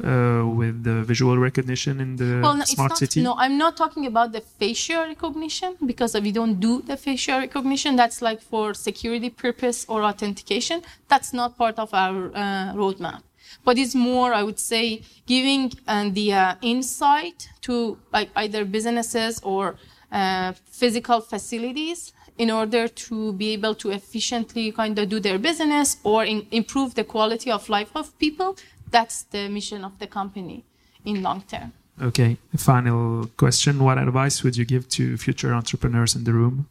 uh, 0.02 0.44
with 0.60 0.82
the 0.82 1.02
visual 1.04 1.38
recognition 1.38 2.00
in 2.00 2.16
the 2.16 2.40
well, 2.42 2.56
no, 2.56 2.64
smart 2.64 2.90
not, 2.90 2.98
city? 2.98 3.22
No, 3.22 3.34
I'm 3.36 3.56
not 3.56 3.76
talking 3.76 4.06
about 4.06 4.32
the 4.32 4.40
facial 4.40 5.02
recognition 5.02 5.76
because 5.86 6.14
we 6.14 6.32
don't 6.32 6.58
do 6.58 6.82
the 6.82 6.96
facial 6.96 7.38
recognition. 7.38 7.94
That's 7.94 8.20
like 8.20 8.40
for 8.40 8.74
security 8.74 9.30
purpose 9.30 9.86
or 9.88 10.02
authentication. 10.02 10.82
That's 11.08 11.32
not 11.32 11.56
part 11.56 11.78
of 11.78 11.94
our 11.94 12.32
uh, 12.34 12.74
roadmap. 12.74 13.22
But 13.64 13.78
it's 13.78 13.94
more, 13.94 14.32
I 14.34 14.42
would 14.42 14.58
say, 14.58 15.02
giving 15.26 15.72
uh, 15.86 16.08
the 16.10 16.32
uh, 16.32 16.54
insight 16.62 17.50
to 17.60 17.98
like 18.12 18.30
either 18.34 18.64
businesses 18.64 19.40
or 19.44 19.76
uh, 20.12 20.52
physical 20.70 21.20
facilities 21.20 22.12
in 22.38 22.50
order 22.50 22.86
to 22.88 23.32
be 23.34 23.52
able 23.52 23.74
to 23.74 23.90
efficiently 23.90 24.70
kind 24.72 24.98
of 24.98 25.08
do 25.08 25.18
their 25.20 25.38
business 25.38 25.96
or 26.04 26.24
in, 26.24 26.46
improve 26.50 26.94
the 26.94 27.04
quality 27.04 27.50
of 27.50 27.68
life 27.68 27.90
of 27.94 28.16
people 28.18 28.56
that's 28.92 29.24
the 29.24 29.48
mission 29.48 29.84
of 29.84 29.98
the 29.98 30.06
company 30.06 30.64
in 31.04 31.22
long 31.22 31.42
term. 31.42 31.72
Okay. 32.00 32.36
Final 32.56 33.26
question: 33.36 33.82
What 33.82 33.98
advice 33.98 34.44
would 34.44 34.56
you 34.56 34.64
give 34.64 34.88
to 34.90 35.16
future 35.16 35.52
entrepreneurs 35.52 36.14
in 36.14 36.24
the 36.24 36.32
room? 36.32 36.68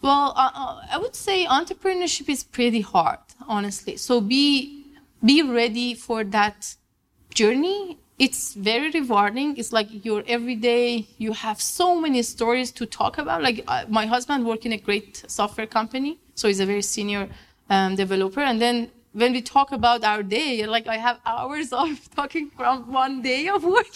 Well, 0.00 0.32
uh, 0.36 0.50
uh, 0.54 0.80
I 0.90 0.98
would 0.98 1.14
say 1.14 1.44
entrepreneurship 1.46 2.28
is 2.28 2.44
pretty 2.44 2.80
hard, 2.80 3.18
honestly. 3.46 3.96
So 3.96 4.20
be 4.20 4.86
be 5.24 5.42
ready 5.42 5.94
for 5.94 6.24
that 6.24 6.76
journey. 7.34 7.98
It's 8.18 8.54
very 8.54 8.90
rewarding. 8.90 9.56
It's 9.58 9.72
like 9.72 9.88
your 10.04 10.22
everyday. 10.26 11.06
You 11.18 11.32
have 11.32 11.60
so 11.60 12.00
many 12.00 12.22
stories 12.22 12.72
to 12.72 12.86
talk 12.86 13.18
about. 13.18 13.42
Like 13.42 13.62
uh, 13.68 13.84
my 13.88 14.06
husband 14.06 14.46
worked 14.46 14.64
in 14.64 14.72
a 14.72 14.78
great 14.78 15.24
software 15.28 15.66
company, 15.66 16.18
so 16.34 16.48
he's 16.48 16.60
a 16.60 16.66
very 16.66 16.82
senior 16.82 17.28
um, 17.68 17.94
developer, 17.94 18.40
and 18.40 18.60
then 18.60 18.90
when 19.16 19.32
we 19.32 19.40
talk 19.40 19.72
about 19.72 20.04
our 20.04 20.22
day, 20.22 20.66
like 20.66 20.86
I 20.86 20.98
have 20.98 21.18
hours 21.24 21.72
of 21.82 22.10
talking 22.14 22.50
from 22.50 22.92
one 22.92 23.22
day 23.22 23.48
of 23.48 23.64
work. 23.64 23.86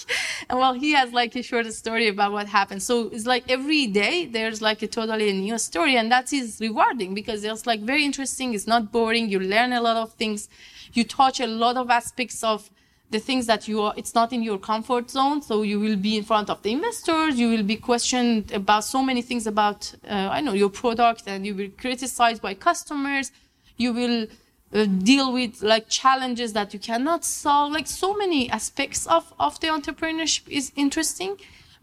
And 0.49 0.59
while 0.59 0.73
he 0.73 0.93
has 0.93 1.13
like 1.13 1.37
a 1.37 1.43
short 1.43 1.71
story 1.75 2.09
about 2.09 2.33
what 2.33 2.47
happened. 2.49 2.83
So 2.83 3.09
it's 3.09 3.27
like 3.27 3.45
every 3.51 3.87
day 3.87 4.25
there's 4.25 4.63
like 4.63 4.81
a 4.81 4.87
totally 4.87 5.31
new 5.35 5.59
story. 5.59 5.97
And 5.97 6.11
that 6.11 6.33
is 6.33 6.59
rewarding 6.59 7.13
because 7.13 7.45
it's 7.45 7.67
like 7.67 7.81
very 7.83 8.03
interesting. 8.03 8.55
It's 8.55 8.67
not 8.67 8.91
boring. 8.91 9.29
You 9.29 9.41
learn 9.41 9.75
a 9.75 9.83
lot 9.83 9.99
of 9.99 10.15
things. 10.15 10.49
You 10.95 11.05
touch 11.05 11.39
a 11.39 11.47
lot 11.47 11.77
of 11.77 11.91
aspects 11.91 12.43
of 12.43 12.71
the 13.11 13.19
things 13.19 13.47
that 13.47 13.67
you 13.67 13.83
are, 13.83 13.93
it's 13.97 14.15
not 14.15 14.33
in 14.33 14.43
your 14.43 14.59
comfort 14.59 15.11
zone. 15.11 15.43
So 15.43 15.63
you 15.63 15.81
will 15.81 15.97
be 15.97 16.17
in 16.17 16.25
front 16.25 16.49
of 16.49 16.63
the 16.63 16.73
investors. 16.73 17.39
You 17.39 17.51
will 17.51 17.65
be 17.65 17.77
questioned 17.77 18.53
about 18.53 18.85
so 18.85 19.03
many 19.03 19.21
things 19.21 19.47
about, 19.47 19.93
uh, 20.09 20.29
I 20.31 20.41
know, 20.41 20.53
your 20.53 20.71
product 20.71 21.25
and 21.27 21.45
you 21.45 21.55
will 21.55 21.65
be 21.65 21.71
criticized 21.71 22.41
by 22.41 22.55
customers. 22.55 23.33
You 23.77 23.93
will 23.93 24.27
uh, 24.73 24.85
deal 24.85 25.33
with 25.33 25.63
like 25.63 25.89
challenges 25.89 26.53
that 26.53 26.73
you 26.73 26.79
cannot 26.79 27.25
solve 27.25 27.73
like 27.73 27.89
so 27.89 28.15
many 28.15 28.49
aspects 28.51 29.05
of 29.09 29.33
of 29.41 29.59
the 29.59 29.67
entrepreneurship 29.67 30.49
is 30.49 30.71
interesting 30.77 31.37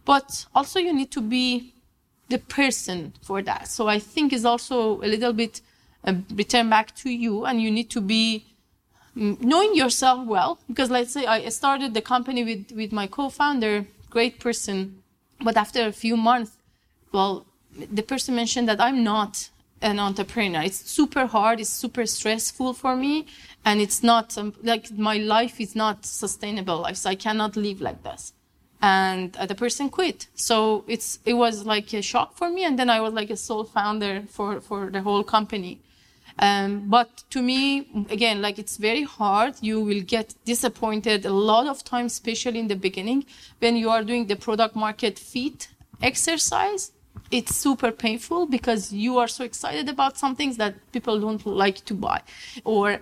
but 0.05 0.45
also 0.55 0.80
you 0.80 0.93
need 0.93 1.11
to 1.11 1.19
be 1.19 1.73
the 2.30 2.38
person 2.38 3.11
for 3.21 3.41
that 3.41 3.67
so 3.67 3.89
i 3.89 3.99
think 3.99 4.32
is 4.32 4.45
also 4.45 5.01
a 5.01 5.07
little 5.07 5.34
bit 5.34 5.59
uh, 6.05 6.13
return 6.34 6.69
back 6.69 6.95
to 6.95 7.09
you 7.09 7.43
and 7.43 7.61
you 7.61 7.69
need 7.69 7.89
to 7.89 7.99
be 7.99 8.45
knowing 9.18 9.76
yourself 9.76 10.26
well 10.28 10.59
because 10.68 10.89
let's 10.91 11.11
say 11.11 11.26
i 11.26 11.49
started 11.49 11.93
the 11.93 12.01
company 12.01 12.43
with 12.43 12.72
with 12.72 12.91
my 12.91 13.07
co-founder 13.07 13.86
great 14.09 14.39
person 14.39 15.01
but 15.41 15.57
after 15.57 15.82
a 15.86 15.91
few 15.91 16.15
months 16.15 16.51
well 17.11 17.45
the 17.99 18.03
person 18.03 18.36
mentioned 18.36 18.68
that 18.70 18.80
i'm 18.80 19.03
not 19.03 19.49
an 19.82 19.99
entrepreneur. 19.99 20.61
It's 20.61 20.89
super 20.89 21.26
hard. 21.26 21.59
It's 21.59 21.70
super 21.70 22.05
stressful 22.05 22.74
for 22.74 22.95
me, 22.95 23.28
and 23.65 23.80
it's 23.80 24.03
not 24.03 24.38
um, 24.38 24.53
like 24.63 24.91
my 24.91 25.18
life 25.18 25.59
is 25.59 25.76
not 25.76 26.05
sustainable. 26.05 26.80
Like, 26.80 26.95
so 26.95 27.09
I 27.09 27.15
cannot 27.15 27.55
live 27.55 27.82
like 27.82 28.03
this. 28.03 28.34
And 28.82 29.36
uh, 29.38 29.45
the 29.45 29.55
person 29.55 29.89
quit. 29.89 30.28
So 30.36 30.84
it's 30.88 31.20
it 31.26 31.34
was 31.34 31.65
like 31.65 31.93
a 31.93 32.01
shock 32.01 32.38
for 32.38 32.49
me. 32.49 32.63
And 32.63 32.78
then 32.78 32.89
I 32.89 33.01
was 33.01 33.13
like 33.13 33.30
a 33.30 33.38
sole 33.38 33.63
founder 33.63 34.24
for 34.30 34.61
for 34.61 34.89
the 34.89 35.01
whole 35.01 35.24
company. 35.24 35.80
Um, 36.39 36.88
but 36.88 37.23
to 37.31 37.41
me, 37.41 37.88
again, 38.09 38.41
like 38.41 38.59
it's 38.59 38.77
very 38.77 39.03
hard. 39.03 39.55
You 39.61 39.81
will 39.81 40.01
get 40.01 40.35
disappointed 40.45 41.25
a 41.25 41.33
lot 41.33 41.67
of 41.67 41.83
times, 41.83 42.13
especially 42.13 42.59
in 42.59 42.67
the 42.67 42.75
beginning, 42.75 43.25
when 43.59 43.75
you 43.75 43.89
are 43.89 44.03
doing 44.03 44.27
the 44.27 44.35
product 44.35 44.75
market 44.75 45.17
fit 45.17 45.69
exercise. 46.01 46.91
It's 47.29 47.55
super 47.55 47.91
painful 47.91 48.45
because 48.45 48.93
you 48.93 49.17
are 49.17 49.27
so 49.27 49.43
excited 49.43 49.89
about 49.89 50.17
some 50.17 50.35
things 50.35 50.55
that 50.57 50.75
people 50.93 51.19
don't 51.19 51.45
like 51.45 51.83
to 51.85 51.93
buy. 51.93 52.21
Or 52.63 52.93
uh, 52.93 52.99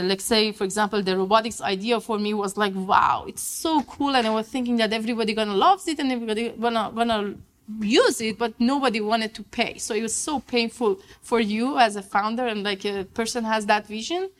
let's 0.00 0.24
say 0.24 0.50
for 0.52 0.64
example 0.64 1.00
the 1.02 1.16
robotics 1.16 1.60
idea 1.60 2.00
for 2.00 2.18
me 2.18 2.34
was 2.34 2.56
like 2.56 2.72
wow 2.74 3.26
it's 3.28 3.42
so 3.42 3.82
cool. 3.82 4.16
And 4.16 4.26
i 4.26 4.30
was 4.30 4.48
thinking 4.48 4.78
that 4.78 4.92
everybody 4.92 5.32
gonna 5.32 5.54
loves 5.54 5.86
it 5.86 6.00
and 6.00 6.10
everybody 6.10 6.48
gonna 6.48 6.90
gonna 6.92 7.34
use 7.80 8.20
it 8.20 8.38
but 8.38 8.58
nobody 8.58 9.00
wanted 9.00 9.34
to 9.34 9.42
pay. 9.42 9.78
So 9.78 9.94
it 9.94 10.02
was 10.02 10.14
so 10.14 10.40
painful 10.40 10.98
for 11.22 11.40
you 11.40 11.78
as 11.78 11.96
a 11.96 12.02
founder 12.02 12.46
and 12.46 12.62
like 12.62 12.84
a 12.84 13.04
person 13.04 13.44
has 13.44 13.66
that 13.66 13.86
vision 13.86 14.30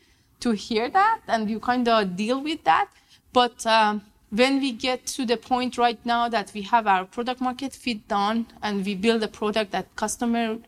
to 0.41 0.53
hear 0.53 0.89
that 0.91 1.21
and 1.27 1.51
you 1.51 1.61
kind 1.61 1.89
of 1.89 2.17
deal 2.17 2.41
with 2.43 2.65
that. 2.65 2.89
But 3.33 3.67
um, 3.67 4.03
when 4.31 4.61
we 4.61 4.73
get 4.73 5.07
to 5.07 5.25
the 5.25 5.37
point 5.37 5.79
right 5.79 5.99
now 6.05 6.29
that 6.29 6.53
we 6.55 6.63
have 6.63 6.87
our 6.87 7.05
product 7.05 7.41
market 7.41 7.73
fit 7.73 8.07
done 8.09 8.47
and 8.63 8.85
we 8.85 8.95
build 8.95 9.23
a 9.23 9.29
product 9.29 9.73
that 9.73 9.95
customer 9.97 10.59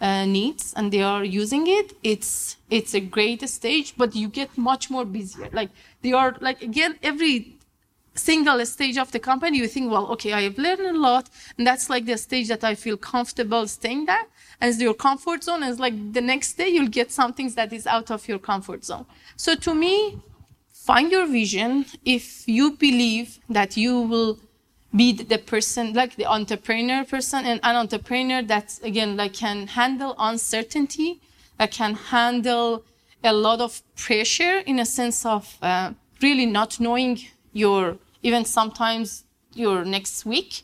uh, 0.00 0.24
needs 0.24 0.72
and 0.76 0.92
they 0.92 1.02
are 1.02 1.24
using 1.24 1.66
it 1.66 1.92
it's 2.02 2.56
it's 2.70 2.94
a 2.94 3.00
great 3.00 3.46
stage 3.46 3.92
but 3.98 4.16
you 4.16 4.28
get 4.28 4.56
much 4.56 4.90
more 4.90 5.04
busier. 5.04 5.48
Like 5.52 5.70
they 6.02 6.12
are 6.12 6.36
like 6.40 6.62
again 6.62 6.98
every 7.02 7.56
single 8.14 8.64
stage 8.66 8.98
of 8.98 9.10
the 9.12 9.18
company 9.18 9.58
you 9.58 9.68
think 9.68 9.90
well 9.90 10.06
okay 10.08 10.32
i 10.32 10.42
have 10.42 10.58
learned 10.58 10.80
a 10.80 10.92
lot 10.92 11.28
and 11.56 11.66
that's 11.66 11.88
like 11.88 12.04
the 12.06 12.18
stage 12.18 12.48
that 12.48 12.64
i 12.64 12.74
feel 12.74 12.96
comfortable 12.96 13.66
staying 13.66 14.04
there 14.04 14.26
and 14.60 14.78
your 14.80 14.94
comfort 14.94 15.44
zone 15.44 15.62
it's 15.62 15.78
like 15.78 15.94
the 16.12 16.20
next 16.20 16.54
day 16.54 16.68
you'll 16.68 16.88
get 16.88 17.10
some 17.10 17.32
things 17.32 17.54
that 17.54 17.72
is 17.72 17.86
out 17.86 18.10
of 18.10 18.28
your 18.28 18.38
comfort 18.38 18.84
zone. 18.84 19.06
So 19.36 19.54
to 19.54 19.74
me 19.74 20.18
find 20.72 21.12
your 21.12 21.26
vision. 21.26 21.86
If 22.04 22.48
you 22.48 22.72
believe 22.72 23.38
that 23.48 23.76
you 23.76 24.00
will 24.00 24.38
be 24.94 25.12
the 25.12 25.38
person 25.38 25.92
like 25.92 26.16
the 26.16 26.26
entrepreneur 26.26 27.04
person 27.04 27.44
and 27.44 27.60
an 27.62 27.76
entrepreneur 27.76 28.42
that 28.42 28.78
again 28.82 29.16
like 29.16 29.34
can 29.34 29.68
handle 29.68 30.16
uncertainty 30.18 31.20
that 31.58 31.70
can 31.70 31.94
handle 31.94 32.82
a 33.22 33.32
lot 33.32 33.60
of 33.60 33.82
pressure 33.94 34.58
in 34.66 34.80
a 34.80 34.84
sense 34.84 35.24
of 35.24 35.56
uh, 35.62 35.92
really 36.20 36.46
not 36.46 36.80
knowing 36.80 37.20
your 37.52 37.96
even 38.22 38.44
sometimes 38.44 39.24
your 39.54 39.84
next 39.84 40.24
week 40.24 40.62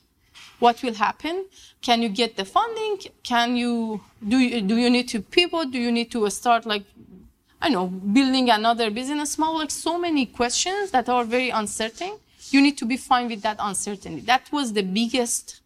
what 0.58 0.82
will 0.82 0.94
happen 0.94 1.46
can 1.82 2.02
you 2.02 2.08
get 2.08 2.36
the 2.36 2.44
funding 2.44 2.98
can 3.22 3.56
you 3.56 4.00
do 4.26 4.38
you, 4.38 4.60
do 4.62 4.76
you 4.76 4.90
need 4.90 5.08
to 5.08 5.20
pivot 5.20 5.70
do 5.70 5.78
you 5.78 5.92
need 5.92 6.10
to 6.10 6.28
start 6.30 6.64
like 6.66 6.84
I 7.60 7.68
know, 7.68 7.86
building 7.86 8.50
another 8.50 8.90
business 8.90 9.38
model, 9.38 9.58
like 9.58 9.70
so 9.70 9.98
many 9.98 10.26
questions 10.26 10.90
that 10.90 11.08
are 11.08 11.24
very 11.24 11.50
uncertain. 11.50 12.18
You 12.50 12.60
need 12.60 12.78
to 12.78 12.84
be 12.84 12.96
fine 12.96 13.28
with 13.28 13.42
that 13.42 13.56
uncertainty. 13.58 14.20
That 14.20 14.52
was 14.52 14.72
the 14.72 14.82
biggest, 14.82 15.62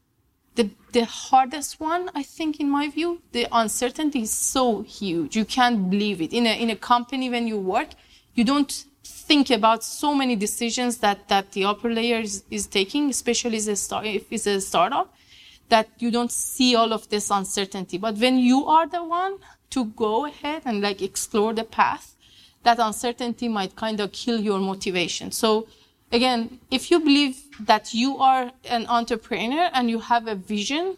the, 0.55 0.71
the 0.93 1.05
hardest 1.05 1.81
one, 1.81 2.11
I 2.15 2.23
think, 2.23 2.61
in 2.61 2.71
my 2.71 2.89
view. 2.89 3.21
The 3.33 3.49
uncertainty 3.53 4.23
is 4.23 4.31
so 4.31 4.83
huge. 4.83 5.37
You 5.37 5.45
can't 5.45 5.91
believe 5.91 6.23
it. 6.23 6.33
In 6.33 6.47
a, 6.47 6.59
in 6.59 6.71
a 6.71 6.77
company, 6.77 7.29
when 7.29 7.49
you 7.49 7.59
work, 7.59 7.89
you 8.35 8.45
don't 8.45 8.85
think 9.11 9.51
about 9.51 9.85
so 9.85 10.15
many 10.15 10.37
decisions 10.37 10.99
that, 10.99 11.29
that 11.29 11.53
the 11.53 11.65
upper 11.65 11.91
layer 11.91 12.21
is, 12.21 12.45
is 12.51 12.67
taking, 12.67 13.11
especially 13.11 13.57
as 13.57 13.69
a 13.69 13.77
start, 13.77 14.07
if 14.07 14.33
it's 14.33 14.47
a 14.47 14.61
startup, 14.61 15.13
that 15.69 15.89
you 15.99 16.11
don't 16.11 16.33
see 16.33 16.75
all 16.75 16.93
of 16.93 17.09
this 17.09 17.31
uncertainty. 17.31 17.99
But 17.99 18.17
when 18.17 18.39
you 18.39 18.67
are 18.67 18.87
the 18.87 19.05
one 19.05 19.39
to 19.71 19.85
go 19.85 20.27
ahead 20.27 20.63
and 20.65 20.81
like 20.81 21.01
explore 21.03 21.53
the 21.53 21.65
path, 21.65 22.17
that 22.63 22.79
uncertainty 22.79 23.49
might 23.49 23.77
kind 23.77 24.01
of 24.01 24.13
kill 24.13 24.41
your 24.41 24.59
motivation. 24.59 25.31
So 25.31 25.69
again, 26.13 26.59
if 26.71 26.91
you 26.91 27.01
believe 27.01 27.39
that 27.61 27.95
you 27.95 28.19
are 28.19 28.53
an 28.65 28.87
entrepreneur 28.87 29.71
and 29.73 29.89
you 29.89 30.01
have 30.01 30.27
a 30.27 30.35
vision, 30.35 30.97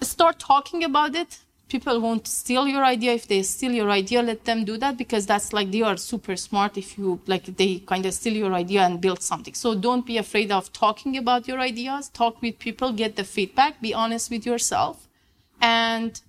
start 0.00 0.38
talking 0.38 0.84
about 0.84 1.14
it. 1.14 1.38
People 1.68 2.00
won't 2.00 2.26
steal 2.28 2.68
your 2.68 2.84
idea. 2.84 3.12
If 3.12 3.26
they 3.26 3.42
steal 3.42 3.72
your 3.72 3.90
idea, 3.90 4.22
let 4.22 4.44
them 4.44 4.64
do 4.64 4.76
that 4.78 4.96
because 4.96 5.26
that's 5.26 5.52
like 5.52 5.70
they 5.72 5.82
are 5.82 5.96
super 5.96 6.36
smart 6.36 6.76
if 6.76 6.98
you 6.98 7.20
like 7.26 7.44
they 7.56 7.78
kind 7.80 8.04
of 8.06 8.14
steal 8.14 8.34
your 8.34 8.52
idea 8.54 8.82
and 8.82 9.00
build 9.00 9.22
something. 9.22 9.54
So 9.54 9.74
don't 9.74 10.06
be 10.06 10.18
afraid 10.18 10.52
of 10.52 10.72
talking 10.72 11.16
about 11.16 11.48
your 11.48 11.60
ideas. 11.60 12.10
Talk 12.10 12.40
with 12.42 12.58
people, 12.58 12.92
get 12.92 13.16
the 13.16 13.24
feedback, 13.24 13.80
be 13.80 13.94
honest 13.94 14.30
with 14.30 14.46
yourself. 14.46 15.08
And 15.60 16.20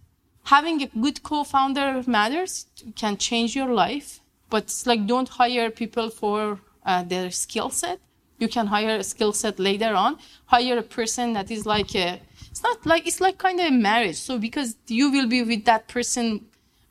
having 0.45 0.81
a 0.81 0.87
good 0.87 1.21
co-founder 1.23 2.03
matters 2.07 2.67
can 2.95 3.17
change 3.17 3.55
your 3.55 3.73
life 3.73 4.21
but 4.49 4.63
it's 4.63 4.85
like 4.85 5.05
don't 5.07 5.29
hire 5.29 5.69
people 5.69 6.09
for 6.09 6.59
uh, 6.85 7.03
their 7.03 7.31
skill 7.31 7.69
set 7.69 7.99
you 8.37 8.47
can 8.47 8.67
hire 8.67 8.97
a 8.97 9.03
skill 9.03 9.33
set 9.33 9.59
later 9.59 9.93
on 9.95 10.17
hire 10.45 10.77
a 10.77 10.83
person 10.83 11.33
that 11.33 11.49
is 11.49 11.65
like 11.65 11.95
a 11.95 12.19
it's 12.55 12.63
not 12.63 12.85
like 12.85 13.05
it's 13.05 13.19
like 13.19 13.37
kind 13.37 13.59
of 13.59 13.65
a 13.65 13.71
marriage 13.71 14.15
so 14.15 14.39
because 14.39 14.77
you 14.87 15.11
will 15.11 15.27
be 15.27 15.43
with 15.43 15.65
that 15.65 15.89
person 15.89 16.39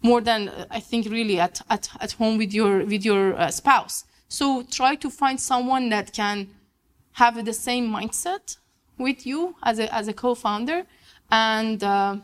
more 0.03 0.21
than 0.21 0.51
i 0.71 0.79
think 0.79 1.07
really 1.07 1.41
at 1.41 1.63
at, 1.71 1.89
at 2.01 2.13
home 2.13 2.37
with 2.37 2.53
your 2.53 2.85
with 2.85 3.03
your 3.03 3.35
uh, 3.41 3.51
spouse. 3.51 4.05
So 4.29 4.63
try 4.63 4.95
to 4.97 5.09
find 5.09 5.41
someone 5.41 5.89
that 5.89 6.13
can 6.13 6.49
have 7.13 7.43
the 7.47 7.55
same 7.55 7.89
mindset 7.91 8.59
with 8.99 9.27
you 9.27 9.57
as 9.63 9.79
a 9.79 9.87
as 9.95 10.07
a 10.07 10.13
co-founder 10.13 10.83
and 11.31 11.83
uh, 11.83 12.17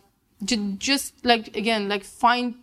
ju- 0.44 0.74
just 0.78 1.24
like 1.24 1.56
again 1.56 1.88
like 1.88 2.04
find 2.04 2.56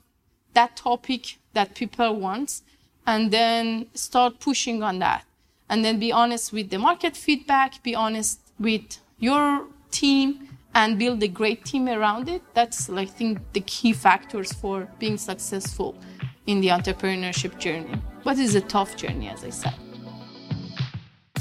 that 0.53 0.75
topic 0.75 1.37
that 1.53 1.73
people 1.73 2.19
want 2.19 2.61
and 3.07 3.31
then 3.31 3.87
start 3.95 4.39
pushing 4.39 4.83
on 4.83 4.99
that. 4.99 5.23
And 5.69 5.83
then 5.83 5.99
be 5.99 6.11
honest 6.11 6.53
with 6.53 6.69
the 6.69 6.77
market 6.77 7.17
feedback 7.17 7.81
be 7.81 7.95
honest 7.95 8.39
with 8.59 8.99
your 9.17 9.65
team 9.89 10.46
and 10.77 10.99
build 10.99 11.23
a 11.23 11.27
great 11.27 11.65
team 11.65 11.87
around 11.89 12.29
it 12.29 12.41
that's 12.53 12.89
i 12.89 13.05
think 13.05 13.39
the 13.53 13.61
key 13.61 13.91
factors 13.91 14.53
for 14.53 14.87
being 14.99 15.17
successful 15.17 15.95
in 16.45 16.61
the 16.61 16.67
entrepreneurship 16.67 17.57
journey 17.59 17.99
but 18.23 18.37
it's 18.37 18.55
a 18.55 18.61
tough 18.61 18.95
journey 18.95 19.27
as 19.27 19.43
i 19.43 19.49
said 19.49 19.75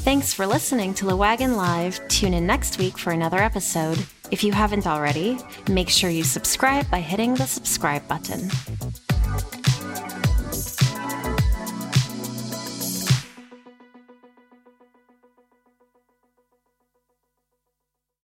Thanks 0.07 0.33
for 0.33 0.47
listening 0.47 0.95
to 0.95 1.05
the 1.05 1.17
Wagon 1.17 1.57
Live. 1.57 1.99
Tune 2.07 2.33
in 2.33 2.47
next 2.47 2.79
week 2.79 2.97
for 2.97 3.11
another 3.11 3.39
episode. 3.39 3.99
If 4.31 4.45
you 4.45 4.53
haven't 4.53 4.87
already, 4.87 5.37
make 5.69 5.89
sure 5.89 6.11
you 6.11 6.23
subscribe 6.23 6.89
by 6.93 7.01
hitting 7.01 7.35
the 7.35 7.47
subscribe 7.49 8.07
button. 8.07 8.49